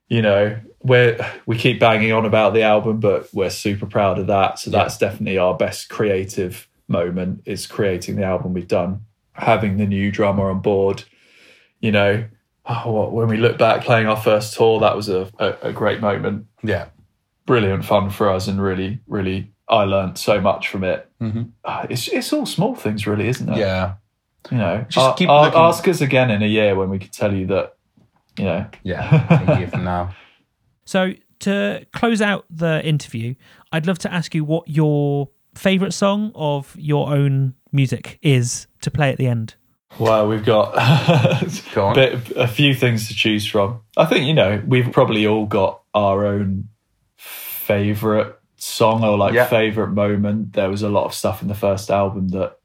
you 0.08 0.20
know 0.20 0.58
where 0.80 1.40
we 1.46 1.56
keep 1.56 1.78
banging 1.78 2.12
on 2.12 2.24
about 2.24 2.54
the 2.54 2.62
album 2.62 2.98
but 2.98 3.28
we're 3.32 3.50
super 3.50 3.86
proud 3.86 4.18
of 4.18 4.26
that 4.26 4.58
so 4.58 4.70
that's 4.70 4.98
definitely 4.98 5.38
our 5.38 5.56
best 5.56 5.88
creative 5.88 6.68
moment 6.92 7.42
is 7.46 7.66
creating 7.66 8.16
the 8.16 8.24
album 8.24 8.52
we've 8.52 8.68
done. 8.68 9.00
Having 9.34 9.78
the 9.78 9.86
new 9.86 10.12
drummer 10.12 10.50
on 10.50 10.60
board 10.60 11.04
you 11.80 11.90
know 11.90 12.24
oh, 12.66 13.08
when 13.08 13.26
we 13.26 13.36
look 13.36 13.58
back 13.58 13.82
playing 13.82 14.06
our 14.06 14.16
first 14.16 14.54
tour 14.54 14.78
that 14.80 14.94
was 14.94 15.08
a, 15.08 15.28
a, 15.40 15.54
a 15.62 15.72
great 15.72 16.00
moment. 16.00 16.46
Yeah, 16.62 16.88
brilliant 17.46 17.84
fun 17.84 18.10
for 18.10 18.30
us 18.30 18.46
and 18.46 18.62
really 18.62 19.00
really 19.08 19.50
i 19.68 19.84
learned 19.84 20.18
so 20.18 20.40
much 20.40 20.68
from 20.68 20.84
it. 20.84 21.08
Mhm. 21.20 21.50
Ah, 21.64 21.86
it's, 21.90 22.06
it's 22.08 22.32
all 22.32 22.46
small 22.46 22.74
things 22.76 23.06
really 23.06 23.26
isn't 23.28 23.48
it? 23.48 23.56
Yeah, 23.56 23.94
you 24.50 24.58
know, 24.58 24.84
Just 24.88 25.10
a- 25.10 25.14
keep 25.16 25.28
a- 25.30 25.32
looking- 25.32 25.58
ask 25.58 25.88
us 25.88 26.00
again 26.02 26.30
in 26.30 26.42
a 26.42 26.46
year 26.46 26.74
when 26.76 26.90
we 26.90 26.98
can 26.98 27.08
tell 27.10 27.32
you 27.34 27.46
that, 27.46 27.74
you 28.38 28.44
know, 28.44 28.66
yeah. 28.82 29.44
A 29.54 29.58
year 29.58 29.68
from 29.68 29.84
now. 29.84 30.14
So, 30.84 31.12
to 31.40 31.84
close 31.92 32.20
out 32.20 32.44
the 32.50 32.84
interview, 32.84 33.34
I'd 33.72 33.86
love 33.86 33.98
to 34.00 34.12
ask 34.12 34.34
you 34.34 34.44
what 34.44 34.68
your 34.68 35.28
favourite 35.54 35.92
song 35.92 36.32
of 36.34 36.74
your 36.78 37.12
own 37.14 37.54
music 37.72 38.18
is 38.22 38.66
to 38.80 38.90
play 38.90 39.10
at 39.10 39.18
the 39.18 39.26
end. 39.26 39.54
well, 39.98 40.26
we've 40.28 40.44
got 40.44 40.72
Go 41.74 41.92
bit, 41.94 42.30
a 42.36 42.48
few 42.48 42.74
things 42.74 43.08
to 43.08 43.14
choose 43.14 43.46
from. 43.46 43.80
I 43.96 44.06
think, 44.06 44.26
you 44.26 44.34
know, 44.34 44.62
we've 44.66 44.90
probably 44.92 45.26
all 45.26 45.46
got 45.46 45.82
our 45.94 46.24
own 46.26 46.68
favorite 47.16 48.38
song 48.56 49.04
or 49.04 49.16
like 49.18 49.34
Yeah. 49.34 49.46
favorite 49.46 49.88
moment. 49.92 50.52
There 50.54 50.70
was 50.70 50.82
a 50.82 50.88
lot 50.88 51.04
of 51.04 51.14
stuff 51.14 51.42
in 51.42 51.48
the 51.48 51.54
first 51.54 51.90
album 51.90 52.28
that 52.28 52.58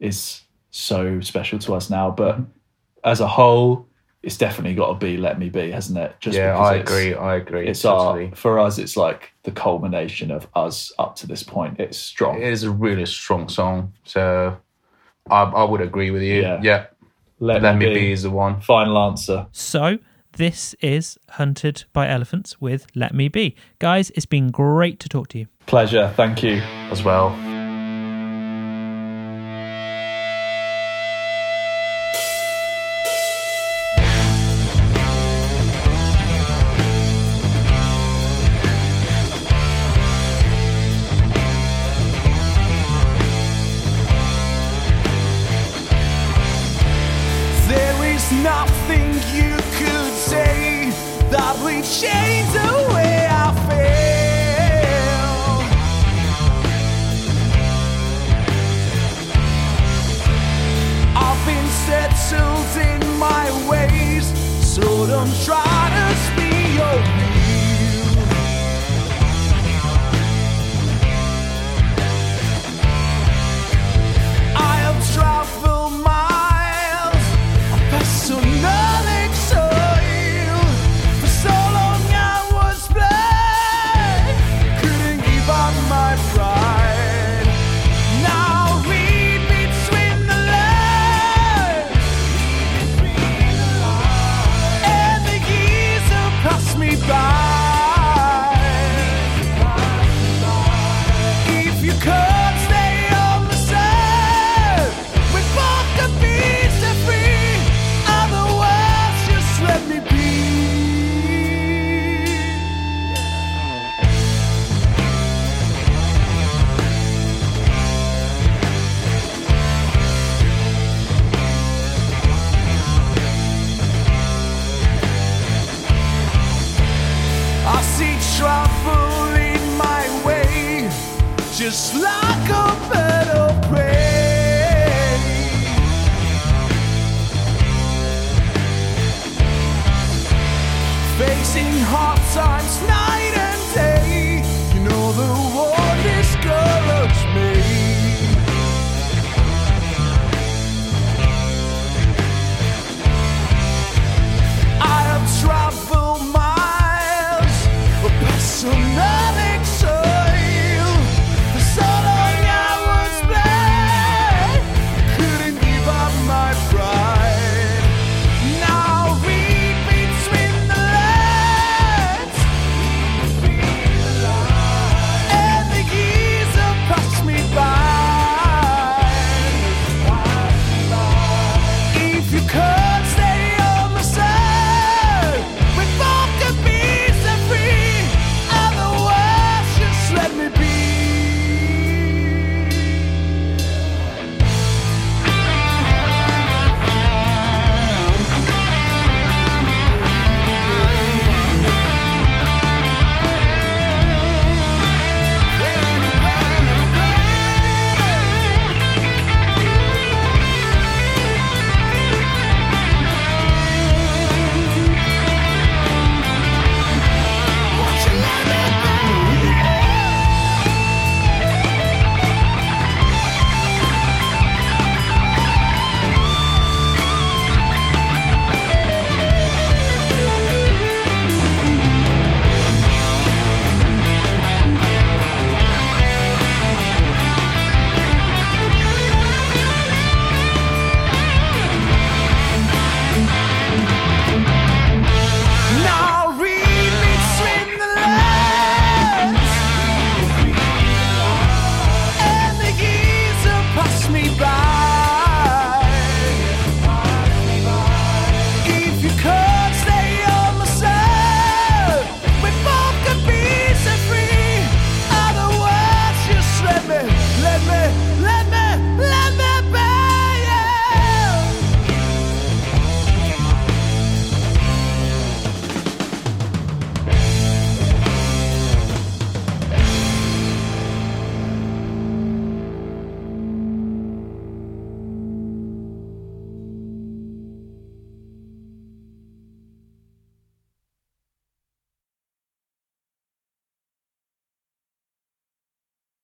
is 0.00 0.42
so 0.70 1.20
special 1.20 1.58
to 1.60 1.74
us 1.74 1.90
now, 1.90 2.10
but 2.10 2.38
as 3.04 3.20
a 3.20 3.28
whole, 3.28 3.86
it's 4.22 4.36
definitely 4.36 4.74
got 4.74 4.88
to 4.88 5.06
be 5.06 5.16
"Let 5.16 5.38
Me 5.38 5.48
Be," 5.48 5.70
hasn't 5.70 5.98
it? 5.98 6.14
Just 6.20 6.36
yeah, 6.36 6.52
because 6.52 6.70
I 6.70 6.74
agree. 6.76 7.14
I 7.14 7.34
agree. 7.36 7.66
it's 7.68 7.82
totally. 7.82 8.28
our 8.28 8.34
for 8.36 8.58
us 8.58 8.78
it's 8.78 8.96
like 8.96 9.32
the 9.42 9.50
culmination 9.50 10.30
of 10.30 10.46
us 10.54 10.92
up 10.98 11.16
to 11.16 11.26
this 11.26 11.42
point 11.42 11.80
it's 11.80 11.98
strong 11.98 12.36
It 12.36 12.48
is 12.48 12.62
a 12.62 12.70
really 12.70 13.06
strong 13.06 13.48
song. 13.48 13.92
So 14.04 14.56
I, 15.30 15.42
I 15.42 15.64
would 15.64 15.80
agree 15.80 16.10
with 16.10 16.22
you. 16.22 16.42
Yeah. 16.42 16.60
Yeah. 16.62 16.86
let, 17.40 17.62
Let 17.62 17.76
me 17.76 17.86
be 17.92 18.12
is 18.12 18.22
the 18.22 18.30
one. 18.30 18.60
final 18.60 18.98
answer 18.98 19.46
So, 19.52 19.98
this 20.36 20.74
is 20.80 21.18
Hunted 21.30 21.84
by 21.92 22.08
Elephants 22.08 22.60
with 22.60 22.86
Let 22.94 23.14
Me 23.14 23.28
Be. 23.28 23.54
Guys, 23.78 24.10
it's 24.14 24.26
been 24.26 24.50
great 24.50 24.98
to 25.00 25.08
talk 25.08 25.28
to 25.28 25.38
you. 25.38 25.46
pleasure 25.66 26.12
thank 26.16 26.42
you 26.42 26.56
as 26.90 27.02
well. 27.02 27.51